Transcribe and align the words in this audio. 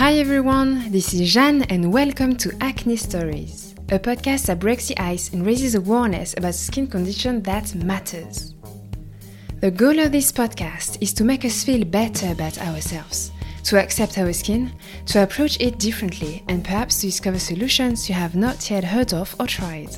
Hi 0.00 0.14
everyone, 0.14 0.90
this 0.90 1.12
is 1.12 1.30
Jeanne 1.30 1.64
and 1.64 1.92
welcome 1.92 2.34
to 2.36 2.50
Acne 2.62 2.96
Stories, 2.96 3.74
a 3.90 3.98
podcast 3.98 4.46
that 4.46 4.58
breaks 4.58 4.88
the 4.88 4.98
ice 4.98 5.30
and 5.34 5.44
raises 5.44 5.74
awareness 5.74 6.32
about 6.38 6.54
skin 6.54 6.86
condition 6.86 7.42
that 7.42 7.74
matters. 7.74 8.54
The 9.60 9.70
goal 9.70 9.98
of 9.98 10.10
this 10.10 10.32
podcast 10.32 10.96
is 11.02 11.12
to 11.12 11.22
make 11.22 11.44
us 11.44 11.62
feel 11.64 11.84
better 11.84 12.32
about 12.32 12.56
ourselves, 12.62 13.30
to 13.64 13.78
accept 13.78 14.16
our 14.16 14.32
skin, 14.32 14.72
to 15.04 15.22
approach 15.22 15.60
it 15.60 15.78
differently, 15.78 16.44
and 16.48 16.64
perhaps 16.64 17.02
to 17.02 17.06
discover 17.08 17.38
solutions 17.38 18.08
you 18.08 18.14
have 18.14 18.34
not 18.34 18.70
yet 18.70 18.84
heard 18.84 19.12
of 19.12 19.36
or 19.38 19.46
tried. 19.46 19.94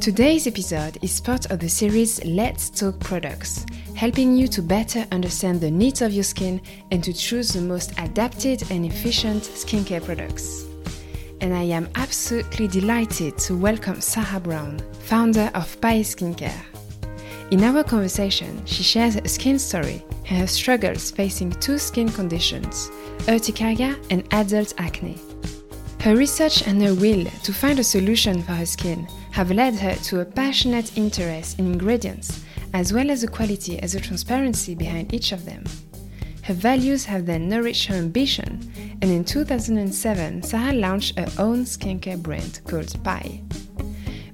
Today's 0.00 0.46
episode 0.46 0.98
is 1.02 1.20
part 1.20 1.50
of 1.50 1.58
the 1.58 1.68
series 1.68 2.24
Let's 2.24 2.70
Talk 2.70 3.00
Products, 3.00 3.66
helping 3.94 4.36
you 4.36 4.48
to 4.48 4.60
better 4.60 5.06
understand 5.12 5.60
the 5.60 5.70
needs 5.70 6.02
of 6.02 6.12
your 6.12 6.24
skin 6.24 6.60
and 6.90 7.02
to 7.02 7.12
choose 7.12 7.52
the 7.52 7.60
most 7.60 7.92
adapted 7.98 8.62
and 8.70 8.84
efficient 8.84 9.42
skincare 9.42 10.04
products. 10.04 10.64
And 11.40 11.54
I 11.54 11.62
am 11.62 11.88
absolutely 11.94 12.68
delighted 12.68 13.38
to 13.38 13.56
welcome 13.56 14.00
Sarah 14.00 14.40
Brown, 14.40 14.80
founder 15.00 15.50
of 15.54 15.80
Pai 15.80 16.00
Skincare. 16.00 16.60
In 17.50 17.62
our 17.62 17.84
conversation, 17.84 18.64
she 18.66 18.82
shares 18.82 19.14
her 19.14 19.28
skin 19.28 19.58
story 19.58 20.04
and 20.28 20.38
her 20.38 20.46
struggles 20.46 21.10
facing 21.10 21.50
two 21.52 21.78
skin 21.78 22.08
conditions, 22.08 22.90
urticaria 23.28 23.96
and 24.10 24.26
adult 24.32 24.74
acne. 24.78 25.20
Her 26.00 26.16
research 26.16 26.66
and 26.66 26.82
her 26.82 26.94
will 26.94 27.24
to 27.24 27.52
find 27.52 27.78
a 27.78 27.84
solution 27.84 28.42
for 28.42 28.52
her 28.52 28.66
skin 28.66 29.06
have 29.30 29.50
led 29.50 29.74
her 29.76 29.94
to 29.94 30.20
a 30.20 30.24
passionate 30.24 30.96
interest 30.98 31.58
in 31.58 31.66
ingredients 31.66 32.43
as 32.74 32.92
well 32.92 33.10
as 33.10 33.22
the 33.22 33.28
quality 33.28 33.78
as 33.78 33.92
the 33.92 34.00
transparency 34.00 34.74
behind 34.74 35.14
each 35.14 35.32
of 35.32 35.44
them. 35.44 35.64
Her 36.42 36.54
values 36.54 37.06
have 37.06 37.24
then 37.24 37.48
nourished 37.48 37.86
her 37.86 37.94
ambition, 37.94 38.60
and 39.00 39.10
in 39.10 39.24
2007, 39.24 40.42
Sarah 40.42 40.74
launched 40.74 41.18
her 41.18 41.28
own 41.38 41.64
skincare 41.64 42.20
brand 42.20 42.60
called 42.64 43.02
Pai. 43.02 43.42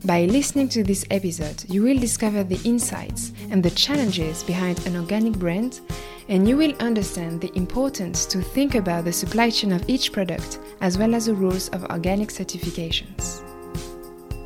By 0.05 0.25
listening 0.25 0.71
to 0.71 0.83
this 0.83 1.05
episode, 1.11 1.69
you 1.69 1.83
will 1.83 1.99
discover 1.99 2.43
the 2.43 2.61
insights 2.65 3.33
and 3.51 3.63
the 3.63 3.71
challenges 3.71 4.43
behind 4.43 4.85
an 4.87 4.97
organic 4.97 5.35
brand, 5.35 5.81
and 6.29 6.49
you 6.49 6.57
will 6.57 6.75
understand 6.81 7.43
the 7.43 7.55
importance 7.55 8.25
to 8.27 8.41
think 8.41 8.75
about 8.75 9.05
the 9.05 9.13
supply 9.13 9.51
chain 9.51 9.73
of 9.73 9.85
each 9.87 10.13
product 10.13 10.59
as 10.81 10.97
well 10.97 11.15
as 11.15 11.27
the 11.27 11.35
rules 11.35 11.69
of 11.69 11.85
organic 11.91 12.31
certifications. 12.31 13.43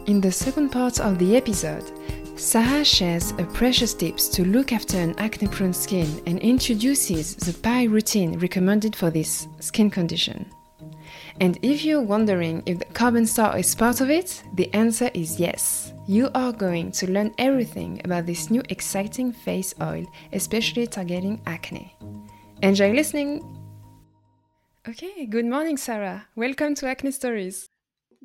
In 0.08 0.20
the 0.20 0.33
second 0.33 0.70
part 0.70 0.98
of 0.98 1.19
the 1.19 1.36
episode, 1.36 1.84
Sarah 2.45 2.84
shares 2.84 3.31
a 3.39 3.45
precious 3.55 3.95
tips 3.95 4.28
to 4.28 4.45
look 4.45 4.70
after 4.70 4.98
an 4.98 5.19
acne 5.19 5.48
prone 5.48 5.73
skin 5.73 6.23
and 6.27 6.39
introduces 6.41 7.34
the 7.36 7.55
Pai 7.55 7.89
routine 7.89 8.39
recommended 8.39 8.95
for 8.95 9.11
this 9.11 9.48
skin 9.61 9.91
condition. 9.91 10.45
And 11.41 11.59
if 11.62 11.86
you're 11.86 12.03
wondering 12.03 12.62
if 12.67 12.81
the 12.81 12.84
carbon 12.92 13.25
star 13.25 13.56
is 13.59 13.75
part 13.75 14.03
of 14.03 14.11
it, 14.11 14.45
the 14.56 14.73
answer 14.75 15.11
is 15.14 15.41
yes. 15.41 15.95
You 16.06 16.28
are 16.34 16.53
going 16.53 16.92
to 16.92 17.11
learn 17.11 17.33
everything 17.39 18.03
about 18.05 18.27
this 18.27 18.51
new 18.51 18.62
exciting 18.69 19.33
face 19.33 19.75
oil, 19.81 20.05
especially 20.34 20.86
targeting 20.86 21.41
acne. 21.47 21.97
Enjoy 22.62 22.92
listening! 22.92 23.41
Okay, 24.86 25.25
good 25.25 25.47
morning, 25.47 25.79
Sarah. 25.79 26.27
Welcome 26.36 26.75
to 26.75 26.89
Acne 26.89 27.11
Stories. 27.11 27.70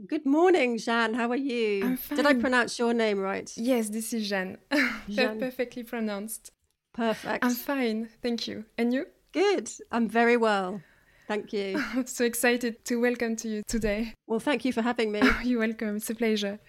Good 0.08 0.26
morning, 0.26 0.78
Jeanne. 0.78 1.14
How 1.14 1.30
are 1.30 1.36
you? 1.36 1.84
I'm 1.84 1.98
fine. 1.98 2.18
Did 2.18 2.26
I 2.26 2.34
pronounce 2.36 2.80
your 2.80 2.94
name 2.94 3.20
right? 3.20 3.52
Yes, 3.58 3.90
this 3.90 4.14
is 4.14 4.30
Jeanne. 4.30 4.58
Jeanne. 5.10 5.40
Perfectly 5.40 5.84
pronounced. 5.84 6.52
Perfect. 6.94 7.44
I'm 7.44 7.54
fine, 7.54 8.10
thank 8.22 8.48
you. 8.48 8.66
And 8.78 8.94
you? 8.94 9.08
Good. 9.34 9.70
I'm 9.92 10.08
very 10.08 10.38
well. 10.38 10.82
Thank 11.28 11.52
you. 11.52 11.84
I'm 11.94 12.06
so 12.06 12.24
excited 12.24 12.86
to 12.86 12.96
welcome 12.96 13.36
to 13.38 13.50
you 13.50 13.64
today. 13.68 14.14
Well, 14.26 14.40
thank 14.40 14.64
you 14.64 14.72
for 14.72 14.82
having 14.82 15.12
me. 15.12 15.22
You're 15.44 15.60
welcome. 15.60 15.98
It's 15.98 16.10
a 16.10 16.16
pleasure. 16.16 16.60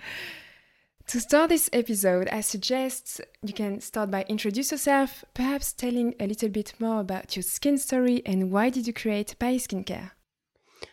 To 1.07 1.21
start 1.21 1.51
this 1.51 1.71
episode, 1.73 2.29
I 2.31 2.41
suggest 2.41 3.21
you 3.43 3.53
can 3.53 3.81
start 3.81 4.11
by 4.11 4.25
introduce 4.29 4.73
yourself, 4.73 5.25
perhaps 5.35 5.73
telling 5.73 6.15
a 6.19 6.27
little 6.27 6.49
bit 6.49 6.75
more 6.81 7.01
about 7.01 7.37
your 7.37 7.43
skin 7.45 7.79
story 7.79 8.23
and 8.27 8.51
why 8.51 8.71
did 8.71 8.87
you 8.87 8.93
create 8.93 9.37
Pai 9.39 9.57
Skincare? 9.57 10.13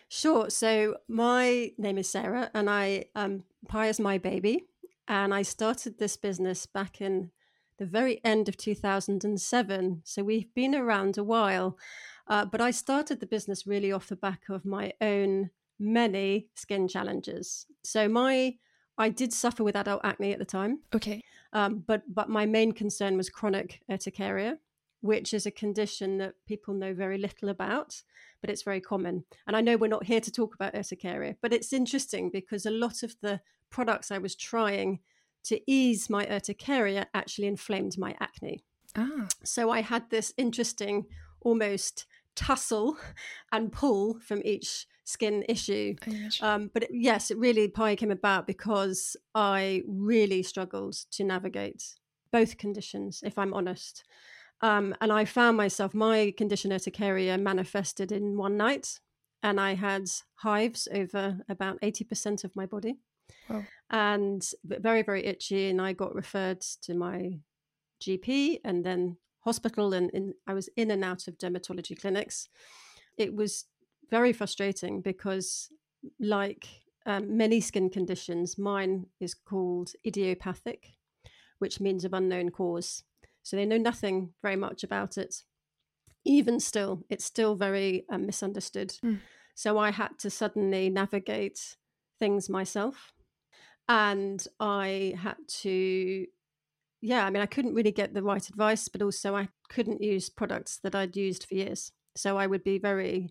Sure. 0.08 0.48
So 0.50 0.96
my 1.06 1.72
name 1.76 1.98
is 1.98 2.08
Sarah, 2.08 2.50
and 2.54 2.68
I 2.70 3.06
um 3.14 3.44
Pai 3.68 3.88
is 3.88 4.00
my 4.00 4.18
baby, 4.18 4.66
and 5.06 5.34
I 5.34 5.42
started 5.42 5.98
this 5.98 6.16
business 6.16 6.66
back 6.66 7.00
in 7.00 7.30
the 7.78 7.86
very 7.86 8.20
end 8.24 8.48
of 8.48 8.56
2007. 8.56 10.02
So 10.04 10.24
we've 10.24 10.52
been 10.54 10.74
around 10.74 11.18
a 11.18 11.24
while, 11.24 11.78
uh, 12.26 12.44
but 12.44 12.60
I 12.60 12.70
started 12.70 13.20
the 13.20 13.26
business 13.26 13.66
really 13.66 13.92
off 13.92 14.08
the 14.08 14.16
back 14.16 14.48
of 14.48 14.64
my 14.64 14.92
own 15.00 15.50
many 15.78 16.48
skin 16.54 16.88
challenges. 16.88 17.66
So 17.84 18.08
my 18.08 18.54
I 18.96 19.10
did 19.10 19.32
suffer 19.32 19.62
with 19.62 19.76
adult 19.76 20.00
acne 20.04 20.32
at 20.32 20.38
the 20.38 20.44
time, 20.44 20.80
Okay. 20.94 21.22
um, 21.52 21.84
but 21.86 22.02
but 22.12 22.28
my 22.28 22.46
main 22.46 22.72
concern 22.72 23.16
was 23.16 23.28
chronic 23.28 23.80
urticaria, 23.90 24.58
which 25.00 25.32
is 25.32 25.46
a 25.46 25.50
condition 25.50 26.18
that 26.18 26.34
people 26.46 26.74
know 26.74 26.92
very 26.92 27.18
little 27.18 27.48
about, 27.48 28.02
but 28.40 28.50
it's 28.50 28.62
very 28.62 28.80
common. 28.80 29.24
And 29.46 29.56
I 29.56 29.60
know 29.60 29.76
we're 29.76 29.88
not 29.88 30.04
here 30.04 30.20
to 30.20 30.30
talk 30.30 30.54
about 30.54 30.74
urticaria, 30.74 31.36
but 31.40 31.52
it's 31.52 31.72
interesting 31.72 32.30
because 32.30 32.66
a 32.66 32.70
lot 32.70 33.02
of 33.02 33.14
the 33.20 33.40
products 33.70 34.10
I 34.10 34.18
was 34.18 34.34
trying 34.34 35.00
to 35.44 35.60
ease 35.70 36.10
my 36.10 36.26
urticaria 36.26 37.06
actually 37.14 37.46
inflamed 37.46 37.96
my 37.96 38.16
acne. 38.20 38.64
Ah, 38.96 39.28
So 39.44 39.70
I 39.70 39.82
had 39.82 40.10
this 40.10 40.32
interesting 40.36 41.06
almost 41.40 42.06
tussle 42.34 42.96
and 43.52 43.72
pull 43.72 44.18
from 44.20 44.42
each 44.44 44.86
skin 45.04 45.44
issue. 45.48 45.94
Um, 46.42 46.70
but 46.74 46.84
it, 46.84 46.90
yes, 46.92 47.30
it 47.30 47.38
really 47.38 47.68
Pai 47.68 47.96
came 47.96 48.10
about 48.10 48.46
because 48.46 49.16
I 49.34 49.82
really 49.86 50.42
struggled 50.42 50.96
to 51.12 51.24
navigate 51.24 51.94
both 52.30 52.58
conditions, 52.58 53.22
if 53.24 53.38
I'm 53.38 53.54
honest. 53.54 54.04
Um, 54.60 54.94
and 55.00 55.12
I 55.12 55.24
found 55.24 55.56
myself, 55.56 55.94
my 55.94 56.34
condition 56.36 56.72
urticaria 56.72 57.38
manifested 57.38 58.10
in 58.12 58.36
one 58.36 58.56
night, 58.56 58.98
and 59.42 59.60
I 59.60 59.74
had 59.74 60.04
hives 60.36 60.88
over 60.92 61.38
about 61.48 61.80
80% 61.80 62.42
of 62.44 62.54
my 62.56 62.66
body 62.66 62.96
Wow. 63.48 63.64
and 63.90 64.42
very, 64.64 65.02
very 65.02 65.24
itchy. 65.26 65.68
And 65.68 65.80
I 65.80 65.92
got 65.92 66.14
referred 66.14 66.60
to 66.82 66.94
my 66.94 67.38
GP 68.02 68.60
and 68.64 68.84
then 68.84 69.16
hospital, 69.40 69.92
and, 69.94 70.10
and 70.12 70.34
I 70.46 70.54
was 70.54 70.68
in 70.76 70.90
and 70.90 71.04
out 71.04 71.28
of 71.28 71.38
dermatology 71.38 71.98
clinics. 72.00 72.48
It 73.16 73.34
was 73.34 73.66
very 74.10 74.32
frustrating 74.32 75.00
because, 75.02 75.68
like 76.18 76.66
um, 77.06 77.36
many 77.36 77.60
skin 77.60 77.90
conditions, 77.90 78.58
mine 78.58 79.06
is 79.20 79.34
called 79.34 79.92
idiopathic, 80.04 80.88
which 81.60 81.80
means 81.80 82.04
of 82.04 82.12
unknown 82.12 82.50
cause. 82.50 83.04
So 83.48 83.56
they 83.56 83.64
know 83.64 83.78
nothing 83.78 84.34
very 84.42 84.56
much 84.56 84.84
about 84.84 85.16
it. 85.16 85.42
Even 86.26 86.60
still, 86.60 87.02
it's 87.08 87.24
still 87.24 87.54
very 87.54 88.04
um, 88.10 88.26
misunderstood. 88.26 88.92
Mm. 89.02 89.20
So 89.54 89.78
I 89.78 89.90
had 89.90 90.18
to 90.18 90.28
suddenly 90.28 90.90
navigate 90.90 91.76
things 92.18 92.50
myself. 92.50 93.14
And 93.88 94.46
I 94.60 95.14
had 95.16 95.36
to, 95.62 96.26
yeah, 97.00 97.24
I 97.24 97.30
mean, 97.30 97.42
I 97.42 97.46
couldn't 97.46 97.72
really 97.72 97.90
get 97.90 98.12
the 98.12 98.22
right 98.22 98.46
advice, 98.46 98.86
but 98.88 99.00
also 99.00 99.34
I 99.34 99.48
couldn't 99.70 100.02
use 100.02 100.28
products 100.28 100.78
that 100.82 100.94
I'd 100.94 101.16
used 101.16 101.46
for 101.46 101.54
years. 101.54 101.90
So 102.16 102.36
I 102.36 102.46
would 102.46 102.62
be 102.62 102.76
very 102.76 103.30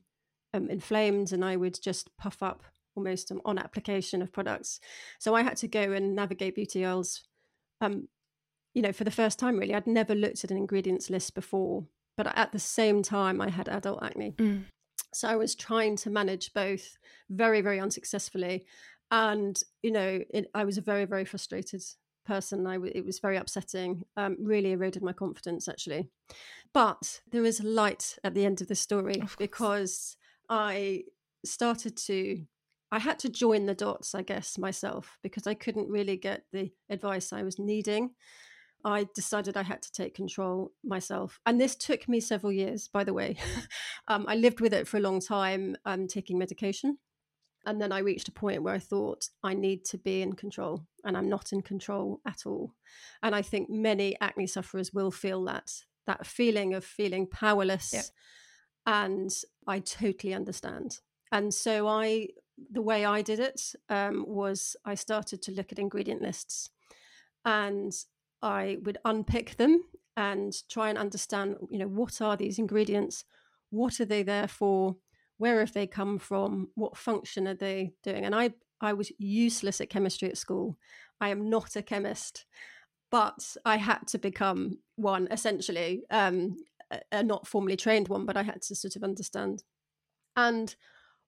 um, 0.51 0.67
inflamed 0.71 1.31
and 1.31 1.45
I 1.45 1.57
would 1.57 1.77
just 1.79 2.09
puff 2.17 2.41
up 2.41 2.63
almost 2.95 3.31
on, 3.31 3.39
on 3.45 3.59
application 3.59 4.23
of 4.23 4.33
products. 4.33 4.79
So 5.19 5.35
I 5.35 5.43
had 5.43 5.57
to 5.57 5.67
go 5.67 5.91
and 5.91 6.15
navigate 6.15 6.55
beauty 6.55 6.87
oils 6.87 7.21
um, 7.81 8.07
you 8.77 8.83
know, 8.83 8.93
for 8.93 9.05
the 9.05 9.09
first 9.09 9.39
time, 9.39 9.57
really, 9.57 9.73
I'd 9.73 9.87
never 9.87 10.13
looked 10.13 10.43
at 10.43 10.51
an 10.51 10.57
ingredients 10.57 11.09
list 11.09 11.33
before, 11.33 11.87
but 12.15 12.31
at 12.37 12.51
the 12.51 12.59
same 12.59 13.01
time, 13.01 13.41
I 13.41 13.49
had 13.49 13.67
adult 13.67 14.03
acne. 14.03 14.35
Mm. 14.37 14.65
So 15.15 15.27
I 15.27 15.35
was 15.35 15.55
trying 15.55 15.95
to 15.95 16.11
manage 16.11 16.53
both 16.53 16.95
very, 17.27 17.61
very 17.61 17.79
unsuccessfully. 17.79 18.67
And, 19.09 19.59
you 19.81 19.89
know, 19.89 20.21
it, 20.29 20.51
I 20.53 20.63
was 20.63 20.77
a 20.77 20.81
very, 20.81 21.05
very 21.05 21.25
frustrated 21.25 21.81
person. 22.23 22.67
I 22.67 22.73
w- 22.75 22.91
it 22.93 23.03
was 23.03 23.17
very 23.17 23.37
upsetting, 23.37 24.03
um, 24.15 24.37
really 24.39 24.73
eroded 24.73 25.01
my 25.01 25.13
confidence, 25.13 25.67
actually. 25.67 26.11
But 26.71 27.21
there 27.31 27.45
is 27.45 27.63
light 27.63 28.19
at 28.23 28.35
the 28.35 28.45
end 28.45 28.61
of 28.61 28.67
the 28.67 28.75
story 28.75 29.21
Of 29.21 29.35
because 29.39 30.17
I 30.49 31.05
started 31.43 31.97
to 32.05 32.45
I 32.91 32.99
had 32.99 33.19
to 33.19 33.29
join 33.29 33.65
the 33.65 33.75
dots, 33.75 34.15
I 34.15 34.21
guess, 34.21 34.57
myself 34.57 35.17
because 35.21 35.45
I 35.45 35.55
couldn't 35.55 35.89
really 35.89 36.15
get 36.15 36.43
the 36.53 36.71
advice 36.89 37.33
I 37.33 37.43
was 37.43 37.59
needing. 37.59 38.11
I 38.83 39.07
decided 39.15 39.57
I 39.57 39.63
had 39.63 39.81
to 39.81 39.91
take 39.91 40.13
control 40.15 40.71
myself. 40.83 41.39
And 41.45 41.59
this 41.59 41.75
took 41.75 42.07
me 42.07 42.19
several 42.19 42.51
years, 42.51 42.87
by 42.87 43.03
the 43.03 43.13
way. 43.13 43.37
um, 44.07 44.25
I 44.27 44.35
lived 44.35 44.61
with 44.61 44.73
it 44.73 44.87
for 44.87 44.97
a 44.97 45.01
long 45.01 45.19
time, 45.19 45.75
um, 45.85 46.07
taking 46.07 46.37
medication. 46.37 46.97
And 47.65 47.81
then 47.81 47.91
I 47.91 47.99
reached 47.99 48.29
a 48.29 48.31
point 48.31 48.63
where 48.63 48.73
I 48.73 48.79
thought 48.79 49.27
I 49.43 49.53
need 49.53 49.83
to 49.85 49.97
be 49.97 50.21
in 50.21 50.33
control, 50.33 50.85
and 51.03 51.17
I'm 51.17 51.27
not 51.27 51.51
in 51.51 51.61
control 51.61 52.21
at 52.25 52.45
all. 52.45 52.73
And 53.21 53.35
I 53.35 53.41
think 53.41 53.69
many 53.69 54.15
acne 54.21 54.47
sufferers 54.47 54.93
will 54.93 55.11
feel 55.11 55.43
that 55.45 55.71
that 56.05 56.25
feeling 56.25 56.73
of 56.73 56.85
feeling 56.85 57.27
powerless 57.27 57.91
Yeah. 57.93 58.03
and 58.85 59.29
I 59.67 59.79
totally 59.79 60.33
understand. 60.33 60.99
And 61.33 61.53
so 61.53 61.87
I, 61.89 62.29
the 62.71 62.81
way 62.81 63.03
I 63.03 63.21
did 63.21 63.41
it 63.41 63.75
um, 63.89 64.23
was 64.25 64.77
I 64.85 64.95
started 64.95 65.41
to 65.41 65.51
look 65.51 65.73
at 65.73 65.79
ingredient 65.79 66.21
lists, 66.21 66.69
and 67.43 67.91
I 68.41 68.77
would 68.83 68.97
unpick 69.05 69.57
them 69.57 69.83
and 70.15 70.53
try 70.69 70.89
and 70.89 70.97
understand, 70.97 71.55
you 71.69 71.79
know, 71.79 71.87
what 71.87 72.21
are 72.21 72.35
these 72.35 72.59
ingredients? 72.59 73.23
What 73.69 73.99
are 73.99 74.05
they 74.05 74.23
there 74.23 74.47
for? 74.47 74.95
Where 75.37 75.59
have 75.59 75.73
they 75.73 75.87
come 75.87 76.17
from? 76.17 76.69
What 76.75 76.97
function 76.97 77.47
are 77.47 77.53
they 77.53 77.93
doing? 78.03 78.25
And 78.25 78.33
I, 78.33 78.51
I 78.81 78.93
was 78.93 79.11
useless 79.17 79.79
at 79.81 79.89
chemistry 79.89 80.29
at 80.29 80.37
school. 80.37 80.77
I 81.21 81.29
am 81.29 81.49
not 81.49 81.75
a 81.75 81.81
chemist, 81.81 82.45
but 83.11 83.55
I 83.65 83.77
had 83.77 84.07
to 84.07 84.17
become 84.17 84.79
one 84.95 85.27
essentially, 85.31 86.03
um, 86.09 86.57
a, 86.91 86.99
a 87.11 87.23
not 87.23 87.47
formally 87.47 87.77
trained 87.77 88.07
one, 88.07 88.25
but 88.25 88.37
I 88.37 88.43
had 88.43 88.61
to 88.63 88.75
sort 88.75 88.95
of 88.95 89.03
understand. 89.03 89.63
And 90.35 90.75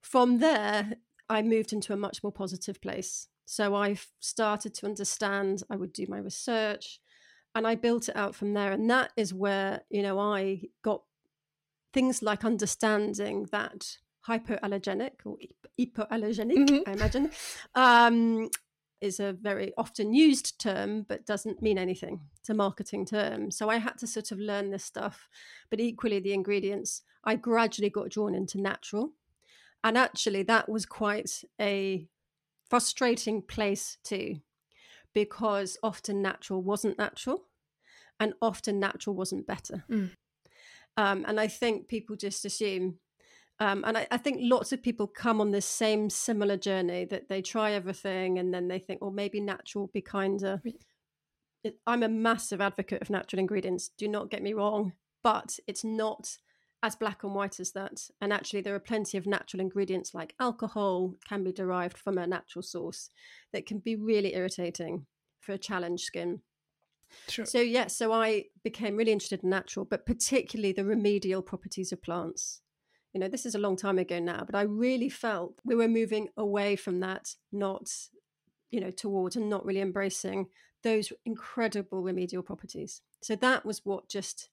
from 0.01 0.39
there, 0.39 0.93
I 1.29 1.41
moved 1.41 1.73
into 1.73 1.93
a 1.93 1.97
much 1.97 2.23
more 2.23 2.31
positive 2.31 2.81
place. 2.81 3.27
So 3.51 3.73
I 3.73 3.97
started 4.19 4.75
to 4.75 4.85
understand, 4.85 5.63
I 5.71 5.75
would 5.75 5.91
do 5.91 6.05
my 6.07 6.19
research 6.19 6.99
and 7.55 7.65
I 7.65 7.73
built 7.73 8.07
it 8.07 8.15
out 8.15 8.35
from 8.35 8.53
there. 8.53 8.71
And 8.71 8.87
that 8.91 9.11
is 9.17 9.33
where, 9.33 9.81
you 9.89 10.03
know, 10.03 10.19
I 10.19 10.61
got 10.83 11.01
things 11.91 12.21
like 12.21 12.45
understanding 12.45 13.47
that 13.51 13.97
hypoallergenic 14.27 15.13
or 15.25 15.37
hypoallergenic, 15.81 16.57
mm-hmm. 16.57 16.87
I 16.87 16.93
imagine, 16.93 17.31
um, 17.73 18.51
is 19.01 19.19
a 19.19 19.33
very 19.33 19.73
often 19.79 20.13
used 20.13 20.61
term, 20.61 21.07
but 21.09 21.25
doesn't 21.25 21.59
mean 21.59 21.79
anything. 21.79 22.19
It's 22.41 22.51
a 22.51 22.53
marketing 22.53 23.07
term. 23.07 23.49
So 23.49 23.67
I 23.67 23.77
had 23.77 23.97
to 23.97 24.05
sort 24.05 24.31
of 24.31 24.37
learn 24.37 24.69
this 24.69 24.85
stuff. 24.85 25.27
But 25.71 25.79
equally, 25.79 26.19
the 26.19 26.33
ingredients, 26.33 27.01
I 27.23 27.35
gradually 27.35 27.89
got 27.89 28.09
drawn 28.09 28.35
into 28.35 28.61
natural. 28.61 29.13
And 29.83 29.97
actually, 29.97 30.43
that 30.43 30.69
was 30.69 30.85
quite 30.85 31.43
a 31.59 32.07
frustrating 32.69 33.41
place 33.41 33.97
too, 34.03 34.37
because 35.13 35.77
often 35.83 36.21
natural 36.21 36.61
wasn't 36.61 36.97
natural 36.97 37.45
and 38.19 38.33
often 38.41 38.79
natural 38.79 39.15
wasn't 39.15 39.47
better. 39.47 39.83
Mm. 39.89 40.11
Um, 40.97 41.25
and 41.27 41.39
I 41.39 41.47
think 41.47 41.87
people 41.87 42.15
just 42.15 42.43
assume, 42.45 42.99
um, 43.59 43.83
and 43.87 43.97
I, 43.97 44.07
I, 44.11 44.17
think 44.17 44.39
lots 44.41 44.73
of 44.73 44.83
people 44.83 45.07
come 45.07 45.39
on 45.39 45.51
this 45.51 45.65
same 45.65 46.09
similar 46.09 46.57
journey 46.57 47.05
that 47.05 47.29
they 47.29 47.41
try 47.41 47.71
everything 47.71 48.37
and 48.37 48.53
then 48.53 48.67
they 48.67 48.79
think, 48.79 49.01
well, 49.01 49.11
maybe 49.11 49.39
natural 49.39 49.83
will 49.83 49.91
be 49.93 50.01
kinder. 50.01 50.61
I'm 51.87 52.03
a 52.03 52.09
massive 52.09 52.61
advocate 52.61 53.01
of 53.01 53.09
natural 53.09 53.39
ingredients. 53.39 53.91
Do 53.97 54.07
not 54.07 54.29
get 54.29 54.43
me 54.43 54.53
wrong, 54.53 54.93
but 55.23 55.57
it's 55.67 55.83
not 55.83 56.37
as 56.81 56.95
black 56.95 57.23
and 57.23 57.35
white 57.35 57.59
as 57.59 57.71
that. 57.71 58.09
And 58.21 58.31
actually, 58.31 58.61
there 58.61 58.75
are 58.75 58.79
plenty 58.79 59.17
of 59.17 59.27
natural 59.27 59.61
ingredients 59.61 60.13
like 60.13 60.35
alcohol 60.39 61.15
can 61.27 61.43
be 61.43 61.51
derived 61.51 61.97
from 61.97 62.17
a 62.17 62.27
natural 62.27 62.63
source 62.63 63.09
that 63.53 63.65
can 63.65 63.79
be 63.79 63.95
really 63.95 64.35
irritating 64.35 65.05
for 65.39 65.53
a 65.53 65.57
challenged 65.57 66.05
skin. 66.05 66.41
Sure. 67.27 67.45
So 67.45 67.59
yes, 67.59 67.71
yeah, 67.71 67.87
so 67.87 68.13
I 68.13 68.45
became 68.63 68.95
really 68.95 69.11
interested 69.11 69.43
in 69.43 69.49
natural, 69.49 69.85
but 69.85 70.05
particularly 70.05 70.71
the 70.71 70.85
remedial 70.85 71.41
properties 71.41 71.91
of 71.91 72.01
plants. 72.01 72.61
You 73.13 73.19
know, 73.19 73.27
this 73.27 73.45
is 73.45 73.55
a 73.55 73.59
long 73.59 73.75
time 73.75 73.97
ago 73.97 74.19
now, 74.19 74.43
but 74.45 74.55
I 74.55 74.61
really 74.61 75.09
felt 75.09 75.55
we 75.65 75.73
were 75.73 75.87
moving 75.87 76.29
away 76.37 76.75
from 76.75 76.99
that, 76.99 77.35
not, 77.51 77.89
you 78.69 78.79
know, 78.79 78.91
towards 78.91 79.35
and 79.35 79.49
not 79.49 79.65
really 79.65 79.81
embracing 79.81 80.47
those 80.83 81.11
incredible 81.25 82.03
remedial 82.03 82.43
properties. 82.43 83.01
So 83.21 83.35
that 83.37 83.65
was 83.65 83.83
what 83.83 84.07
just 84.07 84.49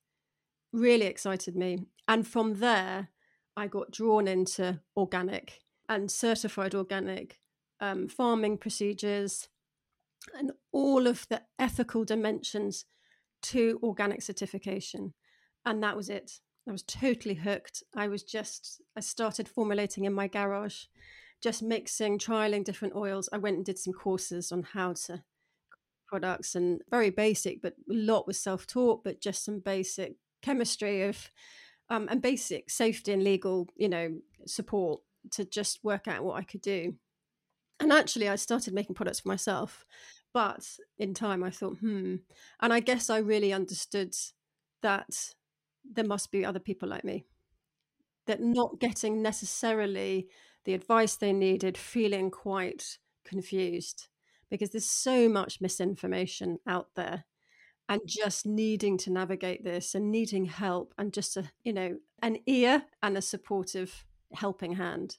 really 0.72 1.06
excited 1.06 1.54
me. 1.54 1.84
And 2.08 2.26
from 2.26 2.54
there, 2.54 3.08
I 3.56 3.66
got 3.66 3.90
drawn 3.90 4.28
into 4.28 4.80
organic 4.96 5.60
and 5.88 6.10
certified 6.10 6.74
organic 6.74 7.40
um, 7.80 8.08
farming 8.08 8.58
procedures 8.58 9.48
and 10.34 10.52
all 10.72 11.06
of 11.06 11.26
the 11.28 11.42
ethical 11.58 12.04
dimensions 12.04 12.84
to 13.42 13.78
organic 13.82 14.22
certification. 14.22 15.14
And 15.64 15.82
that 15.82 15.96
was 15.96 16.08
it. 16.08 16.40
I 16.68 16.72
was 16.72 16.82
totally 16.82 17.34
hooked. 17.34 17.82
I 17.94 18.08
was 18.08 18.22
just, 18.22 18.80
I 18.96 19.00
started 19.00 19.48
formulating 19.48 20.04
in 20.04 20.12
my 20.12 20.26
garage, 20.26 20.84
just 21.42 21.62
mixing, 21.62 22.18
trialing 22.18 22.64
different 22.64 22.94
oils. 22.96 23.28
I 23.32 23.38
went 23.38 23.56
and 23.56 23.64
did 23.64 23.78
some 23.78 23.92
courses 23.92 24.50
on 24.50 24.64
how 24.74 24.94
to 25.06 25.22
products 26.06 26.54
and 26.54 26.80
very 26.90 27.10
basic, 27.10 27.62
but 27.62 27.74
a 27.90 27.94
lot 27.94 28.26
was 28.26 28.40
self 28.40 28.66
taught, 28.66 29.04
but 29.04 29.20
just 29.20 29.44
some 29.44 29.60
basic 29.60 30.14
chemistry 30.42 31.02
of 31.02 31.30
um, 31.88 32.08
and 32.10 32.20
basic 32.22 32.70
safety 32.70 33.12
and 33.12 33.22
legal, 33.22 33.68
you 33.76 33.88
know, 33.88 34.18
support 34.46 35.00
to 35.32 35.44
just 35.44 35.84
work 35.84 36.08
out 36.08 36.24
what 36.24 36.36
I 36.36 36.42
could 36.42 36.62
do. 36.62 36.94
And 37.80 37.92
actually, 37.92 38.28
I 38.28 38.36
started 38.36 38.74
making 38.74 38.94
products 38.94 39.20
for 39.20 39.28
myself, 39.28 39.84
but 40.32 40.66
in 40.98 41.14
time, 41.14 41.42
I 41.42 41.50
thought, 41.50 41.78
hmm. 41.78 42.16
And 42.60 42.72
I 42.72 42.80
guess 42.80 43.10
I 43.10 43.18
really 43.18 43.52
understood 43.52 44.14
that 44.82 45.32
there 45.90 46.04
must 46.04 46.32
be 46.32 46.44
other 46.44 46.58
people 46.58 46.88
like 46.88 47.04
me 47.04 47.26
that 48.26 48.40
not 48.40 48.80
getting 48.80 49.22
necessarily 49.22 50.28
the 50.64 50.74
advice 50.74 51.16
they 51.16 51.32
needed, 51.32 51.78
feeling 51.78 52.30
quite 52.30 52.98
confused 53.24 54.08
because 54.50 54.70
there's 54.70 54.90
so 54.90 55.28
much 55.28 55.60
misinformation 55.60 56.58
out 56.66 56.88
there 56.96 57.24
and 57.88 58.00
just 58.04 58.46
needing 58.46 58.98
to 58.98 59.12
navigate 59.12 59.64
this 59.64 59.94
and 59.94 60.10
needing 60.10 60.44
help 60.44 60.92
and 60.98 61.12
just 61.12 61.36
a 61.36 61.44
you 61.64 61.72
know 61.72 61.96
an 62.22 62.38
ear 62.46 62.84
and 63.02 63.16
a 63.16 63.22
supportive 63.22 64.04
helping 64.32 64.72
hand. 64.72 65.16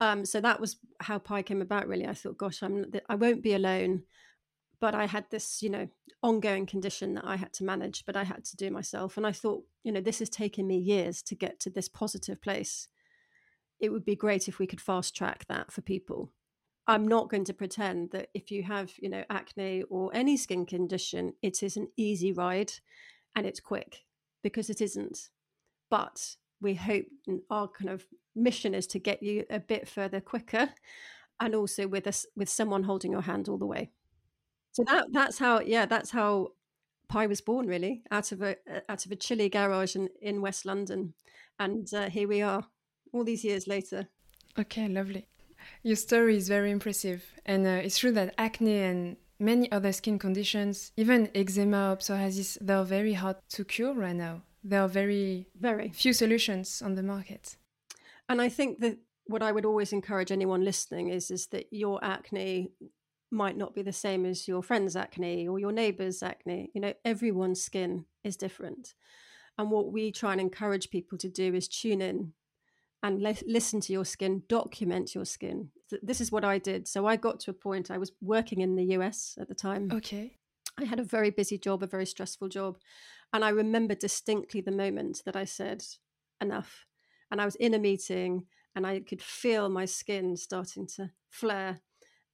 Um, 0.00 0.24
so 0.24 0.40
that 0.40 0.60
was 0.60 0.78
how 1.00 1.18
Pai 1.18 1.42
came 1.42 1.62
about 1.62 1.86
really. 1.86 2.06
I 2.06 2.14
thought 2.14 2.38
gosh 2.38 2.62
i'm 2.62 2.86
i 3.08 3.14
won't 3.14 3.42
be 3.42 3.54
alone. 3.54 4.02
But 4.80 4.94
i 4.96 5.06
had 5.06 5.26
this 5.30 5.62
you 5.62 5.70
know 5.70 5.88
ongoing 6.24 6.66
condition 6.66 7.14
that 7.14 7.24
i 7.24 7.34
had 7.34 7.52
to 7.52 7.64
manage 7.64 8.04
but 8.06 8.16
i 8.16 8.24
had 8.24 8.44
to 8.44 8.56
do 8.56 8.70
myself. 8.70 9.16
And 9.16 9.26
i 9.26 9.32
thought 9.32 9.64
you 9.84 9.92
know 9.92 10.00
this 10.00 10.18
has 10.18 10.28
taken 10.28 10.66
me 10.66 10.78
years 10.78 11.22
to 11.22 11.34
get 11.34 11.60
to 11.60 11.70
this 11.70 11.88
positive 11.88 12.42
place. 12.42 12.88
It 13.78 13.90
would 13.90 14.04
be 14.04 14.16
great 14.16 14.48
if 14.48 14.58
we 14.58 14.66
could 14.66 14.80
fast 14.80 15.14
track 15.16 15.44
that 15.48 15.72
for 15.72 15.82
people 15.82 16.32
I'm 16.86 17.06
not 17.06 17.30
going 17.30 17.44
to 17.44 17.54
pretend 17.54 18.10
that 18.10 18.28
if 18.34 18.50
you 18.50 18.64
have, 18.64 18.92
you 18.98 19.08
know, 19.08 19.24
acne 19.30 19.84
or 19.88 20.10
any 20.12 20.36
skin 20.36 20.66
condition, 20.66 21.34
it 21.42 21.62
is 21.62 21.76
an 21.76 21.88
easy 21.96 22.32
ride 22.32 22.72
and 23.36 23.46
it's 23.46 23.60
quick 23.60 24.04
because 24.42 24.68
it 24.68 24.80
isn't. 24.80 25.30
But 25.90 26.36
we 26.60 26.74
hope 26.74 27.06
our 27.50 27.68
kind 27.68 27.90
of 27.90 28.04
mission 28.34 28.74
is 28.74 28.86
to 28.88 28.98
get 28.98 29.22
you 29.22 29.44
a 29.50 29.60
bit 29.60 29.88
further 29.88 30.20
quicker 30.20 30.70
and 31.40 31.54
also 31.54 31.86
with 31.86 32.06
us 32.06 32.26
with 32.36 32.48
someone 32.48 32.84
holding 32.84 33.12
your 33.12 33.22
hand 33.22 33.48
all 33.48 33.58
the 33.58 33.66
way. 33.66 33.90
So 34.72 34.84
that 34.84 35.06
that's 35.12 35.38
how 35.38 35.60
yeah, 35.60 35.86
that's 35.86 36.10
how 36.10 36.48
Pai 37.08 37.26
was 37.26 37.40
born 37.40 37.66
really 37.66 38.02
out 38.10 38.32
of 38.32 38.42
a 38.42 38.56
out 38.88 39.04
of 39.04 39.12
a 39.12 39.16
chilly 39.16 39.48
garage 39.48 39.96
in, 39.96 40.08
in 40.20 40.40
West 40.40 40.64
London. 40.64 41.14
And 41.58 41.92
uh, 41.92 42.08
here 42.08 42.26
we 42.26 42.42
are 42.42 42.64
all 43.12 43.24
these 43.24 43.44
years 43.44 43.66
later. 43.66 44.08
Okay, 44.58 44.88
lovely. 44.88 45.28
Your 45.82 45.96
story 45.96 46.36
is 46.36 46.48
very 46.48 46.70
impressive. 46.70 47.24
And 47.44 47.66
uh, 47.66 47.80
it's 47.84 47.98
true 47.98 48.12
that 48.12 48.34
acne 48.38 48.80
and 48.80 49.16
many 49.38 49.70
other 49.72 49.92
skin 49.92 50.18
conditions, 50.18 50.92
even 50.96 51.30
eczema, 51.34 51.92
or 51.92 51.96
psoriasis, 51.96 52.58
they're 52.60 52.84
very 52.84 53.14
hard 53.14 53.36
to 53.50 53.64
cure 53.64 53.94
right 53.94 54.16
now. 54.16 54.42
There 54.64 54.80
are 54.80 54.88
very, 54.88 55.48
very 55.58 55.90
few 55.90 56.12
solutions 56.12 56.82
on 56.82 56.94
the 56.94 57.02
market. 57.02 57.56
And 58.28 58.40
I 58.40 58.48
think 58.48 58.78
that 58.80 58.98
what 59.26 59.42
I 59.42 59.52
would 59.52 59.64
always 59.64 59.92
encourage 59.92 60.30
anyone 60.30 60.64
listening 60.64 61.08
is 61.08 61.30
is 61.30 61.46
that 61.48 61.66
your 61.70 62.02
acne 62.04 62.72
might 63.30 63.56
not 63.56 63.74
be 63.74 63.82
the 63.82 63.92
same 63.92 64.26
as 64.26 64.46
your 64.46 64.62
friend's 64.62 64.94
acne 64.94 65.48
or 65.48 65.58
your 65.58 65.72
neighbor's 65.72 66.22
acne. 66.22 66.70
You 66.74 66.80
know, 66.80 66.92
everyone's 67.04 67.62
skin 67.62 68.04
is 68.22 68.36
different. 68.36 68.94
And 69.58 69.70
what 69.70 69.92
we 69.92 70.12
try 70.12 70.32
and 70.32 70.40
encourage 70.40 70.90
people 70.90 71.18
to 71.18 71.28
do 71.28 71.54
is 71.54 71.68
tune 71.68 72.02
in 72.02 72.32
and 73.02 73.20
le- 73.20 73.34
listen 73.46 73.80
to 73.80 73.92
your 73.92 74.04
skin, 74.04 74.42
document 74.48 75.14
your 75.14 75.24
skin. 75.24 75.70
This 76.02 76.20
is 76.20 76.30
what 76.30 76.44
I 76.44 76.58
did. 76.58 76.86
So 76.86 77.06
I 77.06 77.16
got 77.16 77.40
to 77.40 77.50
a 77.50 77.54
point, 77.54 77.90
I 77.90 77.98
was 77.98 78.12
working 78.20 78.60
in 78.60 78.76
the 78.76 78.84
US 78.96 79.36
at 79.40 79.48
the 79.48 79.54
time. 79.54 79.90
Okay. 79.92 80.36
I 80.78 80.84
had 80.84 81.00
a 81.00 81.04
very 81.04 81.30
busy 81.30 81.58
job, 81.58 81.82
a 81.82 81.86
very 81.86 82.06
stressful 82.06 82.48
job. 82.48 82.78
And 83.32 83.44
I 83.44 83.50
remember 83.50 83.94
distinctly 83.94 84.60
the 84.60 84.70
moment 84.70 85.22
that 85.26 85.36
I 85.36 85.44
said, 85.44 85.84
enough. 86.40 86.86
And 87.30 87.40
I 87.40 87.44
was 87.44 87.56
in 87.56 87.74
a 87.74 87.78
meeting 87.78 88.46
and 88.74 88.86
I 88.86 89.00
could 89.00 89.22
feel 89.22 89.68
my 89.68 89.84
skin 89.84 90.36
starting 90.36 90.86
to 90.96 91.10
flare. 91.30 91.80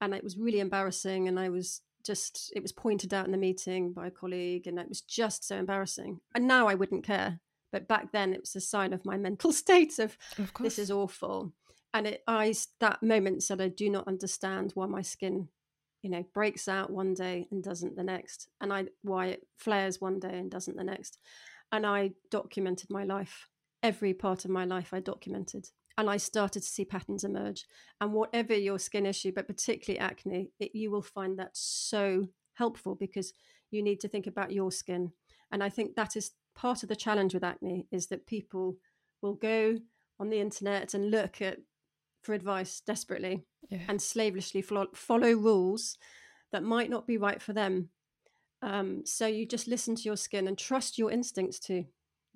And 0.00 0.14
it 0.14 0.24
was 0.24 0.36
really 0.36 0.60
embarrassing. 0.60 1.28
And 1.28 1.38
I 1.38 1.48
was 1.48 1.82
just, 2.04 2.52
it 2.54 2.62
was 2.62 2.72
pointed 2.72 3.14
out 3.14 3.26
in 3.26 3.32
the 3.32 3.38
meeting 3.38 3.92
by 3.92 4.06
a 4.06 4.10
colleague. 4.10 4.66
And 4.66 4.78
it 4.78 4.88
was 4.88 5.00
just 5.00 5.46
so 5.46 5.56
embarrassing. 5.56 6.20
And 6.34 6.46
now 6.46 6.68
I 6.68 6.74
wouldn't 6.74 7.04
care 7.04 7.40
but 7.72 7.88
back 7.88 8.12
then 8.12 8.32
it 8.32 8.40
was 8.40 8.56
a 8.56 8.60
sign 8.60 8.92
of 8.92 9.04
my 9.04 9.16
mental 9.16 9.52
state 9.64 9.98
of, 9.98 10.16
of 10.38 10.52
this 10.60 10.78
is 10.78 10.90
awful 10.90 11.52
and 11.94 12.06
it 12.06 12.22
i 12.26 12.52
that 12.80 13.02
moment 13.02 13.42
said 13.42 13.60
i 13.60 13.68
do 13.68 13.90
not 13.90 14.08
understand 14.08 14.72
why 14.74 14.86
my 14.86 15.02
skin 15.02 15.48
you 16.02 16.10
know 16.10 16.24
breaks 16.34 16.68
out 16.68 16.90
one 16.90 17.14
day 17.14 17.46
and 17.50 17.62
doesn't 17.62 17.96
the 17.96 18.04
next 18.04 18.48
and 18.60 18.72
i 18.72 18.84
why 19.02 19.26
it 19.26 19.46
flares 19.56 20.00
one 20.00 20.18
day 20.18 20.38
and 20.38 20.50
doesn't 20.50 20.76
the 20.76 20.84
next 20.84 21.18
and 21.72 21.86
i 21.86 22.10
documented 22.30 22.90
my 22.90 23.04
life 23.04 23.48
every 23.82 24.14
part 24.14 24.44
of 24.44 24.50
my 24.50 24.64
life 24.64 24.92
I 24.92 25.00
documented. 25.00 25.68
And 25.96 26.08
I 26.08 26.16
started 26.16 26.62
to 26.62 26.68
see 26.68 26.84
patterns 26.84 27.24
emerge. 27.24 27.66
And 28.00 28.12
whatever 28.12 28.54
your 28.54 28.78
skin 28.78 29.06
issue, 29.06 29.32
but 29.34 29.46
particularly 29.46 29.98
acne, 29.98 30.50
it, 30.60 30.74
you 30.74 30.90
will 30.90 31.02
find 31.02 31.38
that 31.38 31.50
so 31.54 32.28
helpful 32.54 32.94
because 32.94 33.32
you 33.70 33.82
need 33.82 34.00
to 34.00 34.08
think 34.08 34.26
about 34.26 34.52
your 34.52 34.70
skin. 34.70 35.12
And 35.50 35.62
I 35.62 35.68
think 35.68 35.96
that 35.96 36.16
is 36.16 36.32
part 36.58 36.82
of 36.82 36.88
the 36.88 36.96
challenge 36.96 37.34
with 37.34 37.44
acne 37.44 37.86
is 37.92 38.08
that 38.08 38.26
people 38.26 38.76
will 39.22 39.34
go 39.34 39.78
on 40.18 40.28
the 40.28 40.40
internet 40.40 40.92
and 40.92 41.10
look 41.10 41.40
at 41.40 41.58
for 42.22 42.34
advice 42.34 42.80
desperately 42.84 43.44
yeah. 43.70 43.82
and 43.88 44.02
slavishly 44.02 44.60
follow, 44.60 44.88
follow, 44.92 45.32
rules 45.32 45.96
that 46.50 46.64
might 46.64 46.90
not 46.90 47.06
be 47.06 47.16
right 47.16 47.40
for 47.40 47.52
them. 47.52 47.90
Um, 48.60 49.02
so 49.06 49.26
you 49.28 49.46
just 49.46 49.68
listen 49.68 49.94
to 49.94 50.02
your 50.02 50.16
skin 50.16 50.48
and 50.48 50.58
trust 50.58 50.98
your 50.98 51.12
instincts 51.12 51.60
too. 51.60 51.84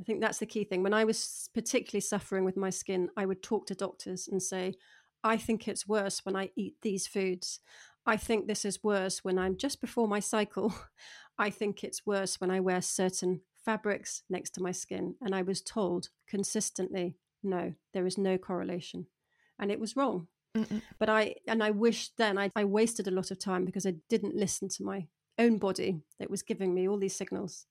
I 0.00 0.04
think 0.04 0.20
that's 0.20 0.38
the 0.38 0.46
key 0.46 0.64
thing. 0.64 0.84
When 0.84 0.94
I 0.94 1.04
was 1.04 1.48
particularly 1.52 2.00
suffering 2.00 2.44
with 2.44 2.56
my 2.56 2.70
skin, 2.70 3.08
I 3.16 3.26
would 3.26 3.42
talk 3.42 3.66
to 3.66 3.74
doctors 3.74 4.28
and 4.28 4.40
say, 4.40 4.74
I 5.24 5.36
think 5.36 5.66
it's 5.66 5.88
worse 5.88 6.24
when 6.24 6.36
I 6.36 6.50
eat 6.56 6.76
these 6.82 7.08
foods. 7.08 7.58
I 8.06 8.16
think 8.16 8.46
this 8.46 8.64
is 8.64 8.84
worse 8.84 9.24
when 9.24 9.38
I'm 9.38 9.56
just 9.56 9.80
before 9.80 10.06
my 10.06 10.20
cycle. 10.20 10.72
I 11.38 11.50
think 11.50 11.82
it's 11.82 12.06
worse 12.06 12.40
when 12.40 12.52
I 12.52 12.60
wear 12.60 12.82
certain 12.82 13.40
fabrics 13.64 14.22
next 14.28 14.50
to 14.50 14.62
my 14.62 14.72
skin. 14.72 15.14
And 15.20 15.34
I 15.34 15.42
was 15.42 15.60
told 15.60 16.08
consistently, 16.28 17.16
no, 17.42 17.74
there 17.92 18.06
is 18.06 18.18
no 18.18 18.38
correlation. 18.38 19.06
And 19.58 19.70
it 19.70 19.80
was 19.80 19.96
wrong. 19.96 20.28
Mm-mm. 20.56 20.82
But 20.98 21.08
I, 21.08 21.36
and 21.46 21.62
I 21.62 21.70
wish 21.70 22.10
then 22.18 22.38
I, 22.38 22.50
I 22.54 22.64
wasted 22.64 23.08
a 23.08 23.12
lot 23.12 23.30
of 23.30 23.38
time 23.38 23.64
because 23.64 23.86
I 23.86 23.94
didn't 24.08 24.36
listen 24.36 24.68
to 24.70 24.84
my 24.84 25.06
own 25.38 25.58
body 25.58 26.02
that 26.18 26.30
was 26.30 26.42
giving 26.42 26.74
me 26.74 26.88
all 26.88 26.98
these 26.98 27.16
signals. 27.16 27.66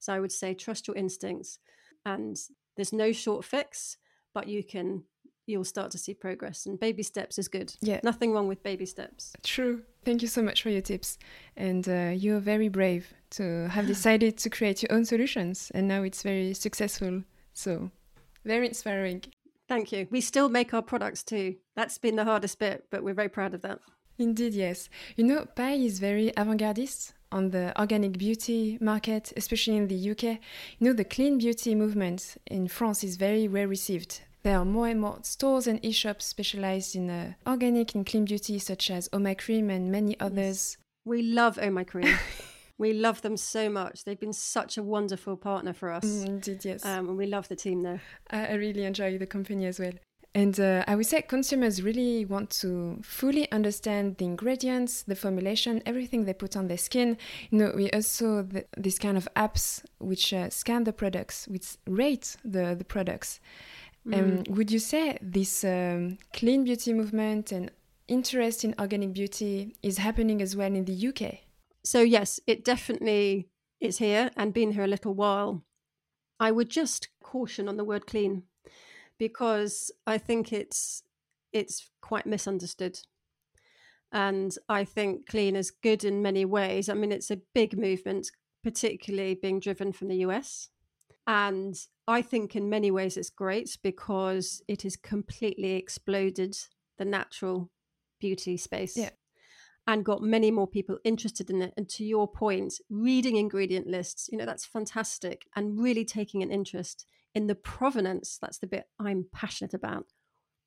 So 0.00 0.12
I 0.12 0.20
would 0.20 0.32
say, 0.32 0.54
trust 0.54 0.88
your 0.88 0.96
instincts. 0.96 1.58
And 2.04 2.36
there's 2.76 2.92
no 2.92 3.12
short 3.12 3.44
fix, 3.44 3.98
but 4.34 4.48
you 4.48 4.64
can 4.64 5.04
you'll 5.46 5.64
start 5.64 5.90
to 5.90 5.98
see 5.98 6.14
progress 6.14 6.66
and 6.66 6.80
baby 6.80 7.02
steps 7.02 7.38
is 7.38 7.48
good 7.48 7.74
yeah 7.82 8.00
nothing 8.02 8.32
wrong 8.32 8.48
with 8.48 8.62
baby 8.62 8.86
steps 8.86 9.34
true 9.42 9.82
thank 10.04 10.22
you 10.22 10.28
so 10.28 10.42
much 10.42 10.62
for 10.62 10.70
your 10.70 10.80
tips. 10.80 11.18
And 11.56 11.88
uh, 11.88 12.12
you're 12.14 12.40
very 12.40 12.68
brave 12.68 13.12
to 13.30 13.68
have 13.68 13.86
decided 13.94 14.36
to 14.38 14.50
create 14.50 14.82
your 14.82 14.92
own 14.92 15.04
solutions 15.04 15.70
and 15.74 15.88
now 15.88 16.02
it's 16.02 16.22
very 16.22 16.54
successful. 16.54 17.22
So 17.52 17.90
very 18.44 18.66
inspiring. 18.68 19.22
Thank 19.68 19.92
you. 19.92 20.06
We 20.10 20.20
still 20.20 20.48
make 20.48 20.74
our 20.74 20.82
products 20.82 21.22
too. 21.22 21.56
That's 21.74 21.98
been 21.98 22.16
the 22.16 22.24
hardest 22.24 22.58
bit 22.58 22.86
but 22.90 23.02
we're 23.02 23.14
very 23.14 23.28
proud 23.28 23.54
of 23.54 23.62
that. 23.62 23.80
Indeed 24.18 24.54
yes. 24.54 24.88
You 25.16 25.24
know 25.24 25.46
pai 25.56 25.84
is 25.84 25.98
very 25.98 26.32
avant-gardist 26.36 27.12
on 27.34 27.50
the 27.50 27.78
organic 27.78 28.16
beauty 28.16 28.78
market, 28.80 29.32
especially 29.36 29.76
in 29.76 29.88
the 29.88 30.10
UK. 30.12 30.22
You 30.78 30.86
know, 30.86 30.92
the 30.92 31.04
clean 31.04 31.36
beauty 31.38 31.74
movement 31.74 32.36
in 32.46 32.68
France 32.68 33.02
is 33.02 33.16
very 33.16 33.48
well 33.48 33.66
received. 33.66 34.20
There 34.44 34.58
are 34.58 34.64
more 34.66 34.88
and 34.88 35.00
more 35.00 35.18
stores 35.22 35.66
and 35.66 35.82
e-shops 35.82 36.26
specialized 36.26 36.94
in 36.94 37.08
uh, 37.08 37.32
organic 37.46 37.94
and 37.94 38.04
clean 38.04 38.26
beauty, 38.26 38.58
such 38.58 38.90
as 38.90 39.08
Oh 39.10 39.18
My 39.18 39.32
Cream 39.32 39.70
and 39.70 39.90
many 39.90 40.20
others. 40.20 40.36
Yes. 40.36 40.76
We 41.06 41.22
love 41.22 41.58
Oh 41.60 41.70
My 41.78 41.84
Cream. 41.84 42.14
we 42.76 42.92
love 42.92 43.22
them 43.22 43.38
so 43.38 43.70
much. 43.70 44.04
They've 44.04 44.20
been 44.20 44.34
such 44.34 44.76
a 44.76 44.82
wonderful 44.82 45.38
partner 45.38 45.72
for 45.72 45.90
us. 45.90 46.04
Mm, 46.04 46.26
indeed, 46.26 46.62
yes. 46.62 46.84
Um, 46.84 47.08
and 47.08 47.16
we 47.16 47.24
love 47.24 47.48
the 47.48 47.56
team 47.56 47.82
there. 47.82 48.02
I, 48.30 48.48
I 48.48 48.54
really 48.54 48.84
enjoy 48.84 49.16
the 49.16 49.26
company 49.26 49.64
as 49.64 49.78
well. 49.78 49.92
And 50.36 50.58
uh, 50.58 50.84
I 50.88 50.96
would 50.96 51.06
say 51.06 51.22
consumers 51.22 51.80
really 51.80 52.24
want 52.24 52.50
to 52.60 52.98
fully 53.02 53.50
understand 53.52 54.16
the 54.16 54.24
ingredients, 54.24 55.04
the 55.04 55.14
formulation, 55.14 55.80
everything 55.86 56.24
they 56.24 56.34
put 56.34 56.56
on 56.56 56.66
their 56.66 56.76
skin. 56.76 57.16
You 57.50 57.58
know, 57.58 57.72
we 57.74 57.88
also 57.92 58.42
the, 58.42 58.66
this 58.76 58.98
kind 58.98 59.16
of 59.16 59.28
apps 59.36 59.84
which 60.00 60.34
uh, 60.34 60.50
scan 60.50 60.84
the 60.84 60.92
products, 60.92 61.46
which 61.46 61.76
rate 61.86 62.36
the 62.44 62.74
the 62.76 62.84
products. 62.84 63.38
Um, 64.06 64.12
mm. 64.12 64.48
would 64.48 64.70
you 64.70 64.78
say 64.78 65.18
this 65.22 65.64
um, 65.64 66.18
clean 66.32 66.64
beauty 66.64 66.92
movement 66.92 67.52
and 67.52 67.70
interest 68.06 68.64
in 68.64 68.74
organic 68.78 69.14
beauty 69.14 69.76
is 69.82 69.98
happening 69.98 70.42
as 70.42 70.54
well 70.54 70.74
in 70.74 70.84
the 70.84 71.08
UK? 71.08 71.38
So, 71.84 72.00
yes, 72.02 72.40
it 72.46 72.64
definitely 72.64 73.48
is 73.80 73.98
here 73.98 74.30
and 74.36 74.52
been 74.52 74.72
here 74.72 74.84
a 74.84 74.88
little 74.88 75.14
while. 75.14 75.64
I 76.38 76.50
would 76.50 76.68
just 76.68 77.08
caution 77.22 77.68
on 77.68 77.76
the 77.76 77.84
word 77.84 78.06
clean 78.06 78.44
because 79.18 79.90
I 80.06 80.18
think 80.18 80.52
it's 80.52 81.02
it's 81.52 81.90
quite 82.00 82.26
misunderstood. 82.26 82.98
And 84.12 84.54
I 84.68 84.84
think 84.84 85.26
clean 85.26 85.56
is 85.56 85.70
good 85.70 86.04
in 86.04 86.22
many 86.22 86.44
ways. 86.44 86.88
I 86.88 86.94
mean, 86.94 87.12
it's 87.12 87.30
a 87.30 87.40
big 87.54 87.78
movement, 87.78 88.30
particularly 88.62 89.34
being 89.34 89.60
driven 89.60 89.92
from 89.92 90.08
the 90.08 90.18
US. 90.26 90.68
And 91.26 91.74
I 92.06 92.22
think 92.22 92.54
in 92.54 92.68
many 92.68 92.90
ways 92.90 93.16
it's 93.16 93.30
great 93.30 93.78
because 93.82 94.62
it 94.68 94.82
has 94.82 94.96
completely 94.96 95.72
exploded 95.72 96.56
the 96.98 97.04
natural 97.04 97.70
beauty 98.20 98.56
space. 98.56 98.96
Yeah. 98.96 99.10
And 99.86 100.04
got 100.04 100.22
many 100.22 100.50
more 100.50 100.66
people 100.66 100.98
interested 101.04 101.50
in 101.50 101.60
it. 101.60 101.74
And 101.76 101.88
to 101.90 102.04
your 102.04 102.26
point, 102.26 102.74
reading 102.88 103.36
ingredient 103.36 103.86
lists, 103.86 104.28
you 104.32 104.38
know, 104.38 104.46
that's 104.46 104.64
fantastic. 104.64 105.46
And 105.54 105.78
really 105.78 106.06
taking 106.06 106.42
an 106.42 106.50
interest 106.50 107.06
in 107.34 107.48
the 107.48 107.54
provenance. 107.54 108.38
That's 108.40 108.58
the 108.58 108.66
bit 108.66 108.86
I'm 108.98 109.26
passionate 109.32 109.74
about. 109.74 110.06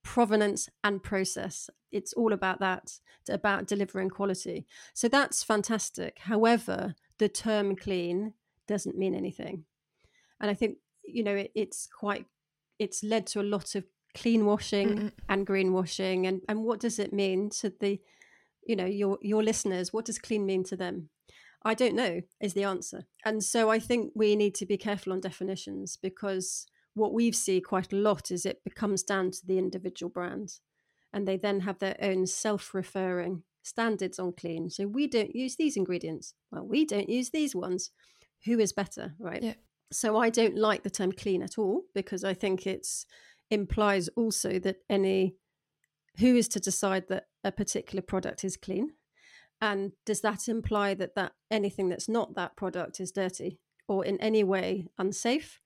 Provenance 0.03 0.69
and 0.83 1.01
process. 1.01 1.69
It's 1.91 2.13
all 2.13 2.31
about 2.31 2.59
that, 2.59 2.99
about 3.27 3.67
delivering 3.67 4.09
quality. 4.09 4.67
So 4.93 5.07
that's 5.07 5.43
fantastic. 5.43 6.19
However, 6.19 6.93
the 7.17 7.29
term 7.29 7.75
clean 7.75 8.33
doesn't 8.67 8.97
mean 8.97 9.15
anything. 9.15 9.65
And 10.41 10.51
I 10.51 10.53
think 10.53 10.77
you 11.03 11.23
know 11.23 11.35
it, 11.35 11.51
it's 11.55 11.87
quite 11.87 12.25
it's 12.79 13.03
led 13.03 13.27
to 13.27 13.41
a 13.41 13.43
lot 13.43 13.75
of 13.75 13.85
clean 14.15 14.45
washing 14.45 14.89
mm 14.89 15.11
and 15.29 15.45
greenwashing. 15.45 16.27
And 16.27 16.41
and 16.47 16.63
what 16.63 16.79
does 16.79 16.99
it 16.99 17.13
mean 17.13 17.49
to 17.61 17.71
the 17.79 17.99
you 18.65 18.75
know 18.75 18.85
your 18.85 19.17
your 19.21 19.43
listeners? 19.43 19.93
What 19.93 20.05
does 20.05 20.19
clean 20.19 20.45
mean 20.45 20.63
to 20.65 20.77
them? 20.77 21.09
I 21.63 21.73
don't 21.73 21.95
know 21.95 22.21
is 22.39 22.53
the 22.53 22.63
answer. 22.63 23.05
And 23.25 23.43
so 23.43 23.69
i 23.69 23.79
think 23.79 24.11
we 24.15 24.35
need 24.35 24.55
to 24.55 24.65
be 24.65 24.77
careful 24.77 25.13
on 25.13 25.19
definitions 25.19 25.97
because 26.01 26.65
what 26.93 27.13
we've 27.13 27.35
seen 27.35 27.61
quite 27.61 27.93
a 27.93 27.95
lot 27.95 28.31
is 28.31 28.45
it 28.45 28.63
becomes 28.63 29.03
down 29.03 29.31
to 29.31 29.45
the 29.45 29.57
individual 29.57 30.09
brand. 30.09 30.59
And 31.13 31.27
they 31.27 31.37
then 31.37 31.61
have 31.61 31.79
their 31.79 31.97
own 32.01 32.25
self-referring 32.25 33.43
standards 33.63 34.17
on 34.19 34.33
clean. 34.33 34.69
So 34.69 34.87
we 34.87 35.07
don't 35.07 35.35
use 35.35 35.55
these 35.55 35.77
ingredients. 35.77 36.33
Well 36.51 36.65
we 36.65 36.85
don't 36.85 37.09
use 37.09 37.29
these 37.31 37.55
ones. 37.55 37.91
Who 38.45 38.59
is 38.59 38.71
better 38.71 39.13
right? 39.19 39.43
Yeah 39.43 39.53
so 39.91 40.17
I 40.17 40.29
don't 40.29 40.57
like 40.57 40.83
the 40.83 40.89
term 40.89 41.11
clean 41.11 41.41
at 41.41 41.57
all 41.57 41.83
because 41.93 42.23
I 42.23 42.33
think 42.33 42.67
it's 42.67 43.05
implies 43.49 44.09
also 44.09 44.59
that 44.59 44.77
any 44.89 45.35
who 46.19 46.35
is 46.35 46.47
to 46.49 46.59
decide 46.59 47.07
that 47.09 47.27
a 47.43 47.51
particular 47.51 48.01
product 48.01 48.43
is 48.43 48.57
clean? 48.57 48.91
And 49.61 49.91
does 50.05 50.21
that 50.21 50.47
imply 50.47 50.93
that 50.95 51.15
that 51.15 51.33
anything 51.49 51.89
that's 51.89 52.09
not 52.09 52.35
that 52.35 52.55
product 52.55 52.99
is 52.99 53.11
dirty 53.11 53.59
or 53.87 54.03
in 54.03 54.19
any 54.19 54.43
way 54.43 54.87
unsafe? 54.97 55.59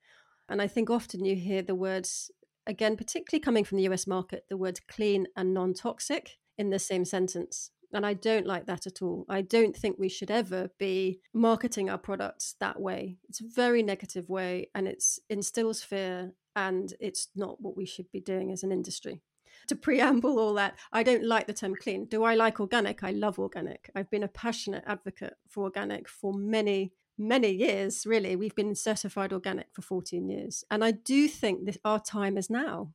And 0.48 0.60
i 0.60 0.66
think 0.66 0.90
often 0.90 1.24
you 1.24 1.34
hear 1.34 1.62
the 1.62 1.74
words 1.74 2.30
again 2.66 2.96
particularly 2.96 3.40
coming 3.40 3.64
from 3.64 3.78
the 3.78 3.88
us 3.88 4.06
market 4.06 4.44
the 4.48 4.56
words 4.56 4.80
clean 4.80 5.26
and 5.36 5.54
non-toxic 5.54 6.36
in 6.58 6.70
the 6.70 6.78
same 6.78 7.04
sentence 7.04 7.70
and 7.92 8.06
I 8.06 8.14
don't 8.14 8.46
like 8.46 8.66
that 8.66 8.86
at 8.86 9.02
all. 9.02 9.24
I 9.28 9.42
don't 9.42 9.76
think 9.76 9.96
we 9.98 10.08
should 10.08 10.30
ever 10.30 10.70
be 10.78 11.20
marketing 11.32 11.90
our 11.90 11.98
products 11.98 12.54
that 12.60 12.80
way. 12.80 13.18
It's 13.28 13.40
a 13.40 13.48
very 13.48 13.82
negative 13.82 14.28
way 14.28 14.70
and 14.74 14.88
it 14.88 15.02
instills 15.28 15.82
fear 15.82 16.32
and 16.56 16.92
it's 17.00 17.28
not 17.34 17.60
what 17.60 17.76
we 17.76 17.86
should 17.86 18.10
be 18.10 18.20
doing 18.20 18.52
as 18.52 18.62
an 18.62 18.72
industry. 18.72 19.22
To 19.68 19.76
preamble 19.76 20.38
all 20.38 20.54
that, 20.54 20.78
I 20.92 21.02
don't 21.02 21.24
like 21.24 21.46
the 21.46 21.52
term 21.52 21.76
clean. 21.76 22.06
Do 22.06 22.24
I 22.24 22.34
like 22.34 22.60
organic? 22.60 23.04
I 23.04 23.12
love 23.12 23.38
organic. 23.38 23.90
I've 23.94 24.10
been 24.10 24.24
a 24.24 24.28
passionate 24.28 24.84
advocate 24.86 25.34
for 25.48 25.64
organic 25.64 26.08
for 26.08 26.34
many, 26.34 26.92
many 27.16 27.50
years, 27.50 28.04
really. 28.04 28.34
We've 28.34 28.54
been 28.54 28.74
certified 28.74 29.32
organic 29.32 29.68
for 29.72 29.82
14 29.82 30.28
years. 30.28 30.64
And 30.70 30.84
I 30.84 30.90
do 30.90 31.28
think 31.28 31.66
that 31.66 31.76
our 31.84 32.00
time 32.00 32.36
is 32.36 32.50
now. 32.50 32.92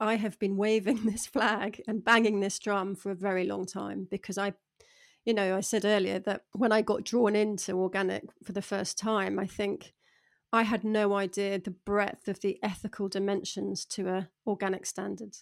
I 0.00 0.16
have 0.16 0.38
been 0.38 0.56
waving 0.56 1.00
this 1.04 1.26
flag 1.26 1.82
and 1.86 2.04
banging 2.04 2.40
this 2.40 2.58
drum 2.58 2.94
for 2.94 3.10
a 3.10 3.16
very 3.16 3.44
long 3.44 3.66
time 3.66 4.08
because 4.10 4.38
I, 4.38 4.54
you 5.24 5.34
know, 5.34 5.56
I 5.56 5.60
said 5.60 5.84
earlier 5.84 6.18
that 6.20 6.44
when 6.52 6.72
I 6.72 6.82
got 6.82 7.04
drawn 7.04 7.36
into 7.36 7.78
organic 7.78 8.24
for 8.42 8.52
the 8.52 8.62
first 8.62 8.98
time, 8.98 9.38
I 9.38 9.46
think 9.46 9.92
I 10.52 10.62
had 10.62 10.82
no 10.82 11.14
idea 11.14 11.58
the 11.58 11.70
breadth 11.70 12.26
of 12.26 12.40
the 12.40 12.58
ethical 12.62 13.08
dimensions 13.08 13.84
to 13.86 14.08
a 14.08 14.28
organic 14.46 14.86
standard. 14.86 15.36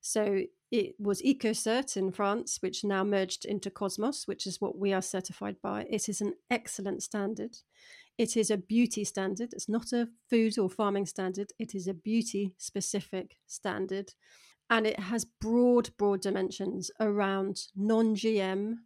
So 0.00 0.42
it 0.70 0.96
was 0.98 1.22
EcoCert 1.22 1.96
in 1.96 2.12
France, 2.12 2.58
which 2.60 2.84
now 2.84 3.04
merged 3.04 3.46
into 3.46 3.70
Cosmos, 3.70 4.26
which 4.26 4.46
is 4.46 4.60
what 4.60 4.76
we 4.76 4.92
are 4.92 5.00
certified 5.00 5.56
by. 5.62 5.86
It 5.88 6.10
is 6.10 6.20
an 6.20 6.34
excellent 6.50 7.02
standard. 7.02 7.56
It 8.16 8.36
is 8.36 8.50
a 8.50 8.56
beauty 8.56 9.04
standard. 9.04 9.52
It's 9.52 9.68
not 9.68 9.92
a 9.92 10.08
food 10.30 10.58
or 10.58 10.70
farming 10.70 11.06
standard. 11.06 11.52
It 11.58 11.74
is 11.74 11.88
a 11.88 11.94
beauty 11.94 12.54
specific 12.58 13.36
standard. 13.46 14.14
And 14.70 14.86
it 14.86 14.98
has 14.98 15.24
broad, 15.24 15.90
broad 15.98 16.22
dimensions 16.22 16.90
around 17.00 17.66
non 17.76 18.14
GM, 18.14 18.76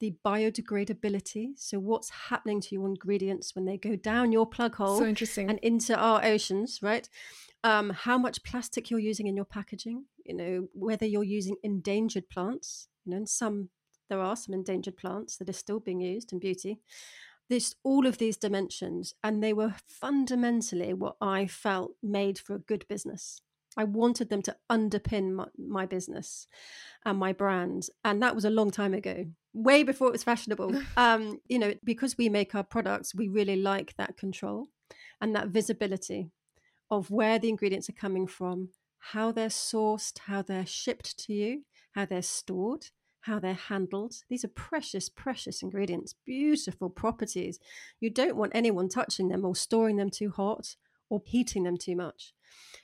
the 0.00 0.14
biodegradability. 0.24 1.50
So, 1.56 1.78
what's 1.78 2.10
happening 2.10 2.60
to 2.62 2.74
your 2.74 2.86
ingredients 2.86 3.54
when 3.54 3.64
they 3.64 3.76
go 3.76 3.94
down 3.96 4.32
your 4.32 4.46
plug 4.46 4.76
hole 4.76 4.98
so 4.98 5.04
interesting. 5.06 5.50
and 5.50 5.58
into 5.58 5.96
our 5.96 6.24
oceans, 6.24 6.80
right? 6.82 7.08
Um, 7.64 7.90
how 7.90 8.16
much 8.16 8.42
plastic 8.42 8.90
you're 8.90 9.00
using 9.00 9.26
in 9.26 9.36
your 9.36 9.44
packaging, 9.44 10.06
you 10.24 10.34
know, 10.34 10.68
whether 10.72 11.06
you're 11.06 11.22
using 11.24 11.56
endangered 11.62 12.28
plants, 12.28 12.88
you 13.04 13.10
know, 13.10 13.18
and 13.18 13.28
some, 13.28 13.68
there 14.08 14.20
are 14.20 14.34
some 14.34 14.54
endangered 14.54 14.96
plants 14.96 15.36
that 15.36 15.48
are 15.48 15.52
still 15.52 15.78
being 15.78 16.00
used 16.00 16.32
in 16.32 16.38
beauty. 16.38 16.80
This, 17.52 17.74
all 17.84 18.06
of 18.06 18.16
these 18.16 18.38
dimensions, 18.38 19.12
and 19.22 19.42
they 19.42 19.52
were 19.52 19.74
fundamentally 19.86 20.94
what 20.94 21.16
I 21.20 21.46
felt 21.46 21.90
made 22.02 22.38
for 22.38 22.54
a 22.54 22.58
good 22.60 22.88
business. 22.88 23.42
I 23.76 23.84
wanted 23.84 24.30
them 24.30 24.40
to 24.44 24.56
underpin 24.70 25.32
my, 25.32 25.48
my, 25.58 25.84
business 25.84 26.46
and 27.04 27.18
my 27.18 27.34
brand. 27.34 27.88
And 28.02 28.22
that 28.22 28.34
was 28.34 28.46
a 28.46 28.56
long 28.58 28.70
time 28.70 28.94
ago, 28.94 29.26
way 29.52 29.82
before 29.82 30.08
it 30.08 30.12
was 30.12 30.24
fashionable. 30.24 30.80
um, 30.96 31.40
you 31.46 31.58
know, 31.58 31.74
because 31.84 32.16
we 32.16 32.30
make 32.30 32.54
our 32.54 32.64
products, 32.64 33.14
we 33.14 33.28
really 33.28 33.56
like 33.56 33.96
that 33.98 34.16
control 34.16 34.68
and 35.20 35.36
that 35.36 35.48
visibility 35.48 36.30
of 36.90 37.10
where 37.10 37.38
the 37.38 37.50
ingredients 37.50 37.90
are 37.90 38.00
coming 38.00 38.26
from, 38.26 38.70
how 39.12 39.30
they're 39.30 39.48
sourced, 39.48 40.20
how 40.20 40.40
they're 40.40 40.64
shipped 40.64 41.18
to 41.26 41.34
you, 41.34 41.64
how 41.94 42.06
they're 42.06 42.22
stored, 42.22 42.86
how 43.22 43.38
they're 43.38 43.54
handled. 43.54 44.14
These 44.28 44.44
are 44.44 44.48
precious, 44.48 45.08
precious 45.08 45.62
ingredients, 45.62 46.14
beautiful 46.26 46.90
properties. 46.90 47.58
You 48.00 48.10
don't 48.10 48.36
want 48.36 48.52
anyone 48.54 48.88
touching 48.88 49.28
them 49.28 49.44
or 49.44 49.56
storing 49.56 49.96
them 49.96 50.10
too 50.10 50.30
hot 50.30 50.76
or 51.08 51.22
heating 51.24 51.64
them 51.64 51.76
too 51.76 51.96
much. 51.96 52.34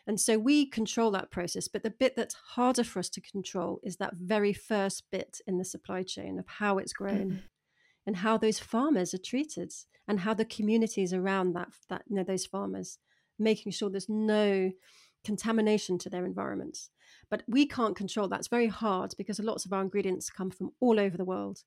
And 0.07 0.21
so 0.21 0.39
we 0.39 0.67
control 0.67 1.11
that 1.11 1.31
process. 1.31 1.69
But 1.69 1.83
the 1.83 1.91
bit 1.91 2.15
that's 2.17 2.37
harder 2.55 2.85
for 2.85 2.99
us 2.99 3.09
to 3.11 3.21
control 3.21 3.81
is 3.83 3.97
that 3.97 4.15
very 4.15 4.53
first 4.53 5.05
bit 5.11 5.41
in 5.47 5.59
the 5.59 5.65
supply 5.65 6.03
chain 6.03 6.39
of 6.39 6.47
how 6.47 6.79
it's 6.79 6.93
grown 6.93 7.31
mm-hmm. 7.31 7.39
and 8.07 8.17
how 8.17 8.39
those 8.39 8.59
farmers 8.59 9.13
are 9.13 9.19
treated 9.19 9.73
and 10.07 10.21
how 10.21 10.35
the 10.35 10.45
communities 10.45 11.13
around 11.13 11.53
that, 11.55 11.69
that 11.89 12.03
you 12.09 12.17
know, 12.17 12.25
those 12.25 12.47
farmers, 12.47 12.99
making 13.39 13.73
sure 13.73 13.91
there's 13.91 14.09
no 14.09 14.71
contamination 15.29 15.99
to 15.99 16.09
their 16.09 16.25
environments. 16.25 16.89
But 17.31 17.43
we 17.47 17.67
can't 17.67 17.95
control 17.95 18.29
that. 18.29 18.39
It's 18.39 18.49
very 18.49 18.69
hard 18.69 19.13
because 19.19 19.39
lots 19.39 19.67
of 19.67 19.75
our 19.75 19.83
ingredients 19.83 20.31
come 20.31 20.51
from 20.51 20.73
all 20.81 20.99
over 20.99 21.19
the 21.19 21.31
world. 21.35 21.65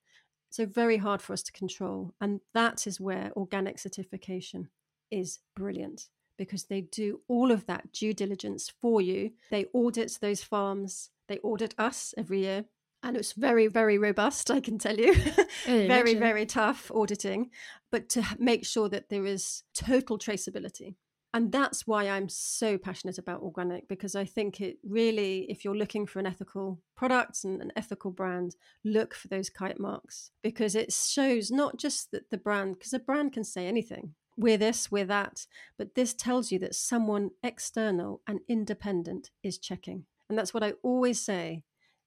So, 0.49 0.65
very 0.65 0.97
hard 0.97 1.21
for 1.21 1.33
us 1.33 1.43
to 1.43 1.51
control. 1.51 2.11
And 2.19 2.39
that 2.55 2.87
is 2.87 2.99
where 2.99 3.31
organic 3.35 3.77
certification 3.77 4.69
is 5.11 5.39
brilliant 5.55 6.07
because 6.37 6.63
they 6.63 6.81
do 6.81 7.21
all 7.27 7.51
of 7.51 7.67
that 7.67 7.93
due 7.93 8.13
diligence 8.13 8.73
for 8.81 8.99
you. 8.99 9.33
They 9.51 9.65
audit 9.73 10.17
those 10.19 10.41
farms, 10.43 11.11
they 11.27 11.37
audit 11.43 11.75
us 11.77 12.15
every 12.17 12.39
year. 12.39 12.65
And 13.03 13.15
it's 13.15 13.33
very, 13.33 13.67
very 13.67 13.97
robust, 13.99 14.49
I 14.49 14.59
can 14.59 14.79
tell 14.79 14.97
you. 14.97 15.13
Oh, 15.67 15.87
very, 15.95 16.15
very 16.15 16.45
tough 16.47 16.89
auditing, 16.91 17.51
but 17.91 18.09
to 18.09 18.23
make 18.39 18.65
sure 18.65 18.89
that 18.89 19.09
there 19.09 19.27
is 19.27 19.63
total 19.75 20.17
traceability. 20.17 20.95
And 21.33 21.51
that's 21.51 21.87
why 21.87 22.09
I'm 22.09 22.27
so 22.27 22.77
passionate 22.77 23.17
about 23.17 23.41
organic 23.41 23.87
because 23.87 24.15
I 24.15 24.25
think 24.25 24.59
it 24.59 24.77
really, 24.83 25.45
if 25.49 25.63
you're 25.63 25.75
looking 25.75 26.05
for 26.05 26.19
an 26.19 26.27
ethical 26.27 26.81
product 26.95 27.45
and 27.45 27.61
an 27.61 27.71
ethical 27.75 28.11
brand, 28.11 28.55
look 28.83 29.13
for 29.13 29.29
those 29.29 29.49
kite 29.49 29.79
marks 29.79 30.31
because 30.43 30.75
it 30.75 30.91
shows 30.91 31.49
not 31.49 31.77
just 31.77 32.11
that 32.11 32.29
the 32.31 32.37
brand, 32.37 32.77
because 32.77 32.91
a 32.91 32.99
brand 32.99 33.31
can 33.31 33.45
say 33.45 33.65
anything, 33.65 34.13
we're 34.37 34.57
this, 34.57 34.91
we're 34.91 35.05
that. 35.05 35.45
But 35.77 35.95
this 35.95 36.13
tells 36.13 36.51
you 36.51 36.59
that 36.59 36.75
someone 36.75 37.31
external 37.43 38.21
and 38.27 38.41
independent 38.49 39.29
is 39.41 39.57
checking. 39.57 40.05
And 40.27 40.37
that's 40.37 40.53
what 40.53 40.63
I 40.63 40.73
always 40.83 41.21
say 41.21 41.63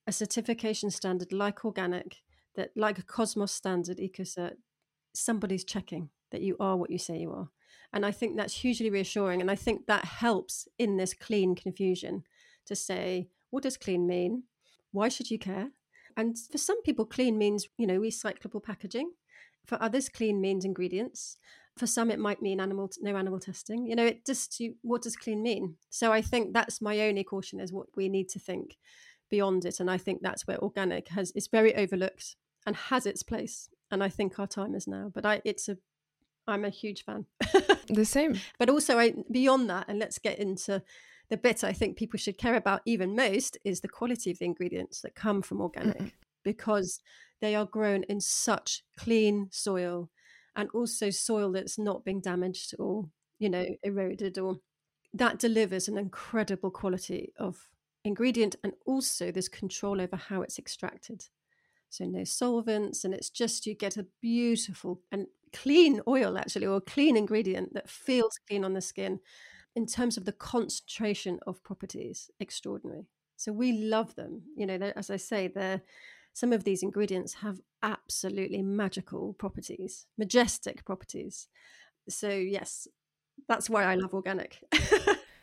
a 0.07 0.13
certification 0.13 0.91
standard 0.91 1.33
like 1.33 1.65
organic, 1.65 2.17
that 2.57 2.71
like 2.77 2.99
a 2.99 3.03
Cosmos 3.03 3.53
standard, 3.53 3.97
EcoCert, 3.97 4.57
somebody's 5.15 5.65
checking 5.65 6.11
that 6.31 6.43
you 6.43 6.57
are 6.61 6.77
what 6.77 6.91
you 6.91 6.99
say 6.99 7.19
you 7.19 7.33
are. 7.33 7.49
And 7.95 8.05
I 8.05 8.11
think 8.11 8.37
that's 8.37 8.57
hugely 8.57 8.91
reassuring. 8.91 9.41
And 9.41 9.51
I 9.51 9.55
think 9.55 9.87
that 9.87 10.05
helps 10.05 10.69
in 10.79 10.97
this 10.97 11.15
clean 11.15 11.55
confusion 11.55 12.25
to 12.67 12.75
say, 12.75 13.29
what 13.51 13.63
does 13.63 13.77
clean 13.77 14.07
mean? 14.07 14.43
Why 14.91 15.09
should 15.09 15.31
you 15.31 15.39
care? 15.39 15.69
And 16.17 16.37
for 16.51 16.59
some 16.59 16.83
people, 16.83 17.07
clean 17.07 17.39
means, 17.39 17.69
you 17.79 17.87
know, 17.87 18.01
recyclable 18.01 18.63
packaging. 18.63 19.13
For 19.65 19.81
others, 19.81 20.09
clean 20.09 20.41
means 20.41 20.65
ingredients. 20.65 21.39
For 21.79 21.87
some, 21.87 22.11
it 22.11 22.19
might 22.19 22.43
mean 22.43 22.61
animal 22.61 22.91
no 23.01 23.17
animal 23.17 23.41
testing. 23.41 23.87
You 23.87 23.97
know, 23.97 24.07
it 24.07 24.27
just 24.27 24.61
what 24.83 25.03
does 25.03 25.17
clean 25.17 25.43
mean? 25.43 25.77
So 25.91 26.13
I 26.13 26.21
think 26.21 26.53
that's 26.53 26.83
my 26.83 27.01
only 27.01 27.25
caution 27.25 27.61
is 27.61 27.73
what 27.73 27.87
we 27.97 28.09
need 28.09 28.29
to 28.31 28.39
think 28.39 28.77
beyond 29.31 29.65
it, 29.65 29.81
and 29.81 29.91
I 29.91 29.99
think 29.99 30.21
that's 30.23 30.47
where 30.47 30.59
organic 30.59 31.09
has 31.09 31.33
is 31.33 31.49
very 31.49 31.75
overlooked 31.75 32.37
and 32.67 32.77
has 32.77 33.07
its 33.07 33.23
place. 33.23 33.69
And 33.91 34.03
I 34.05 34.09
think 34.09 34.39
our 34.39 34.47
time 34.47 34.75
is 34.75 34.87
now. 34.87 35.11
But 35.13 35.27
I, 35.27 35.43
it's 35.45 35.69
a, 35.69 35.77
I'm 36.47 36.65
a 36.65 36.71
huge 36.71 37.05
fan. 37.05 37.27
the 37.89 38.05
same. 38.05 38.41
But 38.59 38.71
also, 38.71 38.99
I 38.99 39.15
beyond 39.31 39.71
that, 39.71 39.87
and 39.89 39.99
let's 39.99 40.19
get 40.19 40.39
into 40.39 40.83
the 41.31 41.37
bit 41.37 41.65
I 41.65 41.73
think 41.73 41.97
people 41.97 42.19
should 42.19 42.39
care 42.39 42.55
about 42.55 42.83
even 42.85 43.17
most 43.17 43.57
is 43.65 43.81
the 43.81 43.89
quality 43.89 44.31
of 44.31 44.39
the 44.39 44.45
ingredients 44.45 45.01
that 45.01 45.15
come 45.15 45.43
from 45.43 45.61
organic. 45.61 45.97
Mm-hmm. 45.97 46.09
Because 46.43 47.01
they 47.41 47.55
are 47.55 47.65
grown 47.65 48.03
in 48.05 48.21
such 48.21 48.83
clean 48.99 49.49
soil 49.51 50.11
and 50.57 50.69
also 50.73 51.11
soil 51.11 51.53
that's 51.53 51.79
not 51.79 52.05
being 52.05 52.21
damaged 52.21 52.75
or 52.79 53.09
you 53.39 53.49
know 53.49 53.67
eroded 53.83 54.39
or 54.39 54.57
that 55.13 55.39
delivers 55.39 55.89
an 55.89 55.99
incredible 55.99 56.71
quality 56.71 57.33
of 57.39 57.69
ingredient 58.05 58.57
and 58.63 58.73
also 58.87 59.31
there's 59.31 59.49
control 59.49 60.01
over 60.01 60.17
how 60.17 60.43
it's 60.43 60.59
extracted 60.59 61.27
so 61.89 62.05
no 62.05 62.25
solvents 62.25 63.05
and 63.05 63.15
it's 63.15 63.31
just 63.31 63.67
you 63.67 63.75
get 63.75 63.97
a 63.97 64.07
beautiful 64.21 65.01
and 65.11 65.27
clean 65.55 66.01
oil 66.07 66.37
actually 66.37 66.67
or 66.67 66.81
clean 66.81 67.17
ingredient 67.17 67.73
that 67.73 67.89
feels 67.89 68.39
clean 68.49 68.65
on 68.65 68.75
the 68.75 68.81
skin 68.81 69.21
in 69.75 69.87
terms 69.87 70.17
of 70.17 70.25
the 70.25 70.33
concentration 70.33 71.39
of 71.47 71.63
properties 71.63 72.31
extraordinary 72.41 73.07
so 73.37 73.53
we 73.53 73.73
love 73.73 74.15
them 74.17 74.43
you 74.57 74.67
know 74.67 74.79
as 74.97 75.11
i 75.11 75.17
say 75.17 75.49
they're 75.49 75.81
some 76.35 76.53
of 76.53 76.65
these 76.65 76.83
ingredients 76.83 77.35
have 77.35 77.61
absolutely 77.83 78.61
magical 78.61 79.35
properties, 79.35 80.07
majestic 80.19 80.85
properties. 80.85 81.47
So, 82.09 82.29
yes, 82.29 82.89
that's 83.49 83.71
why 83.71 83.85
I 83.85 83.95
love 83.95 84.13
organic. 84.13 84.59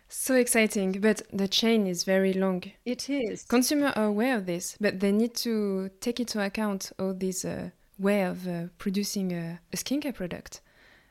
so 0.10 0.36
exciting, 0.36 1.00
but 1.00 1.22
the 1.32 1.48
chain 1.48 1.88
is 1.88 2.04
very 2.04 2.34
long. 2.34 2.64
It 2.86 3.10
is. 3.10 3.44
Consumers 3.44 3.94
are 3.96 4.06
aware 4.06 4.36
of 4.36 4.46
this, 4.46 4.76
but 4.82 5.00
they 5.00 5.14
need 5.14 5.34
to 5.36 5.90
take 6.02 6.20
into 6.20 6.44
account 6.44 6.92
all 7.00 7.14
these 7.14 7.46
uh, 7.46 7.70
way 8.02 8.24
of 8.24 8.48
uh, 8.48 8.66
producing 8.78 9.32
a, 9.32 9.60
a 9.72 9.78
skincare 9.78 10.16
product. 10.16 10.62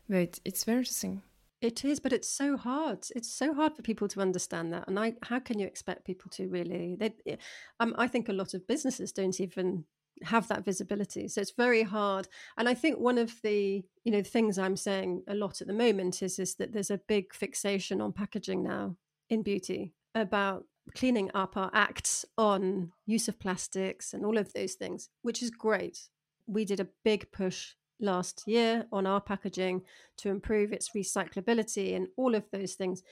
But 0.08 0.40
it's 0.44 0.64
very 0.64 0.78
interesting. 0.78 1.22
It 1.60 1.84
is, 1.84 2.00
but 2.00 2.12
it's 2.12 2.28
so 2.28 2.56
hard. 2.56 3.06
It's 3.14 3.32
so 3.32 3.54
hard 3.54 3.74
for 3.74 3.82
people 3.82 4.08
to 4.08 4.20
understand 4.20 4.72
that. 4.72 4.88
And 4.88 4.98
I, 4.98 5.14
how 5.22 5.38
can 5.38 5.58
you 5.58 5.66
expect 5.66 6.06
people 6.06 6.30
to 6.32 6.48
really? 6.48 6.96
They, 6.98 7.14
eh, 7.26 7.36
um, 7.78 7.94
I 7.98 8.08
think 8.08 8.28
a 8.28 8.32
lot 8.32 8.54
of 8.54 8.66
businesses 8.66 9.12
don't 9.12 9.38
even 9.40 9.84
have 10.22 10.48
that 10.48 10.64
visibility, 10.64 11.28
so 11.28 11.40
it's 11.40 11.52
very 11.52 11.82
hard. 11.82 12.28
And 12.56 12.68
I 12.68 12.74
think 12.74 12.98
one 12.98 13.18
of 13.18 13.40
the, 13.42 13.82
you 14.04 14.12
know, 14.12 14.22
things 14.22 14.58
I'm 14.58 14.76
saying 14.76 15.22
a 15.28 15.34
lot 15.34 15.60
at 15.60 15.66
the 15.66 15.74
moment 15.74 16.22
is 16.22 16.38
is 16.38 16.54
that 16.56 16.72
there's 16.72 16.90
a 16.90 17.00
big 17.06 17.34
fixation 17.34 18.00
on 18.00 18.12
packaging 18.12 18.62
now 18.62 18.96
in 19.28 19.42
beauty 19.42 19.94
about 20.14 20.64
cleaning 20.94 21.30
up 21.34 21.56
our 21.56 21.70
acts 21.72 22.24
on 22.36 22.92
use 23.06 23.28
of 23.28 23.38
plastics 23.38 24.12
and 24.12 24.24
all 24.24 24.38
of 24.38 24.52
those 24.54 24.74
things, 24.74 25.10
which 25.22 25.42
is 25.42 25.50
great. 25.50 26.08
We 26.50 26.64
did 26.64 26.80
a 26.80 26.88
big 27.04 27.30
push 27.32 27.74
last 28.00 28.44
year 28.46 28.86
on 28.92 29.06
our 29.06 29.20
packaging 29.20 29.82
to 30.18 30.30
improve 30.30 30.72
its 30.72 30.90
recyclability 30.96 31.94
and 31.94 32.08
all 32.16 32.34
of 32.34 32.44
those 32.52 32.74
things. 32.74 33.02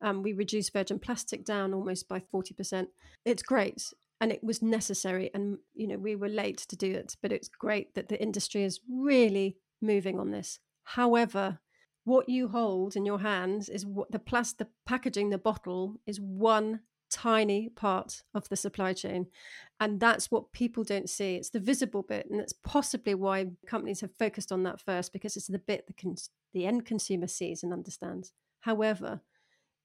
Um, 0.00 0.22
we 0.22 0.32
reduced 0.32 0.72
virgin 0.72 0.98
plastic 0.98 1.44
down 1.44 1.74
almost 1.74 2.08
by 2.08 2.22
40%. 2.32 2.86
It's 3.24 3.42
great 3.42 3.82
and 4.20 4.32
it 4.32 4.42
was 4.42 4.62
necessary 4.62 5.30
and 5.34 5.58
you 5.74 5.86
know 5.86 5.96
we 5.96 6.16
were 6.16 6.28
late 6.28 6.58
to 6.58 6.76
do 6.76 6.90
it 6.92 7.16
but 7.22 7.32
it's 7.32 7.48
great 7.48 7.94
that 7.94 8.08
the 8.08 8.20
industry 8.20 8.64
is 8.64 8.80
really 8.90 9.56
moving 9.80 10.18
on 10.18 10.30
this 10.30 10.58
however 10.84 11.58
what 12.04 12.28
you 12.28 12.48
hold 12.48 12.96
in 12.96 13.04
your 13.04 13.20
hands 13.20 13.68
is 13.68 13.84
what 13.84 14.10
the 14.10 14.18
plastic 14.18 14.58
the 14.66 14.72
packaging 14.86 15.30
the 15.30 15.38
bottle 15.38 15.96
is 16.06 16.20
one 16.20 16.80
tiny 17.10 17.68
part 17.68 18.22
of 18.34 18.48
the 18.48 18.56
supply 18.56 18.92
chain. 18.92 19.26
And 19.80 20.00
that's 20.00 20.30
what 20.30 20.52
people 20.52 20.84
don't 20.84 21.08
see. 21.08 21.36
It's 21.36 21.50
the 21.50 21.60
visible 21.60 22.02
bit. 22.02 22.28
And 22.30 22.40
that's 22.40 22.52
possibly 22.52 23.14
why 23.14 23.46
companies 23.66 24.00
have 24.00 24.14
focused 24.14 24.52
on 24.52 24.62
that 24.64 24.80
first, 24.80 25.12
because 25.12 25.36
it's 25.36 25.46
the 25.46 25.58
bit 25.58 25.86
the, 25.86 26.28
the 26.52 26.66
end 26.66 26.84
consumer 26.84 27.26
sees 27.26 27.62
and 27.62 27.72
understands. 27.72 28.32
However, 28.60 29.20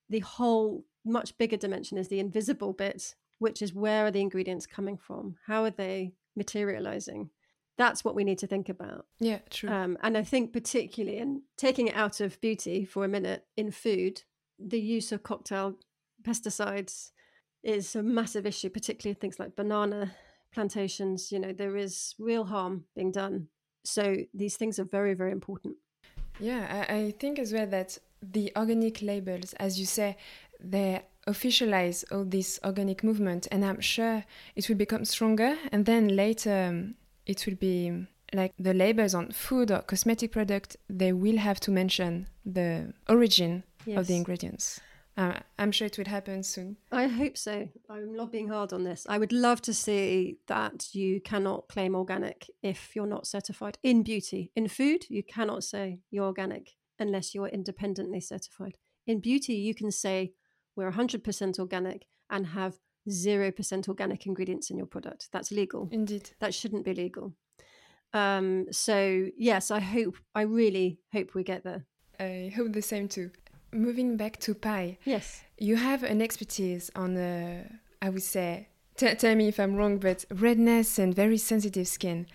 the 0.10 0.20
whole 0.20 0.86
much 1.06 1.38
bigger 1.38 1.58
dimension 1.58 1.98
is 1.98 2.08
the 2.08 2.20
invisible 2.20 2.74
bit, 2.74 3.16
which 3.40 3.62
is 3.62 3.74
where 3.74 4.06
are 4.06 4.12
the 4.12 4.22
ingredients 4.22 4.66
coming 4.66 4.98
from? 4.98 5.36
How 5.46 5.64
are 5.64 5.72
they 5.72 6.14
materializing? 6.36 7.30
That's 7.78 8.04
what 8.04 8.16
we 8.16 8.24
need 8.24 8.38
to 8.40 8.48
think 8.48 8.70
about. 8.70 9.06
Yeah, 9.20 9.40
true. 9.50 9.70
Um, 9.70 9.98
and 10.02 10.18
I 10.18 10.24
think, 10.24 10.54
particularly 10.54 11.18
in 11.18 11.42
taking 11.58 11.88
it 11.88 11.96
out 11.96 12.20
of 12.22 12.40
beauty 12.40 12.86
for 12.86 13.04
a 13.04 13.08
minute 13.08 13.46
in 13.58 13.72
food, 13.72 14.24
the 14.60 14.80
use 14.80 15.12
of 15.12 15.24
cocktail 15.24 15.76
pesticides 16.24 17.12
is 17.64 17.96
a 17.96 18.04
massive 18.04 18.46
issue, 18.46 18.70
particularly 18.70 19.14
things 19.14 19.40
like 19.40 19.56
banana 19.56 20.12
plantations. 20.54 21.32
You 21.32 21.40
know, 21.40 21.54
there 21.54 21.78
is 21.78 22.16
real 22.20 22.46
harm 22.46 22.86
being 22.96 23.12
done. 23.12 23.48
So 23.84 24.18
these 24.34 24.56
things 24.56 24.80
are 24.80 24.86
very, 24.86 25.14
very 25.14 25.32
important. 25.32 25.76
Yeah, 26.40 26.86
I, 26.90 26.96
I 26.96 27.12
think 27.12 27.40
as 27.40 27.54
well 27.54 27.68
that 27.68 27.98
the 28.22 28.52
organic 28.56 29.02
labels, 29.02 29.54
as 29.54 29.80
you 29.80 29.86
say, 29.86 30.18
they 30.60 31.02
officialize 31.28 32.04
all 32.12 32.24
this 32.24 32.60
organic 32.64 33.04
movement, 33.04 33.48
and 33.52 33.64
I'm 33.64 33.82
sure 33.82 34.24
it 34.56 34.68
will 34.68 34.76
become 34.76 35.06
stronger. 35.06 35.56
And 35.72 35.86
then 35.86 36.16
later, 36.16 36.70
um, 36.70 36.96
it 37.26 37.46
will 37.46 37.56
be 37.56 38.06
like 38.34 38.54
the 38.58 38.74
labels 38.74 39.14
on 39.14 39.32
food 39.32 39.72
or 39.72 39.82
cosmetic 39.82 40.32
product, 40.32 40.78
they 40.90 41.14
will 41.14 41.38
have 41.38 41.60
to 41.62 41.72
mention 41.72 42.28
the 42.46 42.94
origin 43.08 43.64
yes. 43.86 44.00
of 44.00 44.08
the 44.08 44.16
ingredients. 44.16 44.82
Uh, 45.16 45.40
I'm 45.60 45.72
sure 45.72 45.86
it 45.86 45.98
will 45.98 46.06
happen 46.06 46.42
soon. 46.42 46.78
I 46.92 47.06
hope 47.08 47.38
so. 47.38 47.70
I'm 47.90 48.16
lobbying 48.16 48.48
hard 48.48 48.74
on 48.74 48.84
this. 48.84 49.06
I 49.08 49.18
would 49.20 49.32
love 49.32 49.62
to 49.64 49.74
see 49.74 50.38
that 50.48 50.94
you 50.94 51.22
cannot 51.22 51.68
claim 51.70 51.96
organic 51.96 52.50
if 52.64 52.96
you're 52.96 53.06
not 53.06 53.28
certified 53.28 53.78
in 53.84 54.02
beauty. 54.02 54.52
In 54.56 54.68
food, 54.68 55.06
you 55.10 55.24
cannot 55.24 55.64
say 55.64 56.00
you're 56.10 56.26
organic 56.26 56.72
unless 56.98 57.36
you're 57.36 57.48
independently 57.48 58.22
certified. 58.22 58.78
In 59.06 59.20
beauty, 59.20 59.56
you 59.56 59.76
can 59.76 59.92
say 59.92 60.34
we're 60.76 60.92
100% 60.92 61.60
organic 61.60 62.08
and 62.30 62.48
have 62.48 62.80
0% 63.10 63.88
organic 63.88 64.26
ingredients 64.26 64.72
in 64.72 64.78
your 64.78 64.88
product. 64.88 65.30
That's 65.32 65.52
legal. 65.52 65.90
Indeed. 65.92 66.32
That 66.40 66.54
shouldn't 66.54 66.86
be 66.86 66.94
legal. 66.94 67.34
Um, 68.14 68.68
so, 68.72 69.28
yes, 69.38 69.72
I 69.72 69.80
hope, 69.80 70.16
I 70.34 70.42
really 70.44 71.00
hope 71.12 71.36
we 71.36 71.44
get 71.44 71.64
there. 71.64 71.86
I 72.20 72.52
hope 72.56 72.74
the 72.74 72.82
same 72.82 73.08
too. 73.08 73.32
Moving 73.74 74.18
back 74.18 74.40
to 74.42 74.54
Pai. 74.54 75.00
Yes. 75.06 75.44
You 75.58 75.76
have 75.76 76.04
an 76.04 76.22
expertise 76.22 76.92
on, 76.96 77.18
uh, 77.18 77.64
I 78.02 78.10
would 78.10 78.24
say, 78.24 78.68
t- 78.98 79.16
tell 79.16 79.36
me 79.36 79.48
if 79.48 79.60
I'm 79.60 79.76
wrong, 79.76 79.98
but 79.98 80.26
redness 80.32 81.00
and 81.00 81.14
very 81.14 81.38
sensitive 81.38 81.88
skin, 81.88 82.28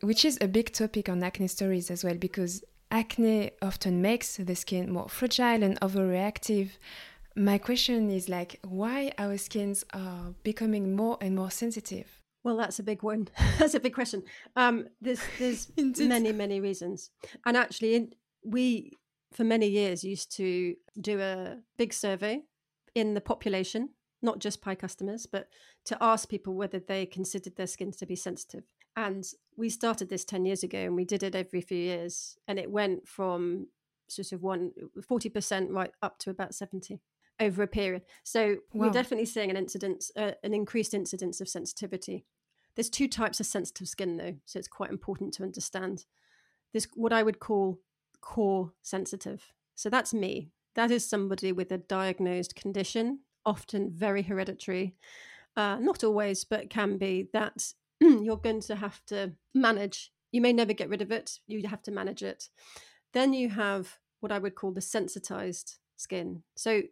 which 0.00 0.24
is 0.24 0.38
a 0.40 0.48
big 0.48 0.72
topic 0.72 1.08
on 1.08 1.22
acne 1.22 1.48
stories 1.48 1.90
as 1.90 2.04
well, 2.04 2.14
because 2.14 2.62
acne 2.90 3.50
often 3.60 4.00
makes 4.00 4.36
the 4.36 4.54
skin 4.54 4.92
more 4.92 5.08
fragile 5.08 5.62
and 5.62 5.80
overreactive. 5.80 6.70
My 7.36 7.58
question 7.58 8.10
is 8.10 8.28
like, 8.28 8.58
why 8.64 9.12
our 9.18 9.36
skins 9.38 9.84
are 9.92 10.34
becoming 10.42 10.96
more 10.96 11.18
and 11.20 11.36
more 11.36 11.50
sensitive? 11.50 12.20
Well, 12.44 12.56
that's 12.56 12.78
a 12.78 12.82
big 12.82 13.02
one. 13.02 13.28
that's 13.58 13.74
a 13.74 13.80
big 13.80 13.94
question. 13.94 14.22
Um, 14.56 14.88
there's 15.00 15.20
there's 15.38 15.70
many 15.98 16.32
many 16.32 16.60
reasons, 16.60 17.10
and 17.44 17.56
actually, 17.56 17.94
in, 17.96 18.12
we 18.44 18.92
for 19.32 19.44
many 19.44 19.68
years 19.68 20.04
used 20.04 20.34
to 20.36 20.74
do 21.00 21.20
a 21.20 21.58
big 21.76 21.92
survey 21.92 22.42
in 22.94 23.14
the 23.14 23.20
population, 23.20 23.90
not 24.22 24.38
just 24.38 24.62
Pai 24.62 24.74
customers, 24.74 25.26
but 25.26 25.48
to 25.84 25.96
ask 26.00 26.28
people 26.28 26.54
whether 26.54 26.78
they 26.78 27.06
considered 27.06 27.56
their 27.56 27.66
skin 27.66 27.92
to 27.92 28.06
be 28.06 28.16
sensitive. 28.16 28.64
And 28.96 29.24
we 29.56 29.68
started 29.68 30.08
this 30.08 30.24
10 30.24 30.44
years 30.44 30.62
ago 30.62 30.78
and 30.78 30.96
we 30.96 31.04
did 31.04 31.22
it 31.22 31.34
every 31.34 31.60
few 31.60 31.78
years. 31.78 32.36
And 32.48 32.58
it 32.58 32.70
went 32.70 33.06
from 33.06 33.68
sort 34.08 34.32
of 34.32 34.42
one, 34.42 34.72
40% 34.98 35.68
right 35.70 35.92
up 36.02 36.18
to 36.20 36.30
about 36.30 36.54
70 36.54 37.00
over 37.38 37.62
a 37.62 37.68
period. 37.68 38.02
So 38.24 38.56
wow. 38.72 38.86
we're 38.86 38.92
definitely 38.92 39.26
seeing 39.26 39.50
an 39.50 39.56
incidence, 39.56 40.10
uh, 40.16 40.32
an 40.42 40.54
increased 40.54 40.94
incidence 40.94 41.40
of 41.40 41.48
sensitivity. 41.48 42.24
There's 42.74 42.90
two 42.90 43.08
types 43.08 43.40
of 43.40 43.46
sensitive 43.46 43.88
skin 43.88 44.16
though, 44.16 44.34
so 44.44 44.58
it's 44.58 44.68
quite 44.68 44.90
important 44.90 45.34
to 45.34 45.42
understand. 45.42 46.04
There's 46.72 46.88
what 46.94 47.12
I 47.12 47.22
would 47.22 47.38
call 47.38 47.78
core 48.20 48.72
sensitive. 48.82 49.52
So 49.74 49.90
that's 49.90 50.12
me. 50.12 50.50
That 50.74 50.90
is 50.90 51.08
somebody 51.08 51.52
with 51.52 51.72
a 51.72 51.78
diagnosed 51.78 52.54
condition, 52.54 53.20
often 53.44 53.90
very 53.90 54.22
hereditary. 54.22 54.94
Uh, 55.56 55.76
not 55.80 56.04
always, 56.04 56.44
but 56.44 56.70
can 56.70 56.98
be 56.98 57.28
that 57.32 57.72
you're 58.00 58.36
going 58.36 58.60
to 58.60 58.76
have 58.76 59.04
to 59.06 59.32
manage. 59.54 60.12
You 60.30 60.40
may 60.40 60.52
never 60.52 60.72
get 60.72 60.88
rid 60.88 61.02
of 61.02 61.10
it, 61.10 61.38
you 61.46 61.66
have 61.66 61.82
to 61.82 61.90
manage 61.90 62.22
it. 62.22 62.48
Then 63.12 63.32
you 63.32 63.48
have 63.50 63.98
what 64.20 64.32
I 64.32 64.38
would 64.38 64.54
call 64.54 64.72
the 64.72 64.80
sensitized 64.80 65.78
skin. 65.96 66.42
So 66.56 66.82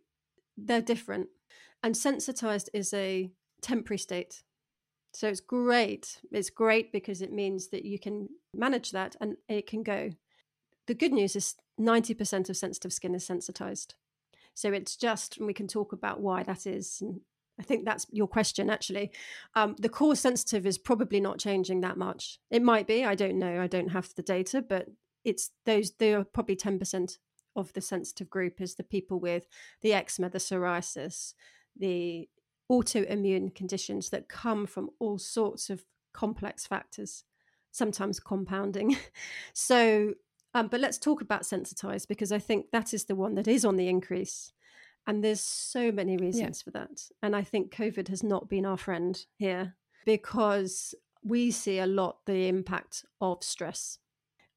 they're 0.56 0.80
different. 0.80 1.28
And 1.82 1.96
sensitized 1.96 2.70
is 2.72 2.92
a 2.94 3.30
temporary 3.62 3.98
state. 3.98 4.42
So 5.12 5.28
it's 5.28 5.40
great. 5.40 6.18
It's 6.32 6.50
great 6.50 6.92
because 6.92 7.22
it 7.22 7.32
means 7.32 7.68
that 7.68 7.84
you 7.84 7.98
can 7.98 8.28
manage 8.54 8.90
that 8.92 9.16
and 9.20 9.36
it 9.48 9.66
can 9.66 9.82
go. 9.82 10.10
The 10.87 10.94
good 10.94 11.12
news 11.12 11.37
is 11.37 11.55
90% 11.81 12.49
of 12.49 12.57
sensitive 12.57 12.92
skin 12.92 13.14
is 13.14 13.27
sensitized. 13.27 13.94
So 14.55 14.72
it's 14.72 14.96
just, 14.96 15.37
and 15.37 15.46
we 15.46 15.53
can 15.53 15.68
talk 15.68 15.92
about 15.92 16.20
why 16.20 16.42
that 16.44 16.66
is. 16.66 16.99
And 17.01 17.20
I 17.59 17.62
think 17.62 17.85
that's 17.85 18.07
your 18.11 18.27
question, 18.29 18.70
actually. 18.70 19.11
Um, 19.55 19.77
the 19.79 19.88
core 19.88 20.16
sensitive 20.16 20.66
is 20.66 20.79
probably 20.79 21.20
not 21.20 21.38
changing 21.38 21.81
that 21.83 21.99
much. 21.99 22.38
It 22.51 22.62
might 22.62 22.87
be, 22.87 23.05
I 23.05 23.14
don't 23.14 23.38
know, 23.38 23.61
I 23.61 23.66
don't 23.66 23.90
have 23.90 24.14
the 24.14 24.22
data, 24.22 24.62
but 24.62 24.88
it's 25.25 25.51
those, 25.64 25.92
they 25.92 26.14
are 26.14 26.25
probably 26.25 26.57
10% 26.57 27.18
of 27.57 27.72
the 27.72 27.81
sensitive 27.81 28.31
group 28.31 28.61
is 28.61 28.75
the 28.75 28.83
people 28.83 29.18
with 29.18 29.49
the 29.81 29.92
eczema, 29.92 30.29
the 30.29 30.38
psoriasis, 30.38 31.35
the 31.77 32.29
autoimmune 32.70 33.55
conditions 33.55 34.11
that 34.11 34.29
come 34.29 34.66
from 34.66 34.90
all 34.99 35.18
sorts 35.18 35.70
of 35.70 35.85
complex 36.12 36.66
factors, 36.66 37.25
sometimes 37.72 38.20
compounding. 38.20 38.96
so 39.53 40.14
um, 40.56 40.68
but 40.68 40.80
let's 40.80 40.96
talk 40.96 41.20
about 41.20 41.44
sensitized 41.44 42.08
because 42.08 42.32
I 42.32 42.38
think 42.38 42.70
that 42.72 42.94
is 42.94 43.04
the 43.04 43.14
one 43.14 43.34
that 43.34 43.46
is 43.46 43.62
on 43.62 43.76
the 43.76 43.88
increase. 43.88 44.52
And 45.06 45.22
there's 45.22 45.42
so 45.42 45.92
many 45.92 46.16
reasons 46.16 46.62
yeah. 46.62 46.64
for 46.64 46.70
that. 46.70 47.02
And 47.22 47.36
I 47.36 47.42
think 47.42 47.74
COVID 47.74 48.08
has 48.08 48.22
not 48.22 48.48
been 48.48 48.64
our 48.64 48.78
friend 48.78 49.22
here 49.36 49.76
because 50.06 50.94
we 51.22 51.50
see 51.50 51.78
a 51.78 51.86
lot 51.86 52.24
the 52.24 52.48
impact 52.48 53.04
of 53.20 53.44
stress. 53.44 53.98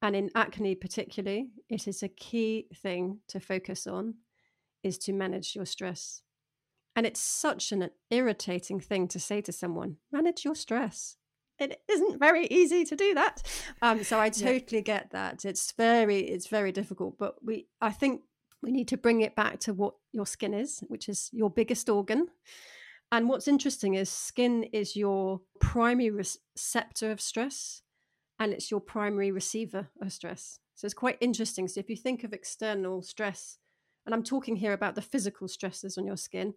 And 0.00 0.16
in 0.16 0.30
acne, 0.34 0.74
particularly, 0.74 1.50
it 1.68 1.86
is 1.86 2.02
a 2.02 2.08
key 2.08 2.68
thing 2.74 3.18
to 3.28 3.38
focus 3.38 3.86
on 3.86 4.14
is 4.82 4.96
to 5.00 5.12
manage 5.12 5.54
your 5.54 5.66
stress. 5.66 6.22
And 6.96 7.04
it's 7.04 7.20
such 7.20 7.72
an 7.72 7.90
irritating 8.10 8.80
thing 8.80 9.06
to 9.08 9.20
say 9.20 9.42
to 9.42 9.52
someone 9.52 9.98
manage 10.10 10.46
your 10.46 10.54
stress 10.54 11.18
it 11.60 11.82
isn't 11.88 12.18
very 12.18 12.46
easy 12.46 12.84
to 12.84 12.96
do 12.96 13.14
that. 13.14 13.42
Um, 13.82 14.02
so 14.02 14.18
I 14.18 14.30
totally 14.30 14.78
yeah. 14.78 14.80
get 14.80 15.10
that. 15.10 15.44
It's 15.44 15.72
very 15.72 16.20
it's 16.20 16.48
very 16.48 16.72
difficult, 16.72 17.18
but 17.18 17.36
we 17.44 17.66
I 17.80 17.92
think 17.92 18.22
we 18.62 18.70
need 18.70 18.88
to 18.88 18.96
bring 18.96 19.20
it 19.20 19.36
back 19.36 19.60
to 19.60 19.72
what 19.72 19.94
your 20.12 20.26
skin 20.26 20.54
is, 20.54 20.82
which 20.88 21.08
is 21.08 21.30
your 21.32 21.50
biggest 21.50 21.88
organ. 21.88 22.28
And 23.12 23.28
what's 23.28 23.48
interesting 23.48 23.94
is 23.94 24.08
skin 24.08 24.64
is 24.64 24.96
your 24.96 25.40
primary 25.60 26.10
receptor 26.10 27.10
of 27.10 27.20
stress 27.20 27.82
and 28.38 28.52
it's 28.52 28.70
your 28.70 28.80
primary 28.80 29.32
receiver 29.32 29.88
of 30.00 30.12
stress. 30.12 30.60
So 30.76 30.86
it's 30.86 30.94
quite 30.94 31.18
interesting. 31.20 31.68
So 31.68 31.80
if 31.80 31.90
you 31.90 31.96
think 31.96 32.24
of 32.24 32.32
external 32.32 33.02
stress, 33.02 33.58
and 34.06 34.14
I'm 34.14 34.22
talking 34.22 34.56
here 34.56 34.72
about 34.72 34.94
the 34.94 35.02
physical 35.02 35.48
stresses 35.48 35.98
on 35.98 36.06
your 36.06 36.16
skin, 36.16 36.54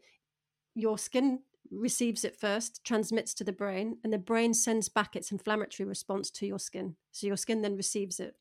your 0.75 0.97
skin 0.97 1.39
receives 1.75 2.23
it 2.23 2.35
first, 2.35 2.83
transmits 2.83 3.33
to 3.35 3.43
the 3.43 3.51
brain, 3.51 3.97
and 4.03 4.13
the 4.13 4.17
brain 4.17 4.53
sends 4.53 4.89
back 4.89 5.15
its 5.15 5.31
inflammatory 5.31 5.87
response 5.87 6.29
to 6.31 6.45
your 6.45 6.59
skin. 6.59 6.95
So 7.11 7.27
your 7.27 7.37
skin 7.37 7.61
then 7.61 7.75
receives 7.75 8.19
it 8.19 8.35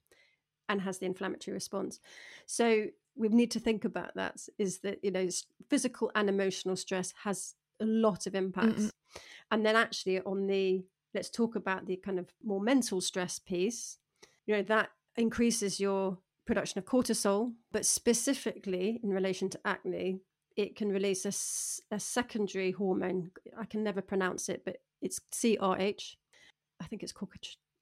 and 0.68 0.80
has 0.82 0.98
the 0.98 1.06
inflammatory 1.06 1.54
response. 1.54 2.00
So 2.46 2.86
we 3.16 3.28
need 3.28 3.50
to 3.52 3.60
think 3.60 3.84
about 3.84 4.14
that 4.14 4.46
is 4.58 4.80
that, 4.80 4.98
you 5.02 5.10
know, 5.10 5.28
physical 5.68 6.10
and 6.14 6.28
emotional 6.28 6.76
stress 6.76 7.12
has 7.24 7.54
a 7.80 7.84
lot 7.84 8.26
of 8.26 8.34
impacts. 8.34 8.82
Mm-hmm. 8.82 9.18
And 9.50 9.66
then 9.66 9.76
actually 9.76 10.20
on 10.20 10.46
the, 10.46 10.84
let's 11.14 11.28
talk 11.28 11.56
about 11.56 11.86
the 11.86 11.96
kind 11.96 12.18
of 12.18 12.30
more 12.42 12.60
mental 12.60 13.00
stress 13.00 13.38
piece, 13.38 13.98
you 14.46 14.54
know, 14.54 14.62
that 14.62 14.90
increases 15.16 15.78
your 15.78 16.18
production 16.46 16.78
of 16.78 16.86
cortisol, 16.86 17.52
but 17.70 17.84
specifically 17.84 19.00
in 19.02 19.10
relation 19.10 19.50
to 19.50 19.60
acne, 19.64 20.20
it 20.56 20.76
can 20.76 20.90
release 20.90 21.24
a, 21.24 21.94
a 21.94 22.00
secondary 22.00 22.72
hormone. 22.72 23.30
I 23.58 23.64
can 23.64 23.82
never 23.82 24.02
pronounce 24.02 24.48
it, 24.48 24.62
but 24.64 24.78
it's 25.00 25.20
CRH. 25.32 26.16
I 26.80 26.84
think 26.86 27.02
it's 27.02 27.12
called, 27.12 27.30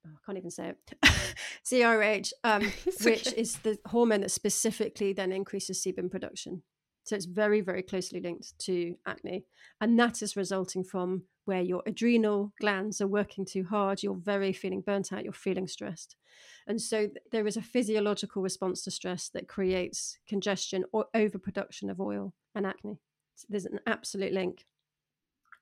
oh, 0.07 0.11
I 0.11 0.19
can't 0.27 0.39
even 0.39 0.51
say 0.51 0.71
it. 0.71 0.77
CRH, 1.65 2.33
um, 2.45 2.63
which 3.03 3.29
okay. 3.29 3.41
is 3.41 3.57
the 3.59 3.79
hormone 3.87 4.21
that 4.23 4.31
specifically 4.31 5.13
then 5.13 5.33
increases 5.33 5.83
sebum 5.85 6.11
production. 6.11 6.63
So 7.11 7.17
it's 7.17 7.25
very, 7.25 7.61
very 7.61 7.83
closely 7.83 8.21
linked 8.21 8.57
to 8.61 8.95
acne. 9.05 9.43
And 9.81 9.99
that 9.99 10.23
is 10.23 10.37
resulting 10.37 10.85
from 10.85 11.25
where 11.45 11.61
your 11.61 11.83
adrenal 11.85 12.53
glands 12.61 13.01
are 13.01 13.09
working 13.09 13.45
too 13.45 13.65
hard, 13.65 14.05
you're 14.05 14.15
very 14.15 14.53
feeling 14.53 14.81
burnt 14.81 15.13
out, 15.13 15.25
you're 15.25 15.33
feeling 15.33 15.67
stressed. 15.67 16.15
And 16.69 16.81
so 16.81 17.09
there 17.33 17.49
is 17.49 17.57
a 17.57 17.63
physiological 17.63 18.43
response 18.43 18.85
to 18.85 18.93
stress 18.93 19.29
that 19.31 19.49
creates 19.49 20.19
congestion 20.29 20.85
or 20.93 21.07
overproduction 21.13 21.91
of 21.91 22.01
oil 22.01 22.33
and 22.55 22.65
acne. 22.65 23.01
So 23.35 23.49
there's 23.51 23.67
an 23.67 23.81
absolute 23.89 24.33
link. 24.33 24.65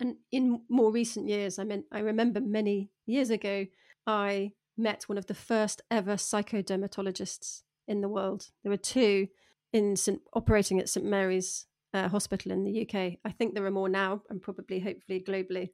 And 0.01 0.17
in 0.31 0.61
more 0.69 0.93
recent 0.93 1.29
years, 1.29 1.59
I 1.59 1.65
mean, 1.65 1.85
I 1.91 2.01
remember 2.01 2.43
many 2.43 2.91
years 3.07 3.31
ago, 3.31 3.65
I 4.07 4.53
met 4.77 5.05
one 5.09 5.17
of 5.17 5.25
the 5.25 5.35
first 5.35 5.81
ever 5.91 6.17
psychodermatologists 6.17 7.63
in 7.87 8.03
the 8.03 8.09
world. 8.11 8.49
There 8.63 8.71
were 8.71 8.77
two 8.77 9.29
in 9.73 9.97
St, 9.97 10.21
operating 10.35 10.79
at 10.79 10.89
St 10.89 11.05
Mary's 11.05 11.67
uh, 11.95 12.09
Hospital 12.09 12.53
in 12.53 12.65
the 12.65 12.83
UK. 12.83 13.19
I 13.25 13.31
think 13.31 13.55
there 13.55 13.67
are 13.67 13.71
more 13.71 13.89
now, 13.89 14.23
and 14.29 14.43
probably, 14.43 14.81
hopefully, 14.81 15.25
globally. 15.27 15.71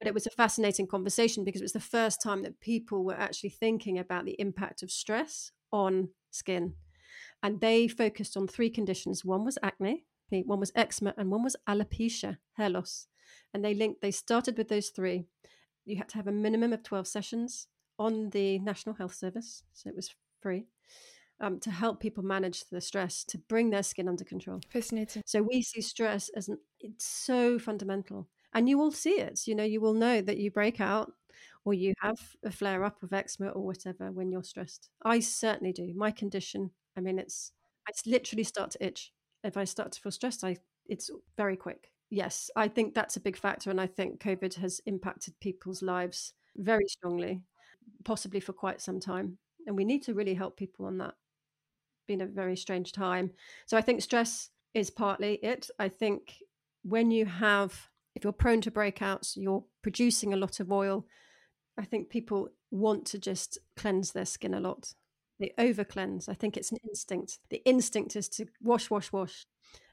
But 0.00 0.08
it 0.08 0.14
was 0.14 0.26
a 0.26 0.30
fascinating 0.30 0.86
conversation 0.86 1.44
because 1.44 1.60
it 1.60 1.64
was 1.64 1.72
the 1.72 1.80
first 1.80 2.20
time 2.22 2.42
that 2.42 2.60
people 2.60 3.04
were 3.04 3.18
actually 3.18 3.50
thinking 3.50 3.98
about 3.98 4.24
the 4.24 4.38
impact 4.40 4.82
of 4.82 4.90
stress 4.90 5.52
on 5.72 6.10
skin. 6.30 6.74
And 7.42 7.60
they 7.60 7.88
focused 7.88 8.36
on 8.36 8.48
three 8.48 8.70
conditions 8.70 9.24
one 9.24 9.44
was 9.44 9.58
acne, 9.62 10.04
one 10.30 10.60
was 10.60 10.72
eczema, 10.74 11.14
and 11.16 11.30
one 11.30 11.44
was 11.44 11.56
alopecia, 11.68 12.38
hair 12.54 12.70
loss. 12.70 13.06
And 13.52 13.64
they 13.64 13.74
linked, 13.74 14.02
they 14.02 14.10
started 14.10 14.58
with 14.58 14.68
those 14.68 14.88
three. 14.88 15.26
You 15.84 15.96
had 15.96 16.08
to 16.10 16.16
have 16.16 16.26
a 16.26 16.32
minimum 16.32 16.72
of 16.72 16.82
12 16.82 17.06
sessions 17.06 17.68
on 17.98 18.30
the 18.30 18.58
National 18.58 18.96
Health 18.96 19.14
Service. 19.14 19.62
So 19.72 19.88
it 19.88 19.96
was 19.96 20.14
free 20.40 20.66
um, 21.40 21.60
to 21.60 21.70
help 21.70 22.00
people 22.00 22.24
manage 22.24 22.64
the 22.70 22.80
stress, 22.80 23.24
to 23.24 23.38
bring 23.38 23.70
their 23.70 23.82
skin 23.82 24.08
under 24.08 24.24
control. 24.24 24.60
Fascinating. 24.70 25.22
So 25.26 25.42
we 25.42 25.62
see 25.62 25.80
stress 25.80 26.28
as 26.30 26.48
an, 26.48 26.58
it's 26.80 27.06
so 27.06 27.58
fundamental. 27.58 28.28
And 28.52 28.68
you 28.68 28.78
will 28.78 28.92
see 28.92 29.20
it. 29.20 29.46
You 29.46 29.54
know, 29.54 29.64
you 29.64 29.80
will 29.80 29.94
know 29.94 30.20
that 30.20 30.38
you 30.38 30.50
break 30.50 30.80
out 30.80 31.12
or 31.64 31.74
you 31.74 31.94
have 32.00 32.18
a 32.44 32.52
flare 32.52 32.84
up 32.84 33.02
of 33.02 33.12
eczema 33.12 33.50
or 33.50 33.64
whatever 33.64 34.12
when 34.12 34.30
you're 34.30 34.44
stressed. 34.44 34.90
I 35.04 35.20
certainly 35.20 35.72
do. 35.72 35.92
My 35.96 36.10
condition, 36.10 36.70
I 36.96 37.00
mean, 37.00 37.18
it's, 37.18 37.52
I 37.88 37.92
literally 38.06 38.44
start 38.44 38.70
to 38.72 38.86
itch. 38.86 39.12
If 39.42 39.56
I 39.56 39.64
start 39.64 39.92
to 39.92 40.00
feel 40.00 40.12
stressed, 40.12 40.44
I, 40.44 40.56
it's 40.86 41.10
very 41.36 41.56
quick. 41.56 41.90
Yes, 42.10 42.48
I 42.54 42.68
think 42.68 42.94
that's 42.94 43.16
a 43.16 43.20
big 43.20 43.36
factor. 43.36 43.70
And 43.70 43.80
I 43.80 43.88
think 43.88 44.22
COVID 44.22 44.54
has 44.54 44.80
impacted 44.86 45.34
people's 45.40 45.82
lives 45.82 46.34
very 46.56 46.86
strongly, 46.86 47.42
possibly 48.04 48.40
for 48.40 48.52
quite 48.52 48.80
some 48.80 49.00
time. 49.00 49.38
And 49.66 49.76
we 49.76 49.84
need 49.84 50.02
to 50.04 50.14
really 50.14 50.34
help 50.34 50.56
people 50.56 50.86
on 50.86 50.98
that 50.98 51.14
been 52.06 52.20
a 52.20 52.26
very 52.26 52.56
strange 52.56 52.92
time. 52.92 53.30
So 53.66 53.76
I 53.76 53.80
think 53.80 54.02
stress 54.02 54.50
is 54.74 54.90
partly 54.90 55.34
it. 55.34 55.70
I 55.78 55.88
think 55.88 56.34
when 56.82 57.10
you 57.10 57.26
have, 57.26 57.88
if 58.14 58.24
you're 58.24 58.32
prone 58.32 58.60
to 58.62 58.70
breakouts, 58.70 59.32
you're 59.36 59.64
producing 59.82 60.32
a 60.32 60.36
lot 60.36 60.60
of 60.60 60.70
oil. 60.70 61.06
I 61.78 61.84
think 61.84 62.10
people 62.10 62.48
want 62.70 63.06
to 63.06 63.18
just 63.18 63.58
cleanse 63.76 64.12
their 64.12 64.26
skin 64.26 64.54
a 64.54 64.60
lot. 64.60 64.94
They 65.40 65.52
over 65.58 65.84
cleanse. 65.84 66.28
I 66.28 66.34
think 66.34 66.56
it's 66.56 66.70
an 66.70 66.78
instinct. 66.88 67.38
The 67.50 67.62
instinct 67.64 68.16
is 68.16 68.28
to 68.30 68.46
wash, 68.62 68.90
wash, 68.90 69.10
wash. 69.12 69.46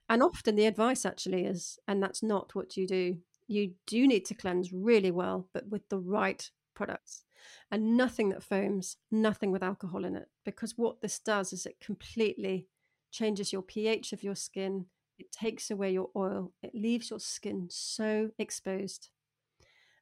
And 0.10 0.22
often 0.22 0.56
the 0.56 0.66
advice 0.66 1.06
actually 1.06 1.46
is, 1.46 1.80
and 1.88 2.04
that's 2.04 2.22
not 2.22 2.54
what 2.54 2.78
you 2.78 2.86
do. 2.88 3.18
You 3.48 3.74
do 3.88 4.08
need 4.08 4.26
to 4.26 4.34
cleanse 4.34 4.72
really 4.72 5.12
well, 5.12 5.48
but 5.54 5.68
with 5.70 5.88
the 5.90 6.00
right 6.00 6.50
products 6.76 7.24
and 7.72 7.98
nothing 7.98 8.30
that 8.30 8.44
foams, 8.44 8.98
nothing 9.12 9.52
with 9.52 9.64
alcohol 9.64 10.06
in 10.06 10.16
it. 10.16 10.30
Because 10.46 10.78
what 10.78 11.02
this 11.02 11.20
does 11.20 11.54
is 11.54 11.66
it 11.66 11.80
completely 11.80 12.68
changes 13.12 13.52
your 13.54 13.62
pH 13.62 14.14
of 14.14 14.24
your 14.24 14.36
skin, 14.36 14.86
it 15.20 15.32
takes 15.32 15.70
away 15.70 15.92
your 15.92 16.10
oil, 16.16 16.54
it 16.64 16.74
leaves 16.74 17.10
your 17.10 17.20
skin 17.20 17.68
so 17.70 18.32
exposed. 18.40 19.10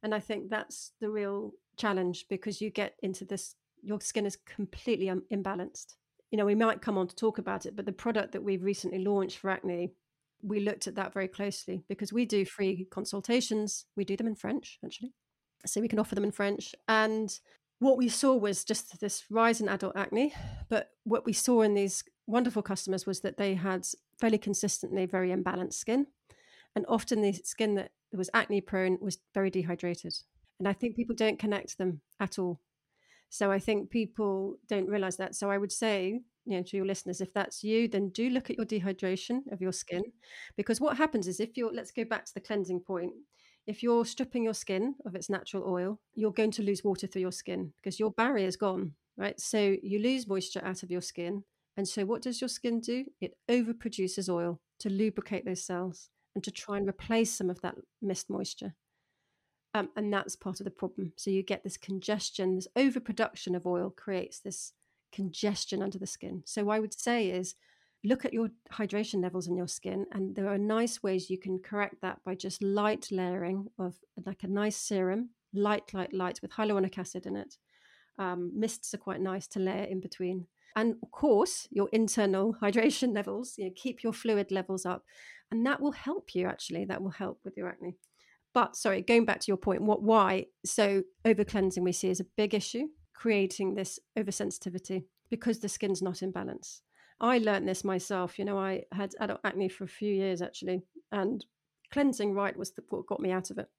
And 0.02 0.16
I 0.16 0.20
think 0.20 0.50
that's 0.50 0.94
the 1.02 1.10
real 1.10 1.52
challenge 1.76 2.26
because 2.30 2.62
you 2.62 2.70
get 2.70 2.96
into 3.02 3.26
this, 3.26 3.56
your 3.82 4.00
skin 4.00 4.26
is 4.26 4.38
completely 4.38 5.12
imbalanced. 5.32 5.96
You 6.32 6.38
know, 6.38 6.46
we 6.46 6.56
might 6.56 6.82
come 6.82 6.98
on 6.98 7.08
to 7.08 7.16
talk 7.16 7.38
about 7.38 7.66
it, 7.66 7.76
but 7.76 7.86
the 7.86 7.92
product 7.92 8.32
that 8.34 8.44
we've 8.44 8.64
recently 8.64 9.04
launched 9.04 9.40
for 9.40 9.50
acne, 9.50 9.92
we 10.42 10.60
looked 10.62 10.88
at 10.88 10.96
that 10.96 11.14
very 11.14 11.28
closely 11.28 11.84
because 11.90 12.14
we 12.14 12.26
do 12.26 12.46
free 12.46 12.88
consultations. 12.92 13.86
We 13.98 14.06
do 14.06 14.16
them 14.16 14.28
in 14.28 14.36
French, 14.36 14.80
actually 14.86 15.14
so 15.66 15.82
we 15.82 15.88
can 15.88 16.00
offer 16.00 16.16
them 16.16 16.24
in 16.24 16.32
French. 16.32 16.74
And 16.88 17.38
what 17.80 17.98
we 17.98 18.10
saw 18.10 18.36
was 18.36 18.64
just 18.64 19.00
this 19.00 19.24
rise 19.30 19.62
in 19.62 19.70
adult 19.70 19.96
acne. 19.96 20.34
But 20.70 20.92
what 21.04 21.26
we 21.26 21.34
saw 21.34 21.62
in 21.62 21.74
these 21.74 22.04
wonderful 22.28 22.62
customers 22.62 23.06
was 23.06 23.22
that 23.22 23.38
they 23.38 23.56
had 23.56 23.88
fairly 24.20 24.38
consistently 24.38 25.06
very 25.06 25.30
imbalanced 25.30 25.74
skin. 25.74 26.08
And 26.76 26.86
often 26.88 27.22
the 27.22 27.34
skin 27.34 27.76
that 27.76 27.92
was 28.12 28.30
acne 28.34 28.62
prone 28.62 28.98
was 29.02 29.18
very 29.34 29.50
dehydrated. 29.50 30.14
And 30.60 30.68
I 30.68 30.74
think 30.74 30.96
people 30.96 31.16
don't 31.16 31.40
connect 31.40 31.78
them 31.78 32.02
at 32.20 32.38
all. 32.38 32.60
So 33.30 33.52
I 33.52 33.60
think 33.60 33.90
people 33.90 34.56
don't 34.68 34.90
realize 34.90 35.18
that. 35.18 35.36
So 35.36 35.50
I 35.50 35.58
would 35.58 35.72
say, 35.72 36.22
you 36.46 36.58
know, 36.58 36.64
to 36.64 36.78
your 36.78 36.86
listeners, 36.86 37.22
if 37.22 37.34
that's 37.34 37.64
you, 37.64 37.88
then 37.88 38.10
do 38.10 38.30
look 38.30 38.50
at 38.50 38.58
your 38.58 38.66
dehydration 38.66 39.52
of 39.52 39.62
your 39.62 39.72
skin. 39.72 40.04
Because 40.58 40.82
what 40.82 40.98
happens 40.98 41.28
is 41.28 41.40
if 41.40 41.56
you're, 41.56 41.74
let's 41.74 41.92
go 41.92 42.04
back 42.04 42.26
to 42.26 42.34
the 42.34 42.42
cleansing 42.42 42.82
point 42.82 43.14
if 43.70 43.84
you're 43.84 44.04
stripping 44.04 44.44
your 44.44 44.56
skin 44.56 44.96
of 45.06 45.14
its 45.14 45.30
natural 45.30 45.64
oil, 45.64 46.00
you're 46.16 46.32
going 46.32 46.50
to 46.50 46.64
lose 46.64 46.84
water 46.84 47.06
through 47.06 47.22
your 47.22 47.32
skin 47.32 47.72
because 47.78 48.00
your 48.00 48.10
barrier 48.10 48.48
is 48.48 48.58
gone, 48.58 48.94
right? 49.16 49.40
So 49.40 49.76
you 49.84 50.00
lose 50.00 50.28
moisture 50.28 50.66
out 50.66 50.82
of 50.82 50.90
your 50.90 51.02
skin. 51.02 51.44
And 51.78 51.88
so 51.88 52.04
what 52.04 52.24
does 52.24 52.42
your 52.42 52.48
skin 52.48 52.82
do? 52.82 53.06
It 53.22 53.38
overproduces 53.48 54.28
oil 54.28 54.60
to 54.80 54.90
lubricate 54.90 55.46
those 55.46 55.64
cells 55.64 56.10
and 56.34 56.44
to 56.46 56.50
try 56.50 56.78
and 56.78 56.90
replace 56.90 57.32
some 57.32 57.52
of 57.52 57.62
that 57.62 57.76
missed 58.02 58.28
moisture. 58.28 58.74
Um, 59.76 59.90
and 59.96 60.12
that's 60.12 60.36
part 60.36 60.60
of 60.60 60.64
the 60.64 60.72
problem. 60.72 61.14
So 61.16 61.30
you 61.30 61.44
get 61.44 61.64
this 61.64 61.78
congestion, 61.78 62.56
this 62.56 62.68
overproduction 62.76 63.54
of 63.54 63.68
oil 63.68 63.94
creates 63.96 64.40
this 64.40 64.74
congestion 65.12 65.84
under 65.84 66.00
the 66.00 66.08
skin. 66.08 66.42
So 66.44 66.72
I 66.72 66.80
would 66.80 67.00
say 67.00 67.30
is 67.30 67.54
look 68.04 68.24
at 68.26 68.34
your 68.34 68.50
hydration 68.72 69.22
levels 69.22 69.48
in 69.48 69.58
your 69.58 69.68
skin 69.68 70.06
and 70.14 70.36
there 70.36 70.48
are 70.48 70.58
nice 70.58 71.04
ways 71.04 71.30
you 71.30 71.38
can 71.38 71.60
correct 71.60 71.96
that 72.02 72.24
by 72.24 72.34
just 72.34 72.64
light 72.64 73.08
layering 73.12 73.68
of 73.78 73.96
like 74.26 74.44
a 74.44 74.48
nice 74.48 74.78
serum 74.78 75.30
light 75.54 75.94
light 75.94 76.14
light 76.14 76.40
with 76.42 76.52
hyaluronic 76.52 76.98
acid 76.98 77.26
in 77.26 77.36
it. 77.36 77.58
Um, 78.18 78.52
mists 78.56 78.94
are 78.94 79.00
quite 79.00 79.22
nice 79.22 79.48
to 79.48 79.60
layer 79.60 79.84
in 79.84 80.00
between. 80.00 80.48
And 80.76 80.96
of 81.04 81.12
course 81.12 81.68
your 81.72 81.90
internal 81.92 82.56
hydration 82.62 83.14
levels 83.14 83.56
you 83.58 83.66
know 83.66 83.72
keep 83.76 84.02
your 84.04 84.14
fluid 84.14 84.52
levels 84.52 84.86
up 84.86 85.04
and 85.52 85.66
that 85.66 85.82
will 85.82 85.92
help 85.92 86.34
you 86.36 86.48
actually. 86.48 86.86
That 86.86 87.02
will 87.02 87.12
help 87.12 87.40
with 87.44 87.58
your 87.58 87.68
acne. 87.68 87.98
But 88.54 88.78
sorry 88.78 89.02
going 89.02 89.26
back 89.26 89.42
to 89.42 89.48
your 89.50 89.58
point 89.58 89.82
what 89.82 90.04
why? 90.04 90.46
So 90.66 91.04
over 91.26 91.44
cleansing 91.44 91.84
we 91.84 91.92
see 91.92 92.10
is 92.10 92.22
a 92.22 92.26
big 92.38 92.54
issue 92.54 92.88
creating 93.14 93.76
this 93.76 94.00
oversensitivity 94.18 95.04
because 95.30 95.60
the 95.60 95.68
skin's 95.68 96.02
not 96.02 96.22
in 96.22 96.32
balance 96.32 96.82
I 97.22 97.38
learned 97.40 97.68
this 97.68 97.84
myself. 97.84 98.40
You 98.40 98.46
know, 98.46 98.58
I 98.58 98.84
had 98.92 99.16
adult 99.20 99.42
acne 99.44 99.70
for 99.70 99.84
a 99.84 99.88
few 99.88 100.14
years 100.14 100.42
actually, 100.42 100.84
and 101.12 101.46
cleansing 101.92 102.34
right 102.34 102.56
was 102.56 102.72
the, 102.72 102.84
what 102.90 103.08
got 103.08 103.20
me 103.20 103.32
out 103.32 103.52
of 103.52 103.58
it 103.58 103.70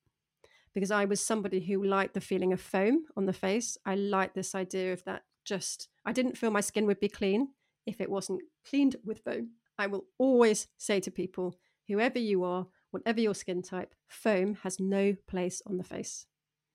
because 0.74 0.90
I 0.90 1.04
was 1.04 1.20
somebody 1.20 1.60
who 1.60 1.84
liked 1.84 2.14
the 2.14 2.20
feeling 2.20 2.52
of 2.52 2.60
foam 2.60 3.04
on 3.16 3.26
the 3.26 3.32
face. 3.32 3.76
I 3.84 3.94
liked 3.94 4.34
this 4.34 4.54
idea 4.54 4.92
of 4.92 5.04
that 5.04 5.22
just, 5.44 5.88
I 6.04 6.12
didn't 6.12 6.38
feel 6.38 6.50
my 6.50 6.60
skin 6.60 6.86
would 6.86 7.00
be 7.00 7.08
clean 7.08 7.48
if 7.86 8.00
it 8.00 8.10
wasn't 8.10 8.42
cleaned 8.68 8.96
with 9.04 9.20
foam. 9.20 9.50
I 9.78 9.86
will 9.86 10.04
always 10.18 10.68
say 10.78 11.00
to 11.00 11.10
people, 11.10 11.56
whoever 11.88 12.18
you 12.18 12.44
are, 12.44 12.66
whatever 12.90 13.20
your 13.20 13.34
skin 13.34 13.62
type, 13.62 13.94
foam 14.08 14.58
has 14.62 14.78
no 14.78 15.16
place 15.26 15.62
on 15.66 15.76
the 15.76 15.84
face. 15.84 16.26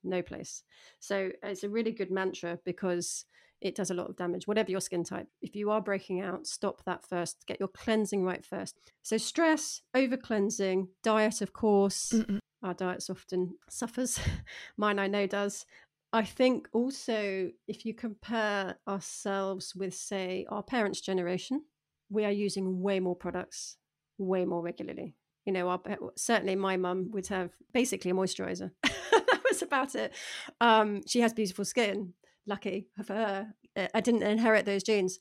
No 0.02 0.22
place. 0.22 0.62
So 1.00 1.30
it's 1.42 1.64
a 1.64 1.68
really 1.68 1.92
good 1.92 2.10
mantra 2.10 2.58
because 2.64 3.24
it 3.66 3.74
does 3.74 3.90
a 3.90 3.94
lot 3.94 4.08
of 4.08 4.16
damage, 4.16 4.46
whatever 4.46 4.70
your 4.70 4.80
skin 4.80 5.04
type. 5.04 5.28
If 5.42 5.54
you 5.54 5.70
are 5.70 5.80
breaking 5.80 6.20
out, 6.20 6.46
stop 6.46 6.82
that 6.84 7.04
first. 7.04 7.44
Get 7.46 7.60
your 7.60 7.68
cleansing 7.68 8.24
right 8.24 8.44
first. 8.44 8.78
So, 9.02 9.16
stress, 9.16 9.82
over 9.94 10.16
cleansing, 10.16 10.88
diet, 11.02 11.40
of 11.40 11.52
course. 11.52 12.12
Mm-mm. 12.14 12.38
Our 12.62 12.74
diets 12.74 13.10
often 13.10 13.56
suffers. 13.68 14.18
Mine, 14.76 14.98
I 14.98 15.06
know, 15.06 15.26
does. 15.26 15.66
I 16.12 16.24
think 16.24 16.68
also, 16.72 17.50
if 17.68 17.84
you 17.84 17.94
compare 17.94 18.78
ourselves 18.88 19.74
with, 19.74 19.94
say, 19.94 20.46
our 20.48 20.62
parents' 20.62 21.00
generation, 21.00 21.62
we 22.08 22.24
are 22.24 22.30
using 22.30 22.80
way 22.80 23.00
more 23.00 23.16
products, 23.16 23.76
way 24.18 24.44
more 24.44 24.62
regularly. 24.62 25.14
You 25.44 25.52
know, 25.52 25.68
our, 25.68 25.80
certainly 26.16 26.56
my 26.56 26.76
mum 26.76 27.10
would 27.12 27.26
have 27.28 27.50
basically 27.72 28.10
a 28.10 28.14
moisturizer. 28.14 28.70
that 28.82 29.42
was 29.48 29.62
about 29.62 29.94
it. 29.94 30.12
Um, 30.60 31.02
she 31.06 31.20
has 31.20 31.32
beautiful 31.32 31.64
skin, 31.64 32.14
lucky 32.46 32.88
of 32.98 33.08
her. 33.08 33.48
Uh, 33.76 33.88
I 33.94 34.00
didn't 34.00 34.22
inherit 34.22 34.64
those 34.66 34.82
genes. 34.82 35.18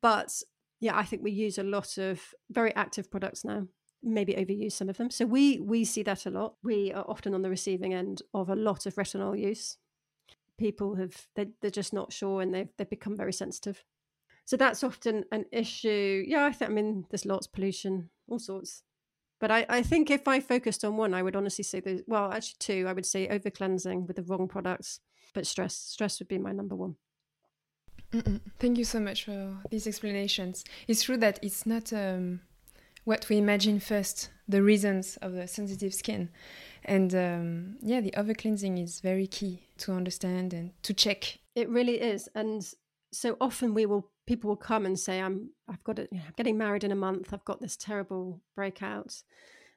But 0.00 0.42
yeah, 0.80 0.96
I 0.96 1.04
think 1.04 1.22
we 1.22 1.30
use 1.30 1.58
a 1.58 1.62
lot 1.62 1.96
of 1.98 2.20
very 2.50 2.74
active 2.74 3.10
products 3.10 3.44
now. 3.44 3.68
Maybe 4.02 4.34
overuse 4.34 4.72
some 4.72 4.88
of 4.88 4.96
them. 4.96 5.10
So 5.10 5.24
we 5.24 5.60
we 5.60 5.84
see 5.84 6.02
that 6.02 6.26
a 6.26 6.30
lot. 6.30 6.56
We 6.62 6.92
are 6.92 7.04
often 7.06 7.34
on 7.34 7.42
the 7.42 7.50
receiving 7.50 7.94
end 7.94 8.22
of 8.34 8.48
a 8.48 8.56
lot 8.56 8.84
of 8.86 8.96
retinol 8.96 9.38
use. 9.38 9.78
People 10.58 10.96
have 10.96 11.28
they 11.36 11.48
they're 11.60 11.70
just 11.70 11.92
not 11.92 12.12
sure 12.12 12.42
and 12.42 12.52
they've 12.52 12.68
they've 12.76 12.90
become 12.90 13.16
very 13.16 13.32
sensitive. 13.32 13.84
So 14.44 14.56
that's 14.56 14.82
often 14.82 15.24
an 15.30 15.44
issue. 15.52 16.24
Yeah, 16.26 16.46
I 16.46 16.52
think 16.52 16.70
I 16.70 16.74
mean 16.74 17.06
there's 17.10 17.24
lots 17.24 17.46
of 17.46 17.52
pollution, 17.52 18.10
all 18.26 18.40
sorts. 18.40 18.82
But 19.40 19.50
I, 19.50 19.66
I 19.68 19.82
think 19.82 20.10
if 20.10 20.28
I 20.28 20.38
focused 20.38 20.84
on 20.84 20.96
one, 20.96 21.14
I 21.14 21.22
would 21.22 21.36
honestly 21.36 21.64
say 21.64 21.80
that 21.80 22.04
well, 22.08 22.32
actually 22.32 22.56
two, 22.58 22.86
I 22.88 22.92
would 22.92 23.06
say 23.06 23.28
over 23.28 23.50
cleansing 23.50 24.06
with 24.06 24.16
the 24.16 24.22
wrong 24.24 24.48
products 24.48 25.00
but 25.32 25.46
stress 25.46 25.74
stress 25.74 26.18
would 26.18 26.28
be 26.28 26.38
my 26.38 26.52
number 26.52 26.74
one 26.74 26.96
Mm-mm. 28.12 28.40
Thank 28.58 28.76
you 28.76 28.84
so 28.84 29.00
much 29.00 29.24
for 29.24 29.56
these 29.70 29.86
explanations. 29.86 30.64
It's 30.86 31.04
true 31.04 31.16
that 31.16 31.38
it's 31.40 31.64
not 31.64 31.94
um, 31.94 32.40
what 33.04 33.26
we 33.30 33.38
imagine 33.38 33.80
first, 33.80 34.28
the 34.46 34.62
reasons 34.62 35.16
of 35.22 35.32
the 35.32 35.48
sensitive 35.48 35.94
skin. 35.94 36.28
And 36.84 37.14
um, 37.14 37.76
yeah, 37.80 38.02
the 38.02 38.12
over 38.14 38.34
cleansing 38.34 38.76
is 38.76 39.00
very 39.00 39.26
key 39.26 39.62
to 39.78 39.92
understand 39.92 40.52
and 40.52 40.72
to 40.82 40.92
check. 40.92 41.38
It 41.54 41.70
really 41.70 42.02
is. 42.02 42.28
And 42.34 42.62
so 43.12 43.38
often 43.40 43.72
we 43.72 43.86
will 43.86 44.10
people 44.26 44.48
will 44.48 44.56
come 44.56 44.84
and 44.84 44.98
say, 45.00 45.18
I'm 45.18 45.48
I've 45.66 45.82
got 45.82 45.98
it, 45.98 46.10
you 46.12 46.18
know, 46.18 46.24
I'm 46.26 46.34
getting 46.36 46.58
married 46.58 46.84
in 46.84 46.92
a 46.92 46.96
month, 46.96 47.32
I've 47.32 47.46
got 47.46 47.62
this 47.62 47.78
terrible 47.78 48.42
breakout. 48.54 49.22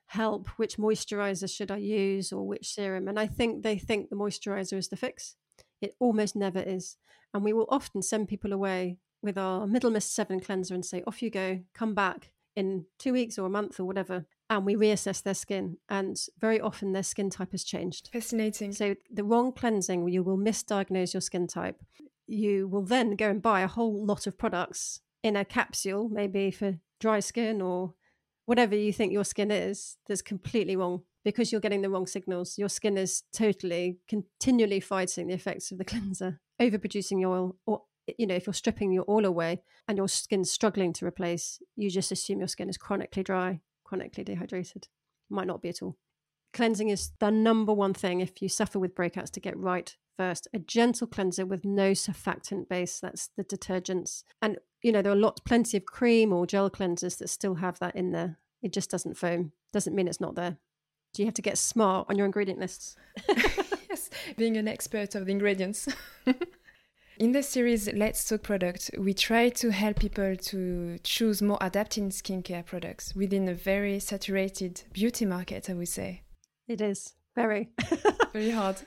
help 0.07 0.47
which 0.57 0.77
moisturizer 0.77 1.49
should 1.49 1.71
I 1.71 1.77
use 1.77 2.31
or 2.31 2.45
which 2.45 2.73
serum. 2.73 3.07
And 3.07 3.19
I 3.19 3.27
think 3.27 3.63
they 3.63 3.77
think 3.77 4.09
the 4.09 4.15
moisturizer 4.15 4.77
is 4.77 4.89
the 4.89 4.97
fix. 4.97 5.35
It 5.81 5.95
almost 5.99 6.35
never 6.35 6.59
is. 6.59 6.97
And 7.33 7.43
we 7.43 7.53
will 7.53 7.67
often 7.69 8.01
send 8.01 8.27
people 8.27 8.53
away 8.53 8.97
with 9.21 9.37
our 9.37 9.65
Middlemist 9.65 10.09
7 10.09 10.39
cleanser 10.39 10.73
and 10.73 10.85
say, 10.85 11.03
off 11.05 11.21
you 11.21 11.29
go, 11.29 11.59
come 11.73 11.93
back 11.93 12.31
in 12.55 12.85
two 12.99 13.13
weeks 13.13 13.37
or 13.37 13.45
a 13.45 13.49
month 13.49 13.79
or 13.79 13.85
whatever. 13.85 14.25
And 14.49 14.65
we 14.65 14.75
reassess 14.75 15.21
their 15.21 15.33
skin. 15.33 15.77
And 15.89 16.17
very 16.39 16.61
often 16.61 16.93
their 16.93 17.03
skin 17.03 17.29
type 17.29 17.51
has 17.51 17.63
changed. 17.63 18.09
Fascinating. 18.13 18.71
So 18.71 18.95
the 19.11 19.23
wrong 19.23 19.51
cleansing, 19.51 20.07
you 20.07 20.23
will 20.23 20.37
misdiagnose 20.37 21.13
your 21.13 21.21
skin 21.21 21.47
type. 21.47 21.81
You 22.27 22.67
will 22.67 22.83
then 22.83 23.15
go 23.15 23.29
and 23.29 23.41
buy 23.41 23.61
a 23.61 23.67
whole 23.67 24.05
lot 24.05 24.27
of 24.27 24.37
products 24.37 25.01
in 25.23 25.35
a 25.35 25.43
capsule, 25.43 26.07
maybe 26.09 26.51
for 26.51 26.77
dry 26.99 27.19
skin 27.19 27.61
or 27.61 27.95
whatever 28.45 28.75
you 28.75 28.93
think 28.93 29.11
your 29.11 29.25
skin 29.25 29.51
is, 29.51 29.97
that's 30.07 30.21
completely 30.21 30.75
wrong 30.75 31.01
because 31.25 31.51
you're 31.51 31.59
getting 31.59 31.81
the 31.81 31.89
wrong 31.89 32.07
signals. 32.07 32.57
Your 32.57 32.69
skin 32.69 32.97
is 32.97 33.23
totally 33.33 33.97
continually 34.07 34.79
fighting 34.79 35.27
the 35.27 35.33
effects 35.33 35.71
of 35.71 35.79
the 35.79 35.85
cleanser, 35.91 36.39
overproducing 36.61 37.19
your 37.19 37.35
oil, 37.35 37.55
or 37.65 37.81
you 38.17 38.27
know, 38.27 38.35
if 38.35 38.45
you're 38.45 38.53
stripping 38.53 38.91
your 38.91 39.05
oil 39.09 39.25
away 39.25 39.63
and 39.87 39.97
your 39.97 40.07
skin's 40.07 40.51
struggling 40.51 40.93
to 40.93 41.05
replace, 41.05 41.59
you 41.75 41.89
just 41.89 42.11
assume 42.11 42.39
your 42.39 42.47
skin 42.47 42.69
is 42.69 42.77
chronically 42.77 43.23
dry, 43.23 43.59
chronically 43.83 44.23
dehydrated. 44.23 44.87
Might 45.29 45.47
not 45.47 45.63
be 45.63 45.69
at 45.69 45.81
all. 45.81 45.97
Cleansing 46.53 46.89
is 46.89 47.11
the 47.19 47.31
number 47.31 47.73
one 47.73 47.95
thing 47.95 48.21
if 48.21 48.41
you 48.41 48.47
suffer 48.47 48.77
with 48.77 48.95
breakouts 48.95 49.31
to 49.31 49.39
get 49.39 49.57
right 49.57 49.93
first. 50.15 50.47
A 50.53 50.59
gentle 50.59 51.07
cleanser 51.07 51.47
with 51.47 51.65
no 51.65 51.91
surfactant 51.91 52.69
base, 52.69 52.99
that's 52.99 53.31
the 53.35 53.43
detergents. 53.43 54.23
And 54.39 54.59
you 54.83 54.91
know, 54.91 55.01
there 55.01 55.11
are 55.11 55.17
lots, 55.17 55.41
plenty 55.41 55.75
of 55.77 55.85
cream 55.85 56.31
or 56.31 56.45
gel 56.45 56.69
cleansers 56.69 57.17
that 57.17 57.29
still 57.29 57.55
have 57.55 57.79
that 57.79 57.95
in 57.95 58.11
there. 58.11 58.37
It 58.61 58.71
just 58.71 58.91
doesn't 58.91 59.17
foam. 59.17 59.51
Doesn't 59.73 59.95
mean 59.95 60.07
it's 60.07 60.21
not 60.21 60.35
there. 60.35 60.57
Do 61.15 61.21
you 61.21 61.27
have 61.27 61.35
to 61.35 61.41
get 61.41 61.57
smart 61.57 62.07
on 62.09 62.17
your 62.17 62.25
ingredient 62.25 62.59
lists? 62.59 62.97
yes, 63.89 64.09
being 64.35 64.57
an 64.57 64.67
expert 64.67 65.15
of 65.15 65.25
the 65.25 65.31
ingredients. 65.31 65.87
In 67.17 67.31
the 67.31 67.41
series 67.41 67.87
Let's 67.93 68.27
Talk 68.27 68.43
Product, 68.43 68.91
we 68.97 69.13
try 69.13 69.47
to 69.47 69.71
help 69.71 69.97
people 69.97 70.35
to 70.35 70.97
choose 71.05 71.41
more 71.41 71.57
adapting 71.61 72.09
skincare 72.09 72.65
products 72.65 73.15
within 73.15 73.47
a 73.47 73.53
very 73.53 73.97
saturated 73.99 74.83
beauty 74.91 75.23
market, 75.23 75.69
I 75.69 75.75
would 75.75 75.87
say. 75.87 76.23
It 76.67 76.81
is. 76.81 77.13
Very. 77.35 77.69
Very 78.33 78.51
hard. 78.51 78.77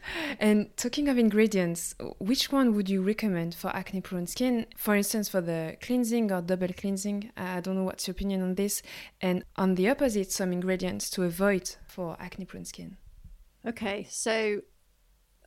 And 0.40 0.74
talking 0.76 1.08
of 1.08 1.18
ingredients, 1.18 1.94
which 2.18 2.50
one 2.50 2.74
would 2.74 2.88
you 2.88 3.02
recommend 3.02 3.54
for 3.54 3.68
acne 3.76 4.00
prone 4.00 4.26
skin? 4.26 4.66
For 4.76 4.94
instance, 4.94 5.28
for 5.28 5.42
the 5.42 5.76
cleansing 5.82 6.32
or 6.32 6.40
double 6.40 6.68
cleansing? 6.68 7.30
I 7.36 7.60
don't 7.60 7.76
know 7.76 7.84
what's 7.84 8.06
your 8.06 8.12
opinion 8.12 8.42
on 8.42 8.54
this. 8.54 8.82
And 9.20 9.44
on 9.56 9.74
the 9.74 9.90
opposite, 9.90 10.32
some 10.32 10.52
ingredients 10.52 11.10
to 11.10 11.24
avoid 11.24 11.76
for 11.86 12.16
acne 12.18 12.46
prone 12.46 12.64
skin. 12.64 12.96
Okay, 13.66 14.06
so 14.08 14.60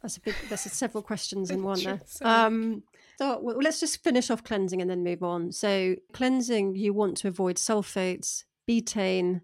that's 0.02 0.18
a 0.18 0.22
big, 0.22 0.36
there's 0.48 0.62
several 0.62 1.02
questions 1.02 1.50
in 1.50 1.64
one 1.64 1.80
there. 1.84 2.02
Um, 2.22 2.84
so 3.18 3.40
well, 3.42 3.58
let's 3.62 3.80
just 3.80 4.04
finish 4.04 4.30
off 4.30 4.44
cleansing 4.44 4.82
and 4.82 4.90
then 4.90 5.04
move 5.04 5.24
on. 5.24 5.52
So, 5.52 5.96
cleansing, 6.14 6.76
you 6.76 6.94
want 6.94 7.18
to 7.18 7.28
avoid 7.28 7.58
sulfates, 7.58 8.44
betaine, 8.70 9.42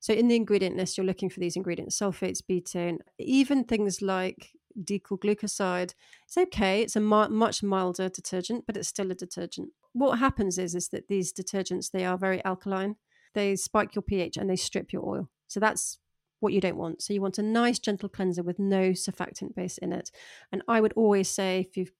so 0.00 0.12
in 0.12 0.28
the 0.28 0.36
ingredient 0.36 0.76
list, 0.76 0.96
you're 0.96 1.06
looking 1.06 1.30
for 1.30 1.40
these 1.40 1.56
ingredients: 1.56 1.98
sulfates, 1.98 2.42
betaine, 2.42 2.98
even 3.18 3.64
things 3.64 4.00
like 4.00 4.52
decyl 4.78 5.18
glucoside. 5.18 5.94
It's 6.26 6.36
okay; 6.36 6.82
it's 6.82 6.96
a 6.96 7.00
mu- 7.00 7.28
much 7.28 7.62
milder 7.62 8.08
detergent, 8.08 8.64
but 8.66 8.76
it's 8.76 8.88
still 8.88 9.10
a 9.10 9.14
detergent. 9.14 9.70
What 9.92 10.18
happens 10.18 10.58
is 10.58 10.74
is 10.74 10.88
that 10.88 11.08
these 11.08 11.32
detergents 11.32 11.90
they 11.90 12.04
are 12.04 12.18
very 12.18 12.44
alkaline. 12.44 12.96
They 13.34 13.56
spike 13.56 13.94
your 13.94 14.02
pH 14.02 14.36
and 14.36 14.48
they 14.48 14.56
strip 14.56 14.92
your 14.92 15.06
oil. 15.06 15.28
So 15.48 15.60
that's 15.60 15.98
what 16.40 16.52
you 16.52 16.60
don't 16.60 16.76
want. 16.76 17.02
So 17.02 17.12
you 17.12 17.20
want 17.20 17.38
a 17.38 17.42
nice 17.42 17.78
gentle 17.78 18.08
cleanser 18.08 18.42
with 18.42 18.58
no 18.58 18.90
surfactant 18.90 19.54
base 19.54 19.78
in 19.78 19.92
it. 19.92 20.10
And 20.52 20.62
I 20.68 20.80
would 20.80 20.92
always 20.94 21.28
say 21.28 21.60
if 21.60 21.76
you've 21.76 21.92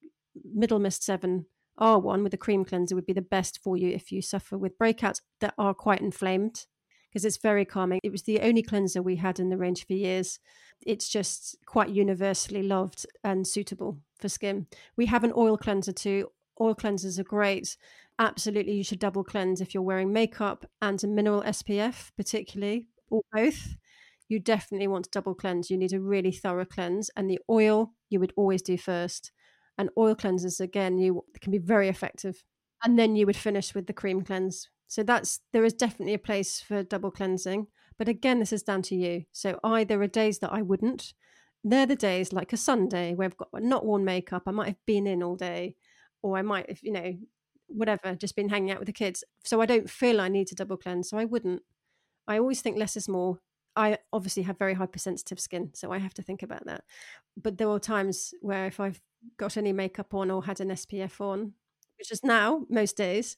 Middlemist 0.57 1.03
7 1.03 1.47
R1 1.81 2.23
with 2.23 2.35
a 2.35 2.39
cream 2.39 2.65
cleanser 2.65 2.95
would 2.95 3.07
be 3.07 3.13
the 3.13 3.23
best 3.23 3.59
for 3.63 3.77
you 3.77 3.89
if 3.89 4.13
you 4.13 4.23
suffer 4.23 4.57
with 4.57 4.79
breakouts 4.79 5.21
that 5.41 5.55
are 5.59 5.75
quite 5.75 6.01
inflamed 6.01 6.67
because 7.11 7.25
it's 7.25 7.39
very 7.39 7.65
calming. 7.65 8.01
It 8.03 8.13
was 8.13 8.23
the 8.23 8.41
only 8.41 8.63
cleanser 8.63 9.03
we 9.03 9.17
had 9.17 9.41
in 9.41 9.49
the 9.49 9.57
range 9.57 9.87
for 9.87 9.95
years. 9.95 10.39
It's 10.87 11.09
just 11.09 11.57
quite 11.67 11.89
universally 11.91 12.63
loved 12.63 13.07
and 13.25 13.47
suitable 13.47 13.99
for 14.19 14.29
skin. 14.29 14.67
We 14.97 15.07
have 15.07 15.25
an 15.25 15.33
oil 15.37 15.57
cleanser 15.57 15.93
too. 15.93 16.29
Oil 16.61 16.75
cleansers 16.75 17.19
are 17.19 17.25
great. 17.25 17.77
Absolutely, 18.19 18.73
you 18.73 18.85
should 18.85 18.99
double 18.99 19.23
cleanse 19.23 19.61
if 19.61 19.75
you're 19.75 19.83
wearing 19.83 20.13
makeup 20.13 20.67
and 20.83 21.03
a 21.03 21.07
mineral 21.07 21.43
SPF, 21.43 22.11
particularly, 22.17 22.89
or 23.11 23.23
both. 23.33 23.77
You 24.29 24.41
definitely 24.41 24.89
want 24.89 25.05
to 25.05 25.11
double 25.11 25.35
cleanse. 25.35 25.71
You 25.71 25.79
need 25.79 25.93
a 25.93 26.01
really 26.01 26.33
thorough 26.33 26.65
cleanse, 26.65 27.11
and 27.17 27.31
the 27.31 27.39
oil 27.49 27.95
you 28.11 28.21
would 28.21 28.33
always 28.37 28.61
do 28.61 28.77
first. 28.77 29.33
And 29.79 29.91
oil 29.97 30.17
cleansers, 30.17 30.61
again, 30.61 30.99
you 30.99 31.25
can 31.41 31.53
be 31.53 31.59
very 31.59 31.89
effective. 31.89 32.43
And 32.85 32.99
then 32.99 33.17
you 33.17 33.27
would 33.27 33.37
finish 33.37 33.75
with 33.75 33.87
the 33.87 33.93
cream 33.93 34.23
cleanse, 34.23 34.69
so 34.89 35.03
that's 35.03 35.41
there 35.53 35.65
is 35.65 35.75
definitely 35.75 36.15
a 36.15 36.19
place 36.19 36.61
for 36.61 36.83
double 36.83 37.11
cleansing. 37.11 37.69
But 37.99 38.09
again, 38.09 38.41
this 38.41 38.53
is 38.53 38.63
down 38.63 38.83
to 38.83 38.97
you. 38.97 39.25
So 39.33 39.61
I 39.63 39.85
there 39.85 40.01
are 40.01 40.09
days 40.09 40.39
that 40.41 40.53
I 40.53 40.63
wouldn't. 40.63 41.13
They're 41.63 41.87
the 41.87 41.97
days 41.97 42.33
like 42.33 42.53
a 42.53 42.57
Sunday 42.57 43.15
where 43.15 43.27
I've 43.27 43.37
got 43.37 43.51
not 43.55 43.85
worn 43.85 44.05
makeup. 44.05 44.45
I 44.47 44.51
might 44.51 44.69
have 44.69 44.87
been 44.87 45.07
in 45.07 45.23
all 45.23 45.37
day, 45.37 45.77
or 46.23 46.39
I 46.39 46.43
might 46.43 46.69
have, 46.69 46.79
you 46.83 46.93
know, 46.93 47.13
whatever, 47.67 48.15
just 48.15 48.35
been 48.35 48.49
hanging 48.49 48.71
out 48.71 48.79
with 48.79 48.87
the 48.87 48.93
kids. 48.93 49.25
So 49.45 49.61
I 49.61 49.67
don't 49.67 49.91
feel 49.91 50.21
I 50.21 50.29
need 50.29 50.47
to 50.49 50.55
double 50.55 50.77
cleanse. 50.77 51.11
So 51.11 51.19
I 51.19 51.27
wouldn't. 51.27 51.63
I 52.27 52.39
always 52.39 52.63
think 52.63 52.79
less 52.79 52.97
is 52.97 53.09
more. 53.09 53.41
I 53.77 53.99
obviously 54.13 54.43
have 54.45 54.59
very 54.59 54.75
hypersensitive 54.75 55.39
skin, 55.39 55.71
so 55.75 55.93
I 55.93 55.99
have 55.99 56.15
to 56.15 56.23
think 56.23 56.43
about 56.43 56.65
that. 56.67 56.83
But 57.37 57.59
there 57.59 57.69
are 57.69 57.79
times 57.79 58.33
where 58.41 58.67
if 58.67 58.81
I've 58.81 59.01
got 59.37 59.57
any 59.57 59.73
makeup 59.73 60.15
on 60.15 60.31
or 60.31 60.45
had 60.45 60.61
an 60.61 60.71
SPF 60.71 61.21
on, 61.21 61.53
which 61.99 62.13
is 62.13 62.25
now 62.25 62.65
most 62.69 62.97
days, 62.97 63.37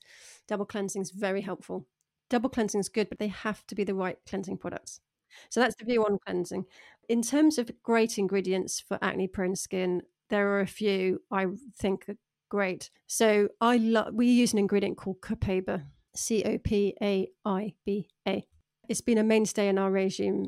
double 0.48 0.66
cleansing 0.66 1.02
is 1.02 1.10
very 1.10 1.40
helpful. 1.42 1.86
Double 2.28 2.48
cleansing 2.50 2.80
is 2.80 2.88
good, 2.88 3.08
but 3.08 3.18
they 3.18 3.28
have 3.28 3.66
to 3.66 3.74
be 3.74 3.84
the 3.84 3.94
right 3.94 4.18
cleansing 4.28 4.58
products. 4.58 5.00
So 5.48 5.60
that's 5.60 5.76
the 5.76 5.84
view 5.84 6.04
on 6.04 6.18
cleansing. 6.24 6.64
In 7.08 7.22
terms 7.22 7.58
of 7.58 7.70
great 7.82 8.18
ingredients 8.18 8.80
for 8.80 8.98
acne 9.02 9.28
prone 9.28 9.56
skin, 9.56 10.02
there 10.28 10.48
are 10.50 10.60
a 10.60 10.66
few 10.66 11.22
I 11.30 11.46
think 11.78 12.08
are 12.08 12.16
great. 12.48 12.90
So 13.06 13.48
I 13.60 13.76
love 13.78 14.14
we 14.14 14.26
use 14.28 14.52
an 14.52 14.58
ingredient 14.58 14.96
called 14.96 15.20
Copaiba, 15.20 15.84
C 16.14 16.44
O 16.44 16.58
P 16.58 16.94
A 17.02 17.28
I 17.44 17.74
B 17.84 18.08
A. 18.26 18.44
It's 18.88 19.00
been 19.00 19.18
a 19.18 19.24
mainstay 19.24 19.68
in 19.68 19.78
our 19.78 19.90
regime 19.90 20.46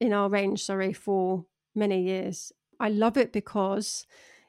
in 0.00 0.12
our 0.12 0.28
range, 0.28 0.64
sorry, 0.64 0.92
for 0.92 1.44
many 1.74 2.02
years. 2.02 2.52
I 2.80 2.88
love 2.88 3.16
it 3.16 3.32
because 3.32 4.04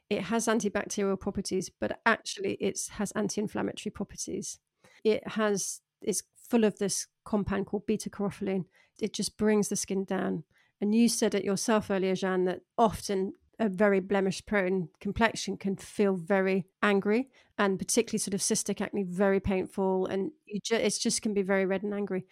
it 0.10 0.24
has 0.24 0.48
antibacterial 0.48 1.20
properties, 1.20 1.70
but 1.80 2.00
actually 2.06 2.54
it 2.56 2.80
has 2.92 3.12
anti-inflammatory 3.12 3.92
properties. 3.92 4.60
It 5.04 5.28
has 5.30 5.82
it's 6.02 6.24
full 6.36 6.64
of 6.66 6.78
this 6.78 7.08
compound 7.26 7.66
called 7.66 7.86
beta 7.86 8.10
carotene. 8.10 8.66
It 9.00 9.14
just 9.14 9.38
brings 9.38 9.70
the 9.70 9.76
skin 9.76 10.04
down. 10.04 10.44
And 10.82 10.94
you 10.94 11.08
said 11.08 11.34
it 11.34 11.46
yourself 11.46 11.90
earlier, 11.90 12.14
Jeanne, 12.14 12.46
that 12.46 12.62
often 12.78 13.34
a 13.60 13.70
very 13.70 14.00
blemish 14.00 14.46
prone 14.46 14.90
complexion 15.00 15.58
can 15.58 15.76
feel 15.76 16.16
very 16.16 16.66
angry 16.82 17.30
and 17.58 17.78
particularly 17.80 18.20
sort 18.20 18.34
of 18.34 18.42
cystic 18.42 18.82
acne 18.82 19.04
very 19.04 19.40
painful 19.40 20.08
and 20.08 20.32
you 20.46 20.60
ju- 20.60 20.76
it 20.76 20.98
just 21.00 21.22
can 21.22 21.34
be 21.34 21.42
very 21.44 21.66
red 21.66 21.84
and 21.84 21.94
angry 21.94 22.26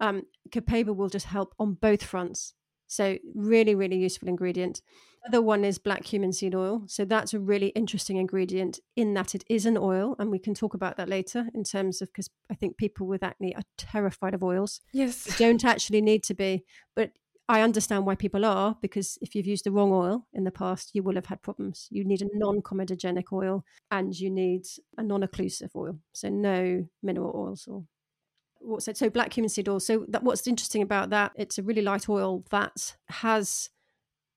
um, 0.00 0.22
Copaiba 0.50 0.94
will 0.94 1.08
just 1.08 1.26
help 1.26 1.54
on 1.58 1.74
both 1.74 2.04
fronts 2.04 2.54
so 2.86 3.16
really 3.34 3.74
really 3.74 3.96
useful 3.96 4.28
ingredient 4.28 4.82
other 5.26 5.42
one 5.42 5.64
is 5.64 5.78
black 5.78 6.04
cumin 6.04 6.32
seed 6.32 6.54
oil. 6.54 6.84
So 6.86 7.04
that's 7.04 7.34
a 7.34 7.40
really 7.40 7.68
interesting 7.68 8.16
ingredient 8.16 8.78
in 8.94 9.14
that 9.14 9.34
it 9.34 9.44
is 9.48 9.66
an 9.66 9.76
oil, 9.76 10.14
and 10.18 10.30
we 10.30 10.38
can 10.38 10.54
talk 10.54 10.74
about 10.74 10.96
that 10.96 11.08
later 11.08 11.48
in 11.54 11.64
terms 11.64 12.00
of 12.00 12.08
because 12.08 12.30
I 12.50 12.54
think 12.54 12.76
people 12.76 13.06
with 13.06 13.22
acne 13.22 13.54
are 13.56 13.62
terrified 13.76 14.34
of 14.34 14.42
oils. 14.42 14.80
Yes, 14.92 15.24
they 15.24 15.32
don't 15.32 15.64
actually 15.64 16.00
need 16.00 16.22
to 16.24 16.34
be, 16.34 16.64
but 16.94 17.10
I 17.48 17.62
understand 17.62 18.06
why 18.06 18.16
people 18.16 18.44
are 18.44 18.76
because 18.80 19.18
if 19.20 19.34
you've 19.34 19.46
used 19.46 19.64
the 19.64 19.72
wrong 19.72 19.92
oil 19.92 20.26
in 20.32 20.44
the 20.44 20.50
past, 20.50 20.90
you 20.94 21.02
will 21.02 21.14
have 21.14 21.26
had 21.26 21.42
problems. 21.42 21.86
You 21.90 22.04
need 22.04 22.22
a 22.22 22.28
non-comedogenic 22.34 23.32
oil 23.32 23.64
and 23.90 24.18
you 24.18 24.30
need 24.30 24.62
a 24.96 25.02
non-occlusive 25.02 25.74
oil, 25.74 25.98
so 26.12 26.28
no 26.28 26.86
mineral 27.02 27.32
oils 27.36 27.66
or 27.68 27.84
So 28.78 29.10
black 29.10 29.30
cumin 29.30 29.48
seed 29.48 29.68
oil. 29.68 29.80
So 29.80 30.04
that, 30.08 30.22
what's 30.22 30.46
interesting 30.46 30.82
about 30.82 31.10
that? 31.10 31.32
It's 31.36 31.58
a 31.58 31.62
really 31.62 31.82
light 31.82 32.08
oil 32.08 32.44
that 32.50 32.96
has 33.08 33.70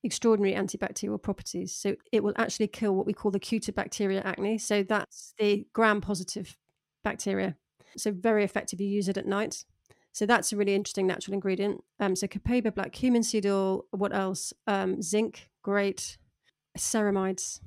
extraordinary 0.04 0.56
antibacterial 0.56 1.22
properties. 1.22 1.74
So 1.74 1.96
it 2.12 2.24
will 2.24 2.34
actually 2.38 2.68
kill 2.68 2.96
what 2.96 3.06
we 3.06 3.14
call 3.14 3.32
the 3.32 3.40
Cutibacteria 3.40 4.24
acne. 4.24 4.58
So 4.58 4.84
that's 4.84 5.34
the 5.38 5.66
gram 5.74 6.02
positive 6.02 6.58
bacteria. 7.04 7.56
So 7.98 8.12
very 8.12 8.44
effective. 8.44 8.80
You 8.80 8.88
use 8.88 9.10
it 9.10 9.18
at 9.18 9.26
night. 9.26 9.66
So 10.12 10.26
that's 10.26 10.52
a 10.52 10.58
really 10.58 10.76
interesting 10.76 11.08
natural 11.08 11.34
ingredient. 11.34 11.84
Um, 12.00 12.16
so 12.16 12.28
Copaiba, 12.28 12.74
black 12.74 12.92
cumin 12.92 13.24
seed 13.24 13.46
oil. 13.46 13.86
What 13.92 14.14
else? 14.14 14.54
Um, 14.68 15.02
zinc, 15.02 15.50
great. 15.64 16.18
Ceramides. 16.78 17.60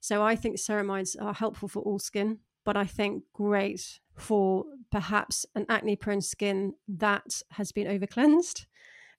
So 0.00 0.22
I 0.22 0.36
think 0.36 0.56
ceramides 0.56 1.16
are 1.20 1.34
helpful 1.34 1.68
for 1.68 1.80
all 1.82 1.98
skin, 1.98 2.38
but 2.64 2.76
I 2.76 2.84
think 2.84 3.24
great 3.32 4.00
for 4.16 4.64
perhaps 4.90 5.46
an 5.54 5.66
acne 5.68 5.96
prone 5.96 6.20
skin 6.20 6.74
that 6.88 7.42
has 7.52 7.72
been 7.72 7.86
over 7.88 8.06
cleansed 8.06 8.66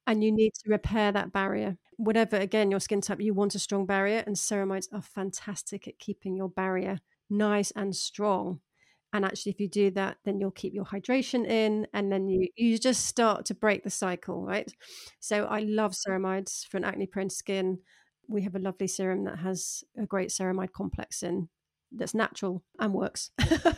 and 0.08 0.24
you 0.24 0.32
need 0.32 0.54
to 0.54 0.70
repair 0.70 1.12
that 1.12 1.32
barrier. 1.32 1.78
Whatever, 1.98 2.38
again, 2.38 2.72
your 2.72 2.80
skin 2.80 3.02
type, 3.02 3.22
you 3.22 3.34
want 3.34 3.56
a 3.56 3.60
strong 3.60 3.86
barrier, 3.86 4.24
and 4.26 4.36
ceramides 4.36 4.88
are 4.94 5.02
fantastic 5.02 5.88
at 5.88 6.00
keeping 6.00 6.36
your 6.36 6.50
barrier 6.50 7.00
nice 7.30 7.72
and 7.72 7.96
strong. 7.96 8.60
And 9.14 9.26
actually, 9.26 9.52
if 9.52 9.60
you 9.60 9.68
do 9.68 9.92
that, 9.92 10.18
then 10.26 10.40
you'll 10.40 10.52
keep 10.52 10.74
your 10.74 10.86
hydration 10.86 11.46
in, 11.46 11.88
and 11.94 12.12
then 12.12 12.28
you 12.28 12.48
you 12.56 12.78
just 12.80 13.06
start 13.06 13.46
to 13.46 13.54
break 13.54 13.84
the 13.84 13.90
cycle, 13.90 14.46
right? 14.46 14.72
So 15.20 15.46
I 15.46 15.60
love 15.62 15.94
ceramides 15.94 16.66
for 16.68 16.78
an 16.78 16.86
acne-prone 16.86 17.30
skin. 17.30 17.80
We 18.28 18.42
have 18.44 18.56
a 18.56 18.60
lovely 18.60 18.88
serum 18.88 19.26
that 19.26 19.40
has 19.40 19.84
a 19.98 20.06
great 20.06 20.30
ceramide 20.30 20.72
complex 20.72 21.24
in 21.24 21.50
that's 21.92 22.14
natural 22.14 22.64
and 22.80 22.94
works. 22.94 23.32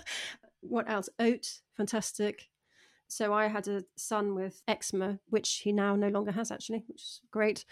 what 0.62 0.90
else? 0.90 1.10
Oat, 1.20 1.62
fantastic. 1.76 2.50
So 3.08 3.34
I 3.34 3.48
had 3.48 3.68
a 3.68 3.84
son 3.96 4.34
with 4.36 4.62
eczema, 4.68 5.20
which 5.30 5.62
he 5.64 5.72
now 5.72 5.96
no 5.96 6.08
longer 6.08 6.32
has 6.32 6.52
actually, 6.52 6.84
which 6.88 7.02
is 7.02 7.22
great. 7.32 7.66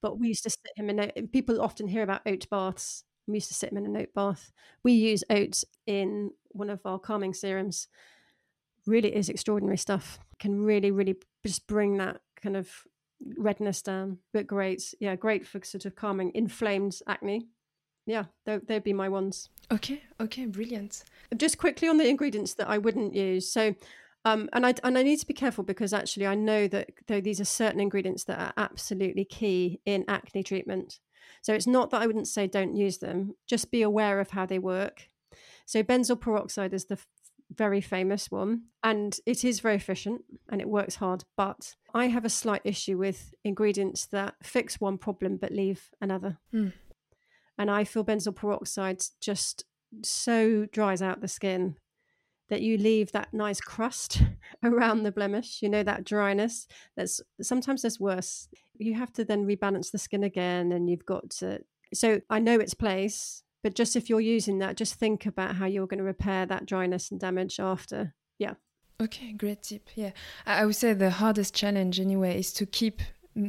But 0.00 0.18
we 0.18 0.28
used 0.28 0.44
to 0.44 0.50
sit 0.50 0.72
him 0.76 0.90
in. 0.90 0.98
A, 1.00 1.12
people 1.32 1.60
often 1.60 1.88
hear 1.88 2.02
about 2.02 2.22
oat 2.26 2.48
baths. 2.50 3.04
We 3.26 3.34
used 3.34 3.48
to 3.48 3.54
sit 3.54 3.70
him 3.70 3.78
in 3.78 3.86
an 3.86 3.96
oat 3.96 4.14
bath. 4.14 4.52
We 4.82 4.92
use 4.92 5.24
oats 5.30 5.64
in 5.86 6.30
one 6.48 6.70
of 6.70 6.80
our 6.84 6.98
calming 6.98 7.34
serums. 7.34 7.88
Really 8.86 9.14
is 9.14 9.28
extraordinary 9.28 9.76
stuff. 9.76 10.18
Can 10.38 10.62
really, 10.62 10.90
really 10.90 11.16
just 11.44 11.66
bring 11.66 11.98
that 11.98 12.20
kind 12.40 12.56
of 12.56 12.68
redness 13.36 13.82
down. 13.82 14.18
But 14.32 14.46
great, 14.46 14.94
yeah, 15.00 15.16
great 15.16 15.46
for 15.46 15.62
sort 15.64 15.84
of 15.84 15.94
calming 15.94 16.32
inflamed 16.34 16.98
acne. 17.06 17.46
Yeah, 18.08 18.24
they'd 18.46 18.82
be 18.82 18.94
my 18.94 19.08
ones. 19.10 19.50
Okay, 19.70 20.02
okay, 20.18 20.46
brilliant. 20.46 21.04
Just 21.36 21.58
quickly 21.58 21.88
on 21.88 21.98
the 21.98 22.08
ingredients 22.08 22.54
that 22.54 22.68
I 22.68 22.78
wouldn't 22.78 23.14
use. 23.14 23.52
So 23.52 23.74
um, 24.24 24.48
and 24.54 24.66
I 24.66 24.74
and 24.82 24.96
I 24.96 25.02
need 25.02 25.18
to 25.18 25.26
be 25.26 25.34
careful 25.34 25.62
because 25.62 25.92
actually 25.92 26.26
I 26.26 26.34
know 26.34 26.68
that 26.68 26.90
though 27.06 27.20
these 27.20 27.38
are 27.38 27.44
certain 27.44 27.80
ingredients 27.80 28.24
that 28.24 28.38
are 28.38 28.52
absolutely 28.56 29.24
key 29.24 29.80
in 29.84 30.04
acne 30.08 30.42
treatment. 30.42 31.00
So 31.42 31.52
it's 31.52 31.66
not 31.66 31.90
that 31.90 32.00
I 32.00 32.06
wouldn't 32.06 32.28
say 32.28 32.46
don't 32.46 32.74
use 32.74 32.98
them. 32.98 33.34
Just 33.46 33.70
be 33.70 33.82
aware 33.82 34.20
of 34.20 34.30
how 34.30 34.46
they 34.46 34.58
work. 34.58 35.08
So 35.66 35.82
benzoyl 35.82 36.18
peroxide 36.18 36.72
is 36.72 36.86
the 36.86 36.94
f- 36.94 37.06
very 37.54 37.82
famous 37.82 38.30
one, 38.30 38.62
and 38.82 39.18
it 39.26 39.44
is 39.44 39.60
very 39.60 39.76
efficient 39.76 40.22
and 40.48 40.62
it 40.62 40.68
works 40.68 40.96
hard. 40.96 41.24
But 41.36 41.76
I 41.94 42.06
have 42.06 42.24
a 42.24 42.30
slight 42.30 42.62
issue 42.64 42.96
with 42.96 43.34
ingredients 43.44 44.06
that 44.06 44.34
fix 44.42 44.80
one 44.80 44.96
problem 44.96 45.36
but 45.36 45.52
leave 45.52 45.90
another. 46.00 46.38
Mm. 46.54 46.72
And 47.58 47.70
I 47.70 47.84
feel 47.84 48.04
benzoyl 48.04 48.36
peroxide 48.36 49.02
just 49.20 49.64
so 50.02 50.66
dries 50.66 51.02
out 51.02 51.20
the 51.20 51.28
skin 51.28 51.76
that 52.48 52.62
you 52.62 52.78
leave 52.78 53.12
that 53.12 53.32
nice 53.34 53.60
crust 53.60 54.22
around 54.62 55.02
the 55.02 55.12
blemish, 55.12 55.60
you 55.60 55.68
know, 55.68 55.82
that 55.82 56.04
dryness. 56.04 56.66
That's 56.96 57.20
sometimes 57.42 57.82
there's 57.82 58.00
worse. 58.00 58.48
You 58.78 58.94
have 58.94 59.12
to 59.14 59.24
then 59.24 59.46
rebalance 59.46 59.90
the 59.90 59.98
skin 59.98 60.24
again, 60.24 60.72
and 60.72 60.88
you've 60.88 61.06
got 61.06 61.30
to. 61.30 61.60
So 61.92 62.20
I 62.30 62.38
know 62.38 62.58
its 62.58 62.74
place, 62.74 63.42
but 63.62 63.74
just 63.74 63.96
if 63.96 64.08
you're 64.08 64.20
using 64.20 64.58
that, 64.58 64.76
just 64.76 64.94
think 64.94 65.26
about 65.26 65.56
how 65.56 65.66
you're 65.66 65.86
going 65.86 65.98
to 65.98 66.04
repair 66.04 66.46
that 66.46 66.66
dryness 66.66 67.10
and 67.10 67.20
damage 67.20 67.58
after. 67.58 68.14
Yeah. 68.38 68.54
Okay, 69.00 69.32
great 69.32 69.62
tip. 69.62 69.90
Yeah. 69.94 70.12
I 70.46 70.64
would 70.64 70.76
say 70.76 70.92
the 70.92 71.10
hardest 71.10 71.54
challenge 71.54 72.00
anyway 72.00 72.38
is 72.38 72.52
to 72.54 72.66
keep, 72.66 73.00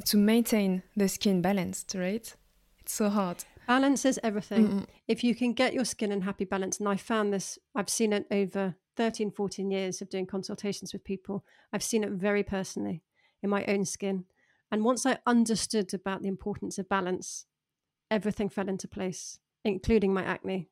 to 0.06 0.18
maintain 0.18 0.84
the 0.96 1.08
skin 1.08 1.42
balanced, 1.42 1.96
right? 1.96 2.34
It's 2.80 2.94
so 2.94 3.10
hard. 3.10 3.46
Balance 3.70 4.04
is 4.04 4.20
everything. 4.24 4.68
Mm-mm. 4.68 4.86
If 5.08 5.24
you 5.24 5.36
can 5.36 5.54
get 5.54 5.76
your 5.76 5.86
skin 5.86 6.12
in 6.12 6.24
happy 6.24 6.44
balance, 6.44 6.80
and 6.80 6.90
I 6.90 6.96
found 6.96 7.32
this, 7.32 7.60
I've 7.76 7.88
seen 7.88 8.14
it 8.14 8.26
over 8.32 8.74
13, 8.98 9.30
14 9.30 9.70
years 9.70 10.02
of 10.02 10.10
doing 10.10 10.26
consultations 10.26 10.92
with 10.92 11.04
people, 11.04 11.46
I've 11.72 11.84
seen 11.84 12.04
it 12.04 12.10
very 12.10 12.42
personally 12.42 13.04
in 13.44 13.50
my 13.52 13.64
own 13.66 13.86
skin. 13.86 14.26
And 14.72 14.84
once 14.84 15.06
I 15.06 15.20
understood 15.28 15.94
about 15.94 16.24
the 16.24 16.28
importance 16.28 16.80
of 16.80 16.90
balance, 16.90 17.46
everything 18.10 18.50
fell 18.50 18.68
into 18.68 18.88
place, 18.88 19.38
including 19.64 20.16
my 20.16 20.24
acne. 20.24 20.68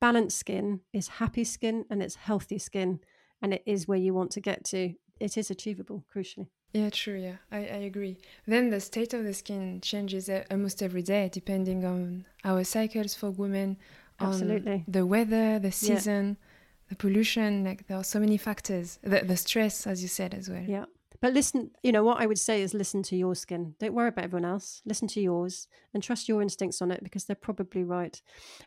Balanced 0.00 0.38
skin 0.38 0.80
is 0.94 1.08
happy 1.08 1.44
skin 1.44 1.84
and 1.90 2.02
it's 2.02 2.14
healthy 2.14 2.58
skin, 2.58 3.00
and 3.42 3.52
it 3.52 3.62
is 3.66 3.86
where 3.86 3.98
you 3.98 4.14
want 4.14 4.30
to 4.30 4.40
get 4.40 4.64
to. 4.64 4.94
It 5.20 5.36
is 5.36 5.50
achievable, 5.50 6.06
crucially. 6.10 6.48
Yeah, 6.72 6.90
true. 6.90 7.18
Yeah, 7.18 7.36
I, 7.50 7.58
I 7.58 7.80
agree. 7.90 8.16
Then 8.46 8.70
the 8.70 8.80
state 8.80 9.12
of 9.12 9.24
the 9.24 9.34
skin 9.34 9.80
changes 9.82 10.30
almost 10.50 10.82
every 10.82 11.02
day, 11.02 11.28
depending 11.30 11.84
on 11.84 12.24
our 12.44 12.64
cycles 12.64 13.14
for 13.14 13.30
women, 13.30 13.76
Absolutely. 14.18 14.84
the 14.88 15.04
weather, 15.04 15.58
the 15.58 15.72
season. 15.72 16.38
Yeah 16.40 16.48
the 16.92 16.96
pollution 16.96 17.64
like 17.64 17.86
there 17.86 17.96
are 17.96 18.04
so 18.04 18.20
many 18.20 18.36
factors 18.36 18.98
the, 19.02 19.20
the 19.20 19.36
stress 19.36 19.86
as 19.86 20.02
you 20.02 20.08
said 20.08 20.34
as 20.34 20.50
well 20.50 20.62
yeah 20.66 20.84
but 21.22 21.32
listen 21.32 21.70
you 21.82 21.90
know 21.90 22.04
what 22.04 22.20
i 22.20 22.26
would 22.26 22.38
say 22.38 22.60
is 22.60 22.74
listen 22.74 23.02
to 23.02 23.16
your 23.16 23.34
skin 23.34 23.74
don't 23.80 23.94
worry 23.94 24.08
about 24.08 24.26
everyone 24.26 24.44
else 24.44 24.82
listen 24.84 25.08
to 25.08 25.18
yours 25.18 25.68
and 25.94 26.02
trust 26.02 26.28
your 26.28 26.42
instincts 26.42 26.82
on 26.82 26.90
it 26.90 27.02
because 27.02 27.24
they're 27.24 27.34
probably 27.34 27.82
right 27.82 28.20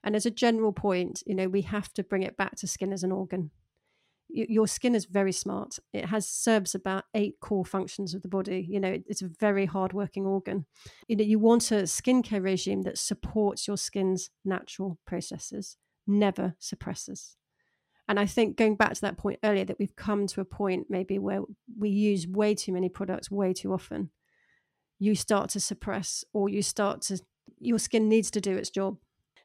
and 0.03 0.16
as 0.16 0.26
a 0.26 0.32
general 0.32 0.72
point 0.72 1.22
you 1.28 1.36
know 1.36 1.47
we 1.47 1.62
have 1.62 1.93
to 1.93 2.01
bring 2.01 2.24
it 2.24 2.36
back 2.36 2.56
to 2.56 2.66
skin 2.66 2.91
as 2.91 3.03
an 3.03 3.12
organ 3.12 3.51
your 4.28 4.67
skin 4.67 4.95
is 4.95 5.05
very 5.05 5.32
smart 5.32 5.80
it 5.93 6.05
has 6.05 6.28
serves 6.28 6.76
about 6.76 7.05
eight 7.13 7.36
core 7.39 7.65
functions 7.65 8.13
of 8.13 8.21
the 8.21 8.28
body 8.28 8.65
you 8.69 8.80
know 8.80 8.97
it's 9.07 9.21
a 9.21 9.30
very 9.39 9.65
hard 9.65 9.93
working 9.93 10.26
organ 10.26 10.65
you 11.07 11.15
know 11.15 11.23
you 11.23 11.39
want 11.39 11.71
a 11.71 11.84
skincare 11.84 12.43
regime 12.43 12.82
that 12.82 12.97
supports 12.97 13.67
your 13.67 13.78
skin's 13.78 14.30
natural 14.43 14.97
processes 15.05 15.78
never 16.07 16.55
suppresses 16.59 17.38
and 18.07 18.19
I 18.19 18.26
think 18.26 18.55
going 18.55 18.76
back 18.76 18.93
to 18.93 19.01
that 19.01 19.17
point 19.17 19.39
earlier, 19.43 19.65
that 19.65 19.80
we've 19.80 19.95
come 19.95 20.28
to 20.28 20.41
a 20.41 20.45
point 20.45 20.88
maybe 20.89 21.17
where 21.17 21.41
we 21.78 21.89
use 21.89 22.28
way 22.28 22.53
too 22.53 22.71
many 22.71 22.89
products 22.89 23.32
way 23.32 23.53
too 23.53 23.73
often. 23.73 24.11
You 24.99 25.15
start 25.15 25.49
to 25.51 25.59
suppress, 25.59 26.23
or 26.32 26.47
you 26.47 26.61
start 26.61 27.01
to, 27.03 27.19
your 27.59 27.80
skin 27.80 28.07
needs 28.07 28.32
to 28.32 28.41
do 28.41 28.55
its 28.55 28.69
job. 28.69 28.97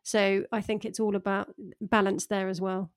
So 0.03 0.45
I 0.53 0.61
think 0.61 0.85
it's 0.85 1.01
all 1.01 1.16
about 1.16 1.55
balance 1.81 2.26
there 2.26 2.49
as 2.49 2.61
well. 2.61 2.91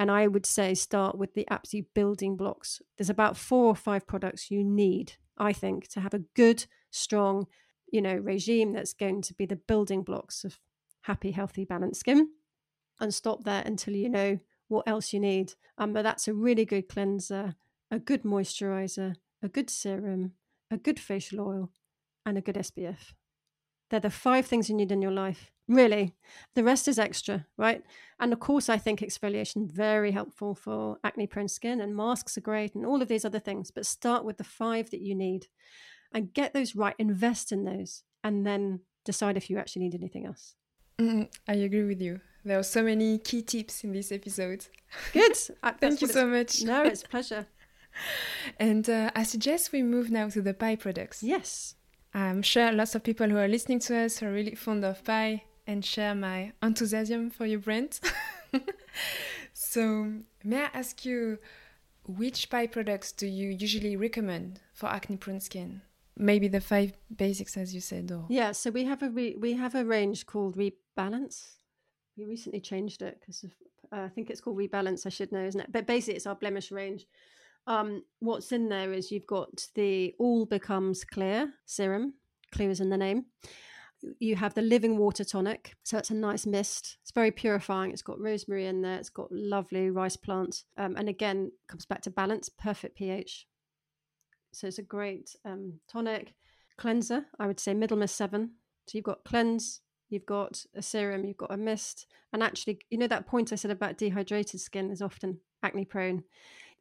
And 0.00 0.10
I 0.10 0.28
would 0.28 0.46
say 0.46 0.72
start 0.72 1.18
with 1.18 1.34
the 1.34 1.46
absolute 1.50 1.92
building 1.92 2.34
blocks. 2.34 2.80
There's 2.96 3.10
about 3.10 3.36
four 3.36 3.66
or 3.66 3.74
five 3.74 4.06
products 4.06 4.50
you 4.50 4.64
need, 4.64 5.12
I 5.36 5.52
think, 5.52 5.88
to 5.88 6.00
have 6.00 6.14
a 6.14 6.22
good, 6.34 6.64
strong, 6.90 7.46
you 7.92 8.00
know, 8.00 8.14
regime 8.14 8.72
that's 8.72 8.94
going 8.94 9.20
to 9.20 9.34
be 9.34 9.44
the 9.44 9.56
building 9.56 10.02
blocks 10.02 10.42
of 10.42 10.58
happy, 11.02 11.32
healthy, 11.32 11.66
balanced 11.66 12.00
skin. 12.00 12.30
And 12.98 13.12
stop 13.12 13.44
there 13.44 13.62
until 13.66 13.94
you 13.94 14.08
know 14.08 14.38
what 14.68 14.88
else 14.88 15.12
you 15.12 15.20
need. 15.20 15.52
Um, 15.76 15.92
but 15.92 16.00
that's 16.00 16.26
a 16.26 16.32
really 16.32 16.64
good 16.64 16.88
cleanser, 16.88 17.56
a 17.90 17.98
good 17.98 18.22
moisturizer, 18.22 19.16
a 19.42 19.48
good 19.50 19.68
serum, 19.68 20.32
a 20.70 20.78
good 20.78 20.98
facial 20.98 21.40
oil, 21.40 21.72
and 22.24 22.38
a 22.38 22.40
good 22.40 22.54
SPF. 22.54 23.12
They're 23.90 24.00
the 24.00 24.08
five 24.08 24.46
things 24.46 24.70
you 24.70 24.76
need 24.76 24.92
in 24.92 25.02
your 25.02 25.12
life. 25.12 25.50
Really. 25.70 26.16
The 26.56 26.64
rest 26.64 26.88
is 26.88 26.98
extra, 26.98 27.46
right? 27.56 27.84
And 28.18 28.32
of 28.32 28.40
course, 28.40 28.68
I 28.68 28.76
think 28.76 29.00
exfoliation 29.00 29.70
very 29.70 30.10
helpful 30.10 30.52
for 30.52 30.98
acne 31.04 31.28
prone 31.28 31.46
skin 31.46 31.80
and 31.80 31.94
masks 31.94 32.36
are 32.36 32.40
great 32.40 32.74
and 32.74 32.84
all 32.84 33.00
of 33.00 33.06
these 33.06 33.24
other 33.24 33.38
things. 33.38 33.70
But 33.70 33.86
start 33.86 34.24
with 34.24 34.36
the 34.36 34.44
five 34.44 34.90
that 34.90 35.00
you 35.00 35.14
need 35.14 35.46
and 36.12 36.34
get 36.34 36.52
those 36.54 36.74
right, 36.74 36.96
invest 36.98 37.52
in 37.52 37.64
those, 37.64 38.02
and 38.24 38.44
then 38.44 38.80
decide 39.04 39.36
if 39.36 39.48
you 39.48 39.58
actually 39.58 39.82
need 39.82 39.94
anything 39.94 40.26
else. 40.26 40.56
Mm, 40.98 41.28
I 41.46 41.52
agree 41.52 41.84
with 41.84 42.02
you. 42.02 42.20
There 42.44 42.58
are 42.58 42.64
so 42.64 42.82
many 42.82 43.18
key 43.18 43.42
tips 43.42 43.84
in 43.84 43.92
this 43.92 44.10
episode. 44.10 44.66
Good. 45.12 45.36
Thank 45.80 46.00
you 46.00 46.08
so 46.08 46.26
much. 46.26 46.62
No, 46.62 46.82
it's 46.84 47.04
a 47.04 47.08
pleasure. 47.08 47.46
and 48.58 48.90
uh, 48.90 49.12
I 49.14 49.22
suggest 49.22 49.70
we 49.70 49.84
move 49.84 50.10
now 50.10 50.28
to 50.30 50.42
the 50.42 50.52
Pai 50.52 50.74
products. 50.74 51.22
Yes. 51.22 51.76
I'm 52.12 52.42
sure 52.42 52.72
lots 52.72 52.96
of 52.96 53.04
people 53.04 53.28
who 53.28 53.36
are 53.36 53.46
listening 53.46 53.78
to 53.80 53.96
us 53.98 54.20
are 54.20 54.32
really 54.32 54.56
fond 54.56 54.84
of 54.84 55.04
Pai 55.04 55.44
and 55.70 55.84
share 55.84 56.14
my 56.14 56.52
enthusiasm 56.62 57.30
for 57.30 57.46
your 57.46 57.60
brand. 57.60 58.00
so, 59.52 60.12
may 60.44 60.62
I 60.64 60.70
ask 60.74 61.04
you, 61.04 61.38
which 62.06 62.50
Pai 62.50 62.66
products 62.66 63.12
do 63.12 63.26
you 63.26 63.50
usually 63.50 63.96
recommend 63.96 64.60
for 64.72 64.86
acne 64.86 65.16
prone 65.16 65.40
skin? 65.40 65.82
Maybe 66.16 66.48
the 66.48 66.60
five 66.60 66.92
basics, 67.14 67.56
as 67.56 67.74
you 67.74 67.80
said. 67.80 68.10
Or... 68.10 68.26
Yeah, 68.28 68.52
so 68.52 68.70
we 68.70 68.84
have 68.84 69.02
a 69.02 69.08
we 69.08 69.52
have 69.54 69.74
a 69.74 69.84
range 69.84 70.26
called 70.26 70.56
Rebalance 70.56 71.60
we 72.20 72.26
recently 72.26 72.60
changed 72.60 73.02
it 73.02 73.18
because 73.20 73.44
uh, 73.92 74.02
I 74.02 74.08
think 74.08 74.30
it's 74.30 74.40
called 74.40 74.58
Rebalance. 74.58 75.06
I 75.06 75.08
should 75.08 75.32
know, 75.32 75.44
isn't 75.44 75.60
it? 75.60 75.72
But 75.72 75.86
basically, 75.86 76.16
it's 76.16 76.26
our 76.26 76.34
blemish 76.34 76.70
range. 76.70 77.06
Um, 77.66 78.04
what's 78.20 78.52
in 78.52 78.68
there 78.68 78.92
is 78.92 79.10
you've 79.10 79.26
got 79.26 79.66
the 79.74 80.14
All 80.18 80.46
Becomes 80.46 81.04
Clear 81.04 81.52
serum. 81.66 82.14
Clear 82.52 82.70
is 82.70 82.80
in 82.80 82.90
the 82.90 82.96
name. 82.96 83.26
You 84.18 84.36
have 84.36 84.54
the 84.54 84.62
Living 84.62 84.96
Water 84.96 85.24
Tonic, 85.24 85.74
so 85.82 85.98
it's 85.98 86.10
a 86.10 86.14
nice 86.14 86.46
mist. 86.46 86.96
It's 87.02 87.10
very 87.10 87.30
purifying. 87.30 87.90
It's 87.90 88.02
got 88.02 88.20
rosemary 88.20 88.66
in 88.66 88.80
there. 88.80 88.96
It's 88.96 89.10
got 89.10 89.30
lovely 89.30 89.90
rice 89.90 90.16
plants, 90.16 90.64
um, 90.78 90.96
and 90.96 91.08
again 91.08 91.52
comes 91.68 91.84
back 91.84 92.00
to 92.02 92.10
balance, 92.10 92.48
perfect 92.48 92.96
pH. 92.96 93.46
So 94.52 94.66
it's 94.66 94.78
a 94.78 94.82
great 94.82 95.36
um, 95.44 95.80
tonic 95.88 96.34
cleanser. 96.78 97.26
I 97.38 97.46
would 97.46 97.60
say 97.60 97.74
Middlemist 97.74 98.10
Seven. 98.10 98.52
So 98.86 98.98
you've 98.98 99.04
got 99.04 99.24
cleanse, 99.24 99.82
you've 100.08 100.26
got 100.26 100.64
a 100.74 100.82
serum, 100.82 101.24
you've 101.24 101.36
got 101.36 101.52
a 101.52 101.56
mist. 101.56 102.06
And 102.32 102.42
actually, 102.42 102.80
you 102.90 102.98
know, 102.98 103.06
that 103.06 103.26
point 103.26 103.52
I 103.52 103.56
said 103.56 103.70
about 103.70 103.98
dehydrated 103.98 104.60
skin 104.60 104.90
is 104.90 105.02
often 105.02 105.38
acne 105.62 105.84
prone. 105.84 106.24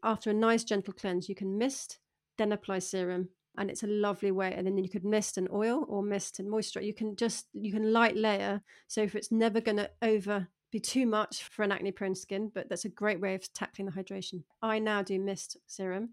After 0.03 0.31
a 0.31 0.33
nice 0.33 0.63
gentle 0.63 0.93
cleanse, 0.93 1.29
you 1.29 1.35
can 1.35 1.57
mist, 1.57 1.99
then 2.37 2.51
apply 2.51 2.79
serum, 2.79 3.29
and 3.57 3.69
it's 3.69 3.83
a 3.83 3.87
lovely 3.87 4.31
way 4.31 4.53
and 4.55 4.65
then 4.65 4.77
you 4.77 4.89
could 4.89 5.03
mist 5.03 5.37
and 5.37 5.49
oil 5.51 5.85
or 5.87 6.01
mist 6.01 6.39
and 6.39 6.49
moisture. 6.49 6.81
You 6.81 6.93
can 6.93 7.15
just 7.15 7.47
you 7.53 7.71
can 7.71 7.91
light 7.91 8.15
layer 8.15 8.61
so 8.87 9.01
if 9.01 9.15
it's 9.15 9.31
never 9.31 9.61
going 9.61 9.77
to 9.77 9.89
over 10.01 10.47
be 10.71 10.79
too 10.79 11.07
much 11.07 11.43
for 11.43 11.63
an 11.63 11.71
acne 11.71 11.91
prone 11.91 12.15
skin 12.15 12.51
but 12.53 12.69
that's 12.69 12.85
a 12.85 12.89
great 12.89 13.19
way 13.19 13.35
of 13.35 13.51
tackling 13.53 13.87
the 13.87 13.91
hydration. 13.91 14.43
I 14.61 14.79
now 14.79 15.01
do 15.01 15.19
mist 15.19 15.57
serum 15.67 16.09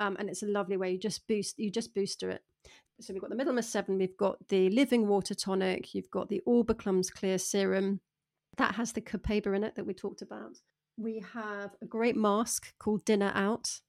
um, 0.00 0.16
and 0.18 0.28
it's 0.28 0.42
a 0.42 0.46
lovely 0.46 0.76
way. 0.76 0.92
You 0.92 0.98
just 0.98 1.26
boost 1.26 1.58
you 1.58 1.70
just 1.70 1.94
booster 1.94 2.30
it. 2.30 2.42
So 3.00 3.14
we've 3.14 3.22
got 3.22 3.30
the 3.30 3.42
Middlemist 3.42 3.64
7 3.64 3.96
we've 3.96 4.16
got 4.16 4.48
the 4.48 4.68
living 4.70 5.08
water 5.08 5.34
tonic 5.34 5.94
you've 5.94 6.10
got 6.10 6.28
the 6.28 6.42
All 6.44 6.64
Becomes 6.64 7.10
Clear 7.10 7.38
serum. 7.38 8.00
That 8.56 8.74
has 8.74 8.92
the 8.92 9.00
copaiba 9.00 9.56
in 9.56 9.64
it 9.64 9.74
that 9.76 9.86
we 9.86 9.94
talked 9.94 10.22
about. 10.22 10.58
We 10.98 11.24
have 11.32 11.70
a 11.80 11.86
great 11.86 12.16
mask 12.16 12.74
called 12.78 13.06
dinner 13.06 13.32
out 13.34 13.80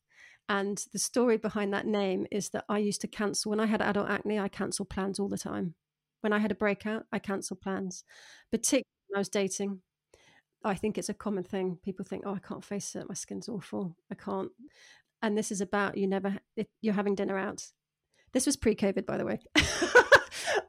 and 0.52 0.86
the 0.92 1.00
story 1.00 1.38
behind 1.38 1.74
that 1.74 1.88
name 1.88 2.28
is 2.30 2.50
that 2.50 2.66
I 2.68 2.80
used 2.80 3.00
to 3.02 3.08
cancel, 3.08 3.52
when 3.52 3.62
I 3.62 3.68
had 3.68 3.82
adult 3.82 4.10
acne, 4.10 4.38
I 4.38 4.50
cancelled 4.50 4.90
plans 4.90 5.18
all 5.18 5.30
the 5.30 5.38
time. 5.38 5.76
When 6.20 6.34
I 6.34 6.40
had 6.40 6.52
a 6.52 6.56
breakout, 6.56 7.06
I 7.10 7.20
cancelled 7.20 7.62
plans, 7.62 8.04
particularly 8.52 8.84
when 9.08 9.18
I 9.18 9.22
was 9.22 9.30
dating. 9.30 9.80
I 10.62 10.76
think 10.76 10.98
it's 10.98 11.08
a 11.08 11.14
common 11.14 11.46
thing. 11.46 11.80
People 11.86 12.04
think, 12.04 12.24
oh, 12.26 12.36
I 12.36 12.40
can't 12.40 12.66
face 12.66 12.98
it. 12.98 13.08
My 13.08 13.14
skin's 13.14 13.48
awful. 13.48 13.96
I 14.12 14.16
can't. 14.16 14.52
And 15.22 15.38
this 15.38 15.54
is 15.54 15.62
about 15.62 15.96
you 15.96 16.06
never, 16.06 16.38
you're 16.82 16.96
having 16.96 17.16
dinner 17.16 17.38
out. 17.38 17.64
This 18.34 18.46
was 18.46 18.58
pre 18.58 18.76
COVID, 18.76 19.06
by 19.06 19.18
the 19.18 19.26
way. 19.26 19.40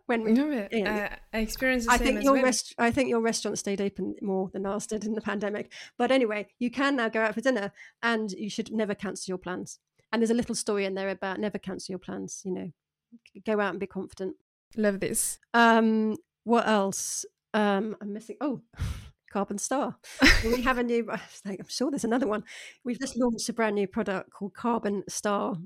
when 0.07 0.23
we, 0.23 0.33
no, 0.33 0.69
you 0.71 0.85
know, 0.85 0.91
uh, 0.91 1.09
I 1.33 1.39
experienced 1.39 1.91
I 1.91 1.99
think 1.99 2.23
your 2.23 2.35
well. 2.35 2.43
rest, 2.43 2.75
I 2.79 2.91
think 2.91 3.09
your 3.09 3.21
restaurant 3.21 3.59
stayed 3.59 3.81
open 3.81 4.15
more 4.23 4.51
than 4.53 4.67
ours 4.67 4.87
did 4.87 5.05
in 5.05 5.15
the 5.15 5.21
pandemic. 5.21 5.73
But 5.99 6.11
anyway, 6.11 6.49
you 6.59 6.71
can 6.71 6.97
now 6.97 7.09
go 7.09 7.23
out 7.23 7.35
for 7.35 7.41
dinner, 7.41 7.73
and 8.03 8.31
you 8.33 8.51
should 8.51 8.73
never 8.73 8.95
cancel 8.95 9.31
your 9.31 9.39
plans. 9.39 9.79
And 10.13 10.21
there's 10.21 10.31
a 10.31 10.35
little 10.35 10.55
story 10.55 10.85
in 10.85 10.95
there 10.95 11.09
about 11.09 11.41
never 11.41 11.59
cancel 11.59 11.93
your 11.93 11.99
plans. 11.99 12.43
You 12.45 12.53
know, 12.53 12.73
go 13.45 13.61
out 13.61 13.71
and 13.71 13.81
be 13.81 13.87
confident. 13.87 14.37
Love 14.77 15.01
this. 15.01 15.39
Um, 15.55 16.17
what 16.45 16.67
else? 16.67 17.25
Um, 17.55 17.97
I'm 18.01 18.13
missing. 18.13 18.37
Oh. 18.41 18.61
Carbon 19.33 19.59
Star. 19.59 19.97
we 20.45 20.63
have 20.63 20.79
a 20.79 20.83
new, 20.83 21.11
I'm 21.11 21.69
sure 21.69 21.91
there's 21.91 22.05
another 22.05 22.27
one. 22.27 22.45
We've 22.85 23.01
just 23.01 23.17
launched 23.17 23.49
a 23.49 23.53
brand 23.53 23.77
new 23.77 23.87
product 23.87 24.31
called 24.31 24.55
Carbon 24.55 25.05
Star. 25.09 25.57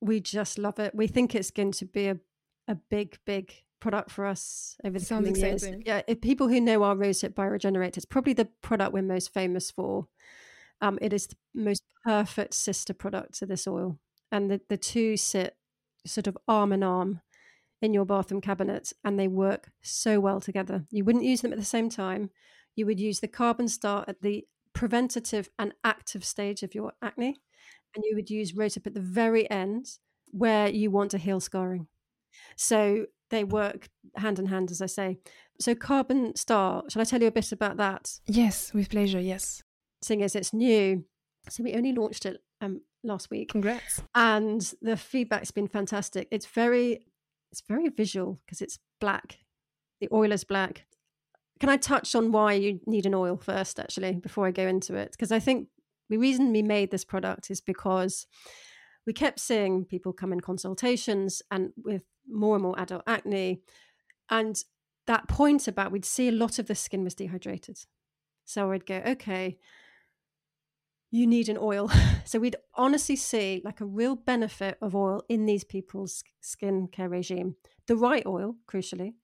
We 0.00 0.20
just 0.20 0.56
love 0.56 0.78
it. 0.78 0.94
We 0.94 1.08
think 1.08 1.34
it's 1.34 1.50
going 1.50 1.72
to 1.72 1.84
be 1.84 2.06
a 2.06 2.18
a 2.72 2.76
big, 2.90 3.18
big 3.24 3.52
product 3.80 4.10
for 4.10 4.26
us 4.26 4.76
over 4.84 4.98
the 4.98 5.04
Sounds 5.04 5.26
coming 5.26 5.44
exciting. 5.44 5.74
years. 5.74 5.82
Yeah, 5.86 6.02
if 6.06 6.20
people 6.20 6.48
who 6.48 6.60
know 6.60 6.82
our 6.82 6.96
rosehip 6.96 7.34
bioregenerator, 7.34 7.96
it's 7.96 8.04
probably 8.04 8.32
the 8.32 8.48
product 8.62 8.92
we're 8.92 9.02
most 9.02 9.32
famous 9.32 9.70
for. 9.70 10.08
Um, 10.80 10.98
it 11.00 11.12
is 11.12 11.28
the 11.28 11.36
most 11.54 11.82
perfect 12.04 12.54
sister 12.54 12.94
product 12.94 13.38
to 13.38 13.46
this 13.46 13.66
oil, 13.66 13.98
and 14.30 14.50
the 14.50 14.60
the 14.68 14.76
two 14.76 15.16
sit 15.16 15.56
sort 16.06 16.26
of 16.26 16.36
arm 16.48 16.72
in 16.72 16.82
arm 16.82 17.20
in 17.80 17.92
your 17.92 18.04
bathroom 18.04 18.40
cabinet, 18.40 18.92
and 19.04 19.18
they 19.18 19.28
work 19.28 19.70
so 19.82 20.18
well 20.20 20.40
together. 20.40 20.84
You 20.90 21.04
wouldn't 21.04 21.24
use 21.24 21.42
them 21.42 21.52
at 21.52 21.58
the 21.58 21.64
same 21.64 21.90
time. 21.90 22.30
You 22.74 22.86
would 22.86 23.00
use 23.00 23.20
the 23.20 23.28
Carbon 23.28 23.68
Star 23.68 24.04
at 24.08 24.22
the 24.22 24.46
preventative 24.72 25.50
and 25.58 25.74
active 25.84 26.24
stage 26.24 26.62
of 26.62 26.74
your 26.74 26.92
acne, 27.02 27.40
and 27.94 28.04
you 28.04 28.14
would 28.16 28.30
use 28.30 28.52
rosehip 28.52 28.86
at 28.86 28.94
the 28.94 29.00
very 29.00 29.50
end 29.50 29.98
where 30.30 30.68
you 30.68 30.90
want 30.90 31.10
to 31.10 31.18
heal 31.18 31.40
scarring. 31.40 31.86
So 32.56 33.06
they 33.30 33.44
work 33.44 33.88
hand 34.16 34.38
in 34.38 34.46
hand, 34.46 34.70
as 34.70 34.82
I 34.82 34.86
say. 34.86 35.18
So 35.58 35.74
Carbon 35.74 36.36
Star, 36.36 36.84
shall 36.88 37.02
I 37.02 37.04
tell 37.04 37.20
you 37.20 37.28
a 37.28 37.32
bit 37.32 37.52
about 37.52 37.76
that? 37.78 38.20
Yes, 38.26 38.72
with 38.74 38.90
pleasure. 38.90 39.20
Yes. 39.20 39.62
Seeing 40.02 40.22
as 40.22 40.34
it's 40.34 40.52
new, 40.52 41.04
so 41.48 41.62
we 41.62 41.74
only 41.74 41.92
launched 41.92 42.26
it 42.26 42.42
um, 42.60 42.80
last 43.04 43.30
week. 43.30 43.50
Congrats! 43.50 44.02
And 44.14 44.60
the 44.82 44.96
feedback's 44.96 45.50
been 45.50 45.68
fantastic. 45.68 46.28
It's 46.30 46.46
very, 46.46 47.06
it's 47.50 47.62
very 47.68 47.88
visual 47.88 48.40
because 48.44 48.60
it's 48.60 48.78
black. 49.00 49.38
The 50.00 50.08
oil 50.12 50.32
is 50.32 50.44
black. 50.44 50.84
Can 51.60 51.68
I 51.68 51.76
touch 51.76 52.16
on 52.16 52.32
why 52.32 52.54
you 52.54 52.80
need 52.86 53.06
an 53.06 53.14
oil 53.14 53.36
first, 53.36 53.78
actually, 53.78 54.14
before 54.14 54.46
I 54.46 54.50
go 54.50 54.66
into 54.66 54.96
it? 54.96 55.12
Because 55.12 55.30
I 55.30 55.38
think 55.38 55.68
the 56.10 56.16
reason 56.18 56.52
we 56.52 56.62
made 56.62 56.90
this 56.90 57.04
product 57.04 57.50
is 57.50 57.60
because 57.60 58.26
we 59.06 59.12
kept 59.12 59.40
seeing 59.40 59.84
people 59.84 60.12
come 60.12 60.32
in 60.32 60.40
consultations 60.40 61.42
and 61.50 61.72
with 61.76 62.02
more 62.28 62.56
and 62.56 62.62
more 62.62 62.78
adult 62.78 63.02
acne. 63.06 63.60
And 64.30 64.62
that 65.06 65.28
point 65.28 65.66
about 65.66 65.92
we'd 65.92 66.04
see 66.04 66.28
a 66.28 66.32
lot 66.32 66.58
of 66.58 66.66
the 66.66 66.74
skin 66.74 67.04
was 67.04 67.14
dehydrated. 67.14 67.78
So 68.44 68.70
I'd 68.72 68.86
go, 68.86 69.02
okay, 69.06 69.58
you 71.10 71.26
need 71.26 71.48
an 71.48 71.58
oil. 71.60 71.90
so 72.24 72.38
we'd 72.38 72.56
honestly 72.74 73.16
see 73.16 73.60
like 73.64 73.80
a 73.80 73.84
real 73.84 74.16
benefit 74.16 74.78
of 74.80 74.94
oil 74.94 75.22
in 75.28 75.46
these 75.46 75.64
people's 75.64 76.22
skin 76.40 76.88
care 76.88 77.08
regime. 77.08 77.56
The 77.86 77.96
right 77.96 78.24
oil, 78.26 78.56
crucially, 78.68 79.14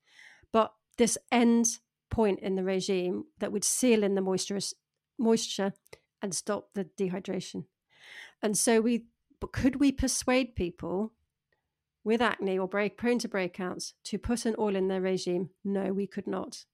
but 0.52 0.72
this 0.96 1.16
end 1.30 1.66
point 2.10 2.40
in 2.40 2.56
the 2.56 2.64
regime 2.64 3.24
that 3.38 3.52
would 3.52 3.64
seal 3.64 4.02
in 4.02 4.14
the 4.14 4.20
moisture 4.20 4.58
moisture 5.18 5.72
and 6.22 6.34
stop 6.34 6.70
the 6.74 6.84
dehydration. 6.84 7.64
And 8.42 8.56
so 8.56 8.80
we 8.80 9.06
but 9.40 9.52
could 9.52 9.76
we 9.76 9.92
persuade 9.92 10.54
people 10.54 11.12
with 12.04 12.22
acne 12.22 12.58
or 12.58 12.68
break 12.68 12.96
prone 12.96 13.18
to 13.18 13.28
breakouts 13.28 13.92
to 14.04 14.18
put 14.18 14.46
an 14.46 14.54
oil 14.58 14.76
in 14.76 14.88
their 14.88 15.00
regime? 15.00 15.50
No, 15.64 15.92
we 15.92 16.06
could 16.06 16.26
not. 16.26 16.64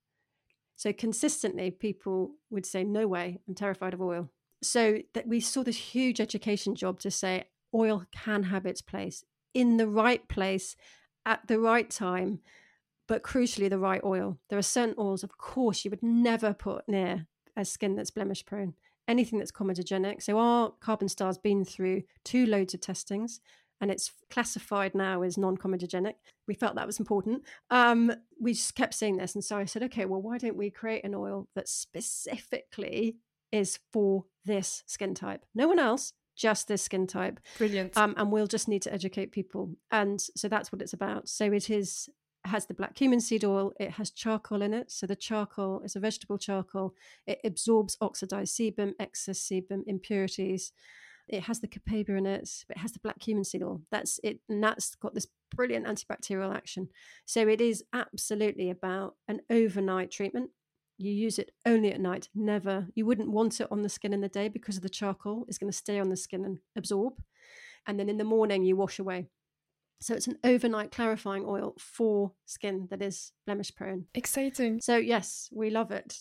So 0.77 0.93
consistently, 0.93 1.71
people 1.71 2.37
would 2.51 2.67
say, 2.67 2.85
"No 2.85 3.07
way, 3.07 3.41
I'm 3.47 3.55
terrified 3.55 3.95
of 3.95 4.01
oil." 4.01 4.31
So 4.63 5.03
that 5.13 5.29
we 5.29 5.41
saw 5.41 5.63
this 5.63 5.95
huge 5.95 6.21
education 6.21 6.75
job 6.75 7.01
to 7.01 7.11
say 7.11 7.45
oil 7.75 8.07
can 8.13 8.45
have 8.45 8.67
its 8.67 8.83
place 8.83 9.25
in 9.53 9.77
the 9.77 9.89
right 9.89 10.27
place 10.29 10.77
at 11.27 11.47
the 11.47 11.59
right 11.59 11.89
time, 11.91 12.41
but 13.07 13.23
crucially 13.23 13.69
the 13.69 13.79
right 13.79 14.03
oil. 14.05 14.39
There 14.49 14.59
are 14.59 14.63
certain 14.63 14.95
oils, 14.99 15.23
of 15.23 15.37
course, 15.39 15.85
you 15.85 15.91
would 15.91 16.03
never 16.03 16.55
put 16.55 16.89
near 16.89 17.27
a 17.57 17.65
skin 17.65 17.95
that's 17.95 18.11
blemish 18.11 18.45
prone. 18.45 18.75
Anything 19.07 19.39
that's 19.39 19.53
comedogenic. 19.53 20.23
So 20.23 20.39
our 20.39 20.73
carbon 20.81 21.09
star's 21.09 21.39
been 21.39 21.65
through 21.65 22.03
two 22.25 22.47
loads 22.47 22.75
of 22.75 22.81
testings 22.81 23.41
and 23.81 23.91
it's 23.91 24.13
classified 24.31 24.95
now 24.95 25.23
as 25.23 25.37
non-comedogenic. 25.37 26.15
We 26.47 26.55
felt 26.55 26.75
that 26.77 26.87
was 26.87 26.99
important. 26.99 27.43
Um, 27.71 28.13
we 28.41 28.55
just 28.55 28.75
kept 28.75 28.95
seeing 28.95 29.17
this, 29.17 29.35
and 29.35 29.45
so 29.45 29.59
I 29.59 29.65
said, 29.65 29.83
okay, 29.85 30.05
well, 30.05 30.23
why 30.23 30.39
don't 30.39 30.57
we 30.57 30.71
create 30.71 31.05
an 31.05 31.15
oil 31.15 31.49
that 31.55 31.69
specifically 31.69 33.17
is 33.53 33.79
for 33.93 34.25
this 34.45 34.83
skin 34.87 35.15
type? 35.15 35.45
No 35.55 35.69
one 35.69 35.79
else, 35.79 36.13
just 36.37 36.69
this 36.69 36.83
skin 36.83 37.07
type. 37.07 37.41
Brilliant. 37.59 37.97
Um, 37.97 38.15
and 38.17 38.33
we'll 38.33 38.47
just 38.47 38.69
need 38.69 38.83
to 38.83 38.93
educate 38.93 39.33
people, 39.33 39.75
and 39.91 40.21
so 40.21 40.49
that's 40.49 40.73
what 40.73 40.81
it's 40.81 40.95
about. 40.95 41.29
So 41.29 41.53
it 41.53 41.69
is 41.69 42.09
has 42.47 42.67
the 42.67 42.75
black 42.75 42.95
cumin 42.95 43.21
seed 43.21 43.45
oil. 43.45 43.73
It 43.81 43.93
has 43.93 44.11
charcoal 44.11 44.63
in 44.63 44.75
it. 44.75 44.91
So 44.91 45.07
the 45.07 45.17
charcoal 45.17 45.81
is 45.85 45.97
a 45.97 46.01
vegetable 46.01 46.39
charcoal. 46.39 46.95
It 47.27 47.41
absorbs 47.45 47.97
oxidized 48.01 48.59
sebum, 48.59 48.93
excess 48.99 49.41
sebum, 49.41 49.83
impurities. 49.87 50.73
It 51.27 51.45
has 51.45 51.61
the 51.61 51.69
copaiba 51.69 52.11
in 52.11 52.27
it, 52.27 52.51
but 52.69 52.77
it 52.77 52.81
has 52.81 52.93
the 52.93 52.99
black 52.99 53.19
cumin 53.19 53.45
seed 53.45 53.63
oil. 53.63 53.81
That's 53.91 54.21
it, 54.23 54.41
and 54.49 54.63
that's 54.63 54.95
got 54.95 55.15
this 55.15 55.27
brilliant 55.55 55.87
antibacterial 55.87 56.55
action. 56.55 56.89
So 57.25 57.49
it 57.49 57.61
is 57.61 57.83
absolutely 57.95 58.69
about 58.69 59.15
an 59.27 59.41
overnight 59.49 60.11
treatment. 60.11 60.51
You 60.99 61.13
use 61.13 61.39
it 61.39 61.53
only 61.65 61.93
at 61.93 62.01
night, 62.01 62.29
never. 62.35 62.89
You 62.95 63.07
wouldn't 63.07 63.31
want 63.31 63.61
it 63.61 63.69
on 63.71 63.83
the 63.83 63.89
skin 63.89 64.13
in 64.13 64.21
the 64.21 64.29
day 64.29 64.49
because 64.49 64.77
of 64.77 64.83
the 64.83 64.89
charcoal 64.89 65.47
is 65.49 65.59
going 65.59 65.71
to 65.71 65.77
stay 65.77 65.99
on 65.99 66.11
the 66.11 66.17
skin 66.17 66.45
and 66.45 66.59
absorb. 66.77 67.15
And 67.87 67.99
then 67.99 68.09
in 68.09 68.19
the 68.19 68.25
morning, 68.25 68.63
you 68.63 68.77
wash 68.77 68.99
away. 68.99 69.27
So 70.01 70.15
it's 70.15 70.27
an 70.27 70.39
overnight 70.45 70.91
clarifying 70.91 71.45
oil 71.47 71.75
for 71.79 72.33
skin 72.47 72.89
that 72.91 73.03
is 73.03 73.33
blemish 73.47 73.75
prone. 73.75 74.07
Exciting. 74.15 74.81
So, 74.81 74.97
yes, 74.97 75.49
we 75.53 75.71
love 75.71 75.91
it. 75.91 76.19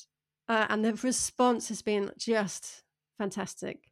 Uh, 0.48 0.66
and 0.70 0.84
the 0.84 0.94
response 0.94 1.70
has 1.70 1.82
been 1.82 2.12
just 2.18 2.84
fantastic 3.18 3.92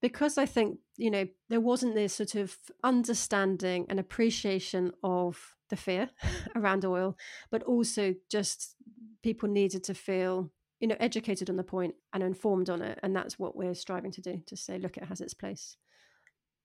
because 0.00 0.38
I 0.38 0.46
think, 0.46 0.78
you 0.96 1.10
know, 1.10 1.26
there 1.48 1.60
wasn't 1.60 1.94
this 1.94 2.14
sort 2.14 2.34
of 2.34 2.56
understanding 2.82 3.86
and 3.88 4.00
appreciation 4.00 4.92
of 5.02 5.56
the 5.68 5.76
fear 5.76 6.10
around 6.56 6.84
oil, 6.84 7.16
but 7.50 7.62
also 7.62 8.14
just 8.30 8.74
people 9.22 9.48
needed 9.48 9.84
to 9.84 9.94
feel, 9.94 10.50
you 10.80 10.88
know, 10.88 10.96
educated 10.98 11.50
on 11.50 11.56
the 11.56 11.64
point 11.64 11.94
and 12.12 12.22
informed 12.22 12.70
on 12.70 12.82
it. 12.82 12.98
And 13.02 13.14
that's 13.14 13.38
what 13.38 13.56
we're 13.56 13.74
striving 13.74 14.12
to 14.12 14.20
do 14.20 14.42
to 14.46 14.56
say, 14.56 14.78
look, 14.78 14.96
it 14.96 15.04
has 15.04 15.20
its 15.20 15.34
place 15.34 15.76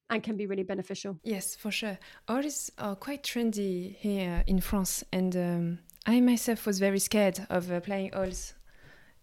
and 0.10 0.24
can 0.24 0.38
be 0.38 0.46
really 0.46 0.64
beneficial. 0.64 1.20
Yes, 1.24 1.56
for 1.56 1.72
sure. 1.72 1.98
Oils 2.30 2.72
are 2.78 2.96
quite 2.96 3.24
trendy 3.24 3.96
here 3.96 4.44
in 4.48 4.62
France. 4.62 5.04
And 5.12 5.36
um, 5.36 5.80
I 6.06 6.20
myself 6.22 6.66
was 6.66 6.80
very 6.80 7.00
scared 7.00 7.46
of 7.50 7.72
applying 7.72 8.16
oils 8.16 8.54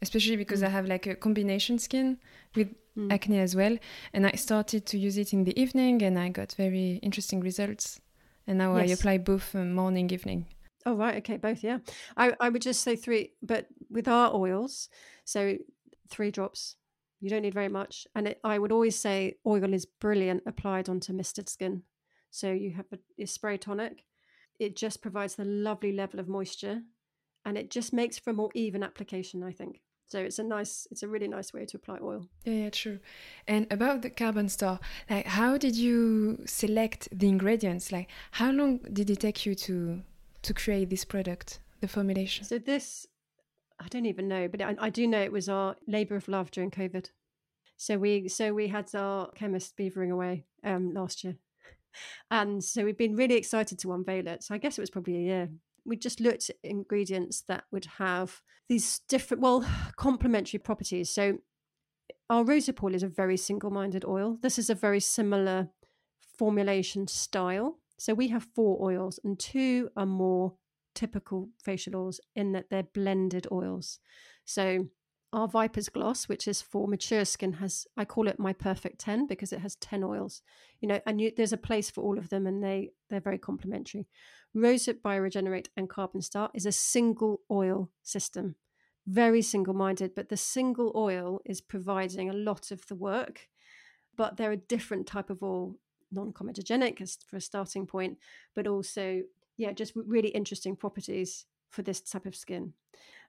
especially 0.02 0.36
because 0.36 0.60
mm. 0.60 0.66
I 0.66 0.70
have 0.70 0.86
like 0.86 1.06
a 1.06 1.14
combination 1.14 1.78
skin 1.78 2.18
with 2.54 2.74
mm. 2.98 3.10
acne 3.10 3.38
as 3.38 3.56
well. 3.56 3.78
And 4.12 4.26
I 4.26 4.32
started 4.32 4.84
to 4.86 4.98
use 4.98 5.16
it 5.16 5.32
in 5.32 5.44
the 5.44 5.58
evening 5.58 6.02
and 6.02 6.18
I 6.18 6.28
got 6.28 6.52
very 6.52 6.98
interesting 7.02 7.40
results. 7.40 8.00
And 8.46 8.58
now 8.58 8.76
yes. 8.76 8.90
I 8.90 8.92
apply 8.92 9.18
both 9.18 9.54
uh, 9.54 9.64
morning, 9.64 10.10
evening. 10.10 10.46
Oh, 10.84 10.94
right. 10.94 11.16
Okay. 11.18 11.36
Both. 11.36 11.62
Yeah. 11.62 11.78
I, 12.16 12.34
I 12.40 12.48
would 12.48 12.60
just 12.60 12.82
say 12.82 12.96
three, 12.96 13.32
but 13.40 13.68
with 13.88 14.08
our 14.08 14.34
oils, 14.34 14.88
so 15.24 15.56
three 16.10 16.32
drops. 16.32 16.74
You 17.22 17.30
don't 17.30 17.42
need 17.42 17.54
very 17.54 17.68
much. 17.68 18.06
And 18.16 18.26
it, 18.26 18.40
I 18.42 18.58
would 18.58 18.72
always 18.72 18.98
say 18.98 19.36
oil 19.46 19.72
is 19.72 19.86
brilliant 19.86 20.42
applied 20.44 20.88
onto 20.88 21.12
misted 21.12 21.48
skin. 21.48 21.84
So 22.30 22.50
you 22.50 22.72
have 22.72 22.86
a, 22.92 22.98
a 23.22 23.26
spray 23.26 23.58
tonic. 23.58 24.04
It 24.58 24.74
just 24.74 25.00
provides 25.00 25.36
the 25.36 25.44
lovely 25.44 25.92
level 25.92 26.18
of 26.18 26.28
moisture 26.28 26.82
and 27.44 27.56
it 27.56 27.70
just 27.70 27.92
makes 27.92 28.18
for 28.18 28.30
a 28.30 28.34
more 28.34 28.50
even 28.54 28.82
application, 28.82 29.44
I 29.44 29.52
think. 29.52 29.82
So 30.06 30.18
it's 30.18 30.40
a 30.40 30.42
nice, 30.42 30.88
it's 30.90 31.04
a 31.04 31.08
really 31.08 31.28
nice 31.28 31.52
way 31.54 31.64
to 31.64 31.76
apply 31.76 31.98
oil. 32.02 32.26
Yeah, 32.44 32.64
yeah, 32.64 32.70
true. 32.70 32.98
And 33.46 33.72
about 33.72 34.02
the 34.02 34.10
Carbon 34.10 34.48
Star, 34.48 34.80
like 35.08 35.26
how 35.26 35.56
did 35.56 35.76
you 35.76 36.42
select 36.44 37.08
the 37.12 37.28
ingredients? 37.28 37.92
Like 37.92 38.08
how 38.32 38.50
long 38.50 38.78
did 38.92 39.10
it 39.10 39.20
take 39.20 39.46
you 39.46 39.54
to 39.54 40.02
to 40.42 40.54
create 40.54 40.90
this 40.90 41.04
product, 41.04 41.60
the 41.80 41.86
formulation? 41.86 42.44
So 42.44 42.58
this, 42.58 43.06
I 43.82 43.88
don't 43.88 44.06
even 44.06 44.28
know, 44.28 44.48
but 44.48 44.62
I, 44.62 44.76
I 44.78 44.90
do 44.90 45.06
know 45.06 45.20
it 45.20 45.32
was 45.32 45.48
our 45.48 45.76
labour 45.86 46.16
of 46.16 46.28
love 46.28 46.50
during 46.50 46.70
COVID. 46.70 47.10
So 47.76 47.98
we, 47.98 48.28
so 48.28 48.54
we 48.54 48.68
had 48.68 48.94
our 48.94 49.30
chemist 49.32 49.76
beavering 49.76 50.12
away 50.12 50.44
um, 50.62 50.94
last 50.94 51.24
year, 51.24 51.36
and 52.30 52.62
so 52.62 52.84
we've 52.84 52.98
been 52.98 53.16
really 53.16 53.34
excited 53.34 53.78
to 53.80 53.92
unveil 53.92 54.28
it. 54.28 54.44
So 54.44 54.54
I 54.54 54.58
guess 54.58 54.78
it 54.78 54.82
was 54.82 54.90
probably 54.90 55.16
a 55.16 55.20
year 55.20 55.48
we 55.84 55.96
just 55.96 56.20
looked 56.20 56.50
at 56.50 56.56
ingredients 56.62 57.42
that 57.48 57.64
would 57.70 57.86
have 57.98 58.42
these 58.68 59.00
different, 59.08 59.42
well, 59.42 59.66
complementary 59.96 60.58
properties. 60.58 61.10
So 61.10 61.38
our 62.30 62.44
rosehip 62.44 62.82
oil 62.82 62.94
is 62.94 63.02
a 63.02 63.08
very 63.08 63.36
single-minded 63.36 64.04
oil. 64.04 64.38
This 64.40 64.58
is 64.58 64.70
a 64.70 64.74
very 64.74 65.00
similar 65.00 65.68
formulation 66.38 67.06
style. 67.08 67.78
So 67.98 68.14
we 68.14 68.28
have 68.28 68.48
four 68.54 68.82
oils, 68.82 69.20
and 69.22 69.38
two 69.38 69.90
are 69.96 70.06
more 70.06 70.54
typical 70.94 71.50
facial 71.62 71.96
oils 71.96 72.20
in 72.34 72.52
that 72.52 72.70
they're 72.70 72.82
blended 72.82 73.46
oils. 73.50 73.98
So 74.44 74.88
our 75.32 75.48
Viper's 75.48 75.88
Gloss, 75.88 76.28
which 76.28 76.46
is 76.46 76.60
for 76.60 76.86
mature 76.86 77.24
skin, 77.24 77.54
has 77.54 77.86
I 77.96 78.04
call 78.04 78.28
it 78.28 78.38
my 78.38 78.52
perfect 78.52 78.98
ten 78.98 79.26
because 79.26 79.52
it 79.52 79.60
has 79.60 79.76
ten 79.76 80.04
oils. 80.04 80.42
You 80.80 80.88
know, 80.88 81.00
and 81.06 81.20
you, 81.20 81.32
there's 81.34 81.54
a 81.54 81.58
place 81.58 81.90
for 81.90 82.02
all 82.02 82.18
of 82.18 82.28
them, 82.28 82.46
and 82.46 82.62
they 82.62 82.90
they're 83.08 83.20
very 83.20 83.38
complementary. 83.38 84.06
Rosehip 84.54 85.00
Bioregenerate 85.00 85.68
and 85.76 85.88
Carbon 85.88 86.20
Star 86.20 86.50
is 86.54 86.66
a 86.66 86.72
single 86.72 87.40
oil 87.50 87.90
system, 88.02 88.56
very 89.06 89.40
single 89.40 89.74
minded, 89.74 90.14
but 90.14 90.28
the 90.28 90.36
single 90.36 90.92
oil 90.94 91.40
is 91.46 91.62
providing 91.62 92.28
a 92.28 92.34
lot 92.34 92.70
of 92.70 92.86
the 92.86 92.94
work. 92.94 93.48
But 94.14 94.36
they're 94.36 94.52
a 94.52 94.56
different 94.58 95.06
type 95.06 95.30
of 95.30 95.42
oil, 95.42 95.76
non 96.10 96.32
comedogenic 96.32 97.00
as 97.00 97.16
for 97.26 97.36
a 97.36 97.40
starting 97.40 97.86
point, 97.86 98.18
but 98.54 98.66
also, 98.66 99.22
yeah, 99.56 99.72
just 99.72 99.92
really 99.94 100.28
interesting 100.28 100.76
properties 100.76 101.46
for 101.70 101.82
this 101.82 102.00
type 102.00 102.26
of 102.26 102.36
skin. 102.36 102.74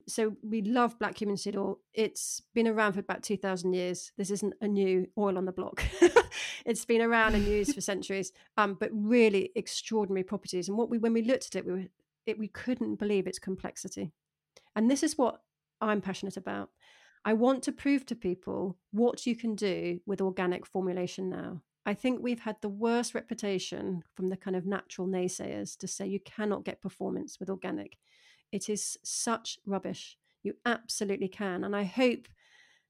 So 0.07 0.35
we 0.43 0.61
love 0.61 0.99
black 0.99 1.15
cumin 1.15 1.37
seed 1.37 1.55
oil. 1.55 1.79
It's 1.93 2.41
been 2.53 2.67
around 2.67 2.93
for 2.93 2.99
about 2.99 3.23
2000 3.23 3.73
years. 3.73 4.11
This 4.17 4.31
isn't 4.31 4.53
a 4.61 4.67
new 4.67 5.07
oil 5.17 5.37
on 5.37 5.45
the 5.45 5.51
block. 5.51 5.83
it's 6.65 6.83
been 6.85 7.01
around 7.01 7.35
and 7.35 7.45
used 7.45 7.73
for 7.73 7.81
centuries, 7.91 8.31
um, 8.57 8.75
but 8.79 8.89
really 8.91 9.51
extraordinary 9.55 10.23
properties. 10.23 10.67
And 10.67 10.77
what 10.77 10.89
we, 10.89 10.97
when 10.97 11.13
we 11.13 11.21
looked 11.21 11.47
at 11.47 11.55
it, 11.55 11.65
we 11.65 11.71
were, 11.71 11.83
it, 12.25 12.37
we 12.37 12.49
couldn't 12.49 12.95
believe 12.95 13.27
its 13.27 13.39
complexity. 13.39 14.11
And 14.75 14.91
this 14.91 15.03
is 15.03 15.17
what 15.17 15.41
I'm 15.79 16.01
passionate 16.01 16.37
about. 16.37 16.69
I 17.25 17.33
want 17.33 17.63
to 17.63 17.71
prove 17.71 18.05
to 18.07 18.15
people 18.15 18.77
what 18.91 19.25
you 19.25 19.35
can 19.35 19.55
do 19.55 20.01
with 20.05 20.19
organic 20.19 20.65
formulation 20.65 21.29
now. 21.29 21.61
I 21.85 21.93
think 21.93 22.21
we've 22.21 22.39
had 22.39 22.55
the 22.61 22.69
worst 22.69 23.13
reputation 23.13 24.03
from 24.15 24.29
the 24.29 24.37
kind 24.37 24.55
of 24.55 24.65
natural 24.65 25.07
naysayers 25.07 25.77
to 25.79 25.87
say 25.87 26.07
you 26.07 26.19
cannot 26.21 26.63
get 26.63 26.81
performance 26.81 27.39
with 27.39 27.49
organic. 27.49 27.97
It 28.51 28.69
is 28.69 28.97
such 29.03 29.59
rubbish. 29.65 30.17
You 30.43 30.53
absolutely 30.65 31.27
can. 31.27 31.63
And 31.63 31.75
I 31.75 31.83
hope, 31.83 32.27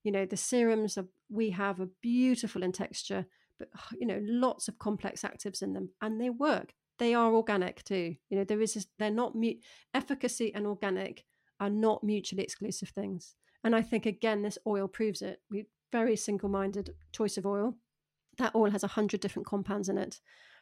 you 0.03 0.11
know, 0.11 0.25
the 0.25 0.37
serums 0.37 0.97
are, 0.97 1.07
we 1.29 1.49
have 1.51 1.79
are 1.81 1.89
beautiful 2.01 2.61
in 2.63 2.71
texture, 2.71 3.25
but, 3.57 3.69
you 3.99 4.05
know, 4.05 4.19
lots 4.21 4.67
of 4.67 4.77
complex 4.77 5.23
actives 5.23 5.63
in 5.63 5.73
them 5.73 5.89
and 6.01 6.21
they 6.21 6.29
work. 6.29 6.73
They 6.99 7.15
are 7.15 7.33
organic 7.33 7.83
too. 7.83 8.15
You 8.29 8.37
know, 8.37 8.43
there 8.43 8.61
is, 8.61 8.75
a, 8.75 8.81
they're 8.99 9.09
not, 9.09 9.35
mu- 9.35 9.53
efficacy 9.95 10.53
and 10.53 10.67
organic 10.67 11.25
are 11.59 11.69
not 11.69 12.03
mutually 12.03 12.43
exclusive 12.43 12.89
things. 12.89 13.35
And 13.63 13.75
I 13.75 13.81
think, 13.81 14.05
again, 14.05 14.41
this 14.43 14.59
oil 14.67 14.87
proves 14.87 15.21
it. 15.21 15.41
We 15.49 15.65
very 15.91 16.15
single 16.15 16.49
minded 16.49 16.93
choice 17.11 17.37
of 17.37 17.45
oil. 17.45 17.75
That 18.37 18.55
oil 18.55 18.71
has 18.71 18.83
100 18.83 19.19
different 19.19 19.45
compounds 19.45 19.89
in 19.89 19.97
it, 19.97 20.19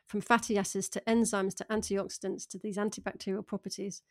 from 0.07 0.21
fatty 0.21 0.57
acids 0.57 0.89
to 0.89 1.01
enzymes 1.07 1.55
to 1.55 1.65
antioxidants 1.65 2.47
to 2.49 2.59
these 2.59 2.77
antibacterial 2.77 3.45
properties 3.45 4.01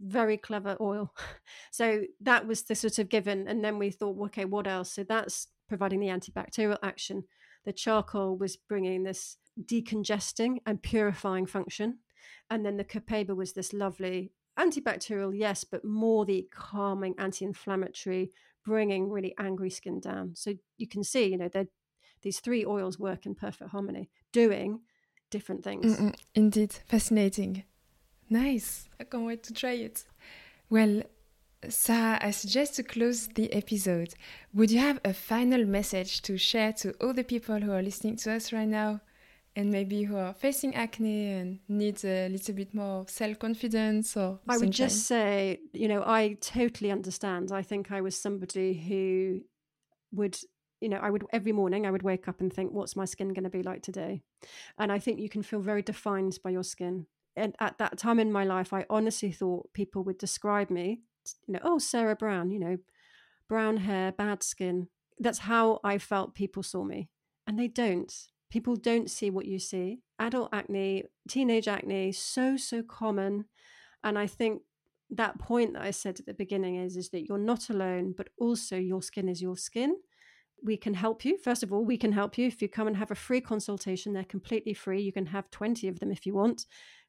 very 0.00 0.36
clever 0.36 0.76
oil. 0.80 1.12
So 1.70 2.02
that 2.20 2.46
was 2.46 2.62
the 2.62 2.76
sort 2.76 3.00
of 3.00 3.08
given. 3.08 3.48
And 3.48 3.64
then 3.64 3.78
we 3.78 3.90
thought, 3.90 4.16
okay, 4.26 4.44
what 4.44 4.68
else? 4.68 4.92
So 4.92 5.02
that's 5.02 5.48
providing 5.68 5.98
the 5.98 6.06
antibacterial 6.06 6.78
action. 6.84 7.24
The 7.64 7.72
charcoal 7.72 8.36
was 8.36 8.56
bringing 8.56 9.02
this 9.02 9.38
decongesting 9.60 10.58
and 10.66 10.80
purifying 10.80 11.46
function. 11.46 11.98
And 12.48 12.64
then 12.64 12.76
the 12.76 12.84
copaiba 12.84 13.34
was 13.34 13.54
this 13.54 13.72
lovely 13.72 14.30
antibacterial, 14.56 15.36
yes, 15.36 15.64
but 15.64 15.84
more 15.84 16.24
the 16.24 16.46
calming, 16.54 17.16
anti 17.18 17.44
inflammatory, 17.44 18.30
bringing 18.64 19.10
really 19.10 19.34
angry 19.36 19.70
skin 19.70 19.98
down. 19.98 20.36
So 20.36 20.54
you 20.78 20.86
can 20.86 21.02
see, 21.02 21.26
you 21.26 21.38
know, 21.38 21.48
these 22.24 22.40
three 22.40 22.66
oils 22.66 22.98
work 22.98 23.26
in 23.26 23.34
perfect 23.36 23.70
harmony, 23.70 24.10
doing 24.32 24.80
different 25.30 25.62
things. 25.62 25.96
Mm-mm, 25.96 26.14
indeed, 26.34 26.72
fascinating. 26.72 27.62
Nice. 28.28 28.88
I 28.98 29.04
can't 29.04 29.24
wait 29.24 29.42
to 29.44 29.54
try 29.54 29.72
it. 29.72 30.04
Well, 30.68 31.02
Sarah, 31.68 32.18
I 32.20 32.30
suggest 32.30 32.74
to 32.76 32.82
close 32.82 33.28
the 33.28 33.52
episode. 33.52 34.14
Would 34.54 34.70
you 34.70 34.80
have 34.80 35.00
a 35.04 35.12
final 35.12 35.64
message 35.64 36.22
to 36.22 36.36
share 36.36 36.72
to 36.74 36.92
all 37.00 37.12
the 37.12 37.24
people 37.24 37.60
who 37.60 37.72
are 37.72 37.82
listening 37.82 38.16
to 38.16 38.32
us 38.32 38.52
right 38.52 38.68
now 38.68 39.00
and 39.56 39.70
maybe 39.70 40.02
who 40.02 40.16
are 40.16 40.34
facing 40.34 40.74
acne 40.74 41.32
and 41.32 41.60
need 41.68 42.04
a 42.04 42.28
little 42.28 42.54
bit 42.54 42.74
more 42.74 43.06
self 43.08 43.38
confidence 43.38 44.16
or 44.16 44.40
I 44.48 44.58
would 44.58 44.72
just 44.72 45.06
say, 45.06 45.60
you 45.72 45.88
know, 45.88 46.02
I 46.04 46.36
totally 46.40 46.90
understand. 46.90 47.52
I 47.52 47.62
think 47.62 47.92
I 47.92 48.00
was 48.00 48.16
somebody 48.20 48.74
who 48.74 49.42
would 50.12 50.36
you 50.84 50.90
know, 50.90 51.00
I 51.02 51.10
would 51.10 51.24
every 51.32 51.52
morning 51.52 51.86
I 51.86 51.90
would 51.90 52.02
wake 52.02 52.28
up 52.28 52.40
and 52.40 52.52
think, 52.52 52.72
what's 52.72 52.94
my 52.94 53.04
skin 53.04 53.32
going 53.32 53.44
to 53.44 53.50
be 53.50 53.64
like 53.64 53.82
today? 53.82 54.22
And 54.78 54.92
I 54.92 55.00
think 55.00 55.18
you 55.18 55.28
can 55.28 55.42
feel 55.42 55.60
very 55.60 55.82
defined 55.82 56.38
by 56.44 56.50
your 56.50 56.62
skin 56.62 57.06
and 57.36 57.54
at 57.60 57.78
that 57.78 57.98
time 57.98 58.20
in 58.20 58.32
my 58.32 58.44
life, 58.44 58.72
I 58.72 58.86
honestly 58.88 59.32
thought 59.32 59.72
people 59.72 60.04
would 60.04 60.18
describe 60.18 60.70
me, 60.70 61.00
you 61.46 61.54
know, 61.54 61.60
oh, 61.62 61.78
Sarah 61.78 62.16
Brown, 62.16 62.50
you 62.50 62.60
know, 62.60 62.78
brown 63.48 63.78
hair, 63.78 64.12
bad 64.12 64.42
skin. 64.42 64.88
That's 65.18 65.40
how 65.40 65.80
I 65.82 65.98
felt 65.98 66.34
people 66.34 66.62
saw 66.62 66.84
me. 66.84 67.08
And 67.46 67.58
they 67.58 67.68
don't. 67.68 68.12
People 68.50 68.76
don't 68.76 69.10
see 69.10 69.30
what 69.30 69.46
you 69.46 69.58
see. 69.58 70.00
Adult 70.18 70.50
acne, 70.52 71.04
teenage 71.28 71.66
acne, 71.66 72.12
so, 72.12 72.56
so 72.56 72.82
common. 72.82 73.46
And 74.04 74.18
I 74.18 74.26
think 74.26 74.62
that 75.10 75.38
point 75.38 75.72
that 75.74 75.82
I 75.82 75.90
said 75.90 76.20
at 76.20 76.26
the 76.26 76.34
beginning 76.34 76.76
is, 76.76 76.96
is 76.96 77.10
that 77.10 77.26
you're 77.28 77.38
not 77.38 77.68
alone, 77.68 78.14
but 78.16 78.28
also 78.38 78.76
your 78.76 79.02
skin 79.02 79.28
is 79.28 79.42
your 79.42 79.56
skin 79.56 79.96
we 80.64 80.76
can 80.76 80.94
help 80.94 81.24
you. 81.24 81.36
First 81.36 81.62
of 81.62 81.72
all, 81.72 81.84
we 81.84 81.98
can 81.98 82.12
help 82.12 82.38
you 82.38 82.46
if 82.46 82.62
you 82.62 82.68
come 82.68 82.86
and 82.86 82.96
have 82.96 83.10
a 83.10 83.14
free 83.14 83.40
consultation. 83.40 84.12
They're 84.12 84.24
completely 84.24 84.74
free. 84.74 85.02
You 85.02 85.12
can 85.12 85.26
have 85.26 85.50
20 85.50 85.86
of 85.88 86.00
them 86.00 86.10
if 86.10 86.24
you 86.24 86.34
want 86.34 86.64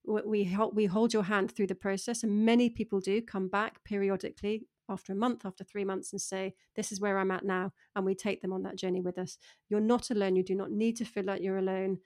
we 0.06 0.44
help 0.44 0.74
we 0.74 0.86
hold 0.86 1.14
your 1.14 1.24
hand 1.24 1.52
through 1.52 1.68
the 1.68 1.76
process 1.76 2.24
and 2.24 2.46
many 2.46 2.70
people 2.70 3.00
do 3.00 3.22
come 3.22 3.48
back 3.48 3.84
periodically 3.84 4.66
after 4.90 5.14
a 5.14 5.16
month 5.16 5.46
after 5.46 5.64
three 5.64 5.84
months 5.84 6.12
and 6.12 6.22
say 6.22 6.54
this 6.76 6.92
is 6.92 7.02
where 7.02 7.18
i'm 7.18 7.32
at 7.32 7.46
now 7.46 7.72
and 7.96 8.06
we 8.06 8.14
take 8.14 8.42
them 8.42 8.54
on 8.54 8.64
that 8.64 8.76
journey 8.76 9.02
with 9.02 9.18
us 9.18 9.38
you're 9.70 9.80
not 9.80 10.12
alone 10.12 10.36
you 10.36 10.44
do 10.44 10.56
not 10.56 10.72
need 10.72 10.96
to 10.96 11.06
feel 11.06 11.24
like 11.24 11.42
you're 11.42 11.58
alone 11.58 11.98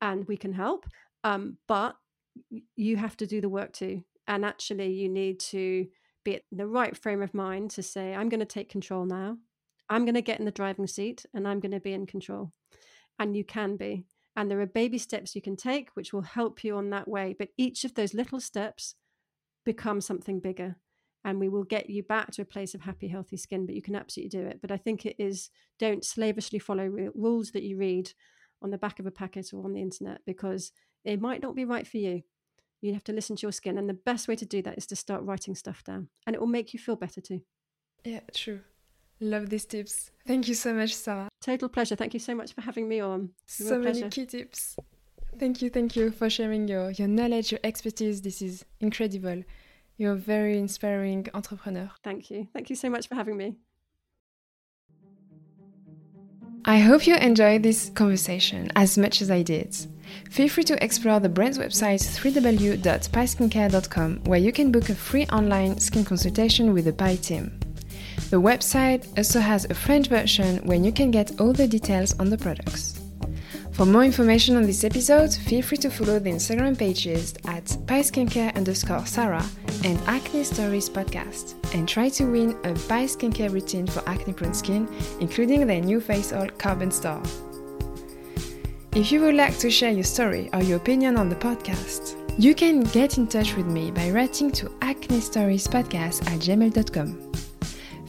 and 0.00 0.26
we 0.28 0.36
can 0.36 0.52
help 0.52 0.86
um, 1.24 1.56
but 1.66 1.96
you 2.76 2.96
have 2.96 3.16
to 3.16 3.26
do 3.26 3.40
the 3.40 3.48
work 3.48 3.72
too 3.72 4.02
and 4.26 4.44
actually 4.44 4.92
you 4.92 5.08
need 5.08 5.40
to 5.40 5.86
be 6.24 6.36
at 6.36 6.42
the 6.52 6.66
right 6.66 6.96
frame 6.96 7.22
of 7.22 7.32
mind 7.34 7.70
to 7.70 7.82
say 7.82 8.14
i'm 8.14 8.28
going 8.28 8.40
to 8.40 8.46
take 8.46 8.68
control 8.68 9.06
now 9.06 9.36
i'm 9.90 10.04
going 10.04 10.14
to 10.14 10.22
get 10.22 10.38
in 10.38 10.44
the 10.44 10.50
driving 10.50 10.86
seat 10.86 11.24
and 11.34 11.46
i'm 11.46 11.60
going 11.60 11.72
to 11.72 11.80
be 11.80 11.92
in 11.92 12.06
control 12.06 12.52
and 13.18 13.36
you 13.36 13.44
can 13.44 13.76
be 13.76 14.04
and 14.38 14.48
there 14.48 14.60
are 14.60 14.66
baby 14.66 14.98
steps 14.98 15.34
you 15.34 15.42
can 15.42 15.56
take 15.56 15.88
which 15.94 16.12
will 16.12 16.22
help 16.22 16.62
you 16.62 16.76
on 16.76 16.90
that 16.90 17.08
way. 17.08 17.34
But 17.36 17.48
each 17.56 17.84
of 17.84 17.94
those 17.94 18.14
little 18.14 18.40
steps 18.40 18.94
become 19.64 20.00
something 20.00 20.38
bigger. 20.38 20.76
And 21.24 21.40
we 21.40 21.48
will 21.48 21.64
get 21.64 21.90
you 21.90 22.04
back 22.04 22.30
to 22.30 22.42
a 22.42 22.44
place 22.44 22.72
of 22.72 22.82
happy, 22.82 23.08
healthy 23.08 23.36
skin. 23.36 23.66
But 23.66 23.74
you 23.74 23.82
can 23.82 23.96
absolutely 23.96 24.38
do 24.38 24.46
it. 24.46 24.60
But 24.62 24.70
I 24.70 24.76
think 24.76 25.04
it 25.04 25.16
is 25.18 25.50
don't 25.80 26.04
slavishly 26.04 26.60
follow 26.60 26.86
rules 27.16 27.50
that 27.50 27.64
you 27.64 27.78
read 27.78 28.12
on 28.62 28.70
the 28.70 28.78
back 28.78 29.00
of 29.00 29.06
a 29.06 29.10
packet 29.10 29.52
or 29.52 29.64
on 29.64 29.72
the 29.72 29.82
internet 29.82 30.20
because 30.24 30.70
it 31.04 31.20
might 31.20 31.42
not 31.42 31.56
be 31.56 31.64
right 31.64 31.86
for 31.86 31.96
you. 31.96 32.22
You 32.80 32.92
have 32.92 33.04
to 33.04 33.12
listen 33.12 33.34
to 33.34 33.42
your 33.42 33.50
skin. 33.50 33.76
And 33.76 33.88
the 33.88 33.94
best 33.94 34.28
way 34.28 34.36
to 34.36 34.46
do 34.46 34.62
that 34.62 34.78
is 34.78 34.86
to 34.86 34.94
start 34.94 35.24
writing 35.24 35.56
stuff 35.56 35.82
down. 35.82 36.10
And 36.28 36.36
it 36.36 36.38
will 36.38 36.46
make 36.46 36.72
you 36.72 36.78
feel 36.78 36.94
better 36.94 37.20
too. 37.20 37.42
Yeah, 38.04 38.20
true. 38.32 38.60
Love 39.20 39.50
these 39.50 39.64
tips. 39.64 40.10
Thank 40.26 40.48
you 40.48 40.54
so 40.54 40.72
much, 40.72 40.94
Sarah. 40.94 41.28
Total 41.40 41.68
pleasure. 41.68 41.96
Thank 41.96 42.14
you 42.14 42.20
so 42.20 42.34
much 42.34 42.52
for 42.52 42.60
having 42.60 42.88
me 42.88 43.00
on. 43.00 43.30
So 43.46 43.78
many 43.78 44.08
key 44.10 44.26
tips. 44.26 44.76
Thank 45.38 45.62
you, 45.62 45.70
thank 45.70 45.96
you 45.96 46.10
for 46.10 46.28
sharing 46.30 46.68
your, 46.68 46.90
your 46.92 47.08
knowledge, 47.08 47.52
your 47.52 47.60
expertise. 47.62 48.22
This 48.22 48.40
is 48.42 48.64
incredible. 48.80 49.44
You're 49.96 50.12
a 50.12 50.16
very 50.16 50.58
inspiring 50.58 51.28
entrepreneur. 51.34 51.90
Thank 52.02 52.30
you. 52.30 52.48
Thank 52.52 52.70
you 52.70 52.76
so 52.76 52.90
much 52.90 53.08
for 53.08 53.14
having 53.14 53.36
me. 53.36 53.56
I 56.64 56.78
hope 56.78 57.06
you 57.06 57.14
enjoyed 57.16 57.62
this 57.62 57.90
conversation 57.94 58.70
as 58.76 58.98
much 58.98 59.22
as 59.22 59.30
I 59.30 59.42
did. 59.42 59.76
Feel 60.30 60.48
free 60.48 60.64
to 60.64 60.84
explore 60.84 61.20
the 61.20 61.28
brand's 61.28 61.58
website 61.58 62.00
www.paiskincare.com 62.20 64.24
where 64.24 64.40
you 64.40 64.52
can 64.52 64.72
book 64.72 64.88
a 64.88 64.94
free 64.94 65.26
online 65.26 65.78
skin 65.78 66.04
consultation 66.04 66.74
with 66.74 66.84
the 66.84 66.92
Pai 66.92 67.16
team. 67.16 67.58
The 68.30 68.40
website 68.40 69.06
also 69.16 69.40
has 69.40 69.64
a 69.64 69.74
French 69.74 70.08
version 70.08 70.58
where 70.66 70.78
you 70.78 70.92
can 70.92 71.10
get 71.10 71.40
all 71.40 71.52
the 71.54 71.66
details 71.66 72.18
on 72.20 72.28
the 72.28 72.36
products. 72.36 73.00
For 73.72 73.86
more 73.86 74.04
information 74.04 74.56
on 74.56 74.64
this 74.64 74.84
episode, 74.84 75.32
feel 75.32 75.62
free 75.62 75.78
to 75.78 75.88
follow 75.88 76.18
the 76.18 76.30
Instagram 76.30 76.76
pages 76.76 77.32
at 77.46 77.64
paiskincare 77.86 78.54
underscore 78.54 79.06
Sarah 79.06 79.46
and 79.84 79.98
Acne 80.06 80.44
Stories 80.44 80.90
podcast 80.90 81.54
and 81.74 81.88
try 81.88 82.08
to 82.10 82.24
win 82.24 82.50
a 82.64 82.74
Pai 82.88 83.04
Skincare 83.04 83.52
routine 83.52 83.86
for 83.86 84.06
acne 84.06 84.32
prone 84.32 84.52
skin, 84.52 84.88
including 85.20 85.66
their 85.66 85.80
new 85.80 86.00
face 86.00 86.32
oil 86.32 86.48
Carbon 86.58 86.90
Star. 86.90 87.22
If 88.94 89.12
you 89.12 89.20
would 89.22 89.36
like 89.36 89.56
to 89.58 89.70
share 89.70 89.92
your 89.92 90.04
story 90.04 90.50
or 90.52 90.60
your 90.60 90.78
opinion 90.78 91.16
on 91.16 91.28
the 91.28 91.36
podcast, 91.36 92.16
you 92.36 92.54
can 92.54 92.80
get 92.80 93.16
in 93.16 93.26
touch 93.26 93.54
with 93.54 93.66
me 93.66 93.90
by 93.90 94.10
writing 94.10 94.50
to 94.52 94.70
acne 94.82 95.20
stories 95.20 95.68
podcast 95.68 96.26
at 96.26 96.40
gmail.com. 96.40 97.47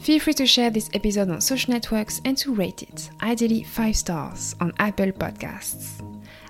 Feel 0.00 0.18
free 0.18 0.32
to 0.32 0.46
share 0.46 0.70
this 0.70 0.88
episode 0.94 1.28
on 1.28 1.42
social 1.42 1.74
networks 1.74 2.22
and 2.24 2.36
to 2.38 2.54
rate 2.54 2.82
it, 2.82 3.10
ideally 3.22 3.62
5 3.62 3.94
stars, 3.94 4.56
on 4.58 4.72
Apple 4.78 5.12
Podcasts. 5.12 6.02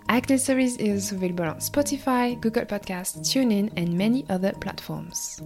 Acne 0.08 0.38
Stories 0.38 0.76
is 0.76 1.10
available 1.10 1.44
on 1.44 1.56
Spotify, 1.56 2.40
Google 2.40 2.64
Podcasts, 2.64 3.18
TuneIn, 3.18 3.72
and 3.76 3.98
many 3.98 4.24
other 4.28 4.52
platforms. 4.52 5.42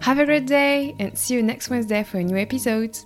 Have 0.00 0.18
a 0.18 0.26
great 0.26 0.46
day 0.46 0.96
and 0.98 1.16
see 1.16 1.34
you 1.34 1.44
next 1.44 1.70
Wednesday 1.70 2.02
for 2.02 2.18
a 2.18 2.24
new 2.24 2.36
episode. 2.36 2.98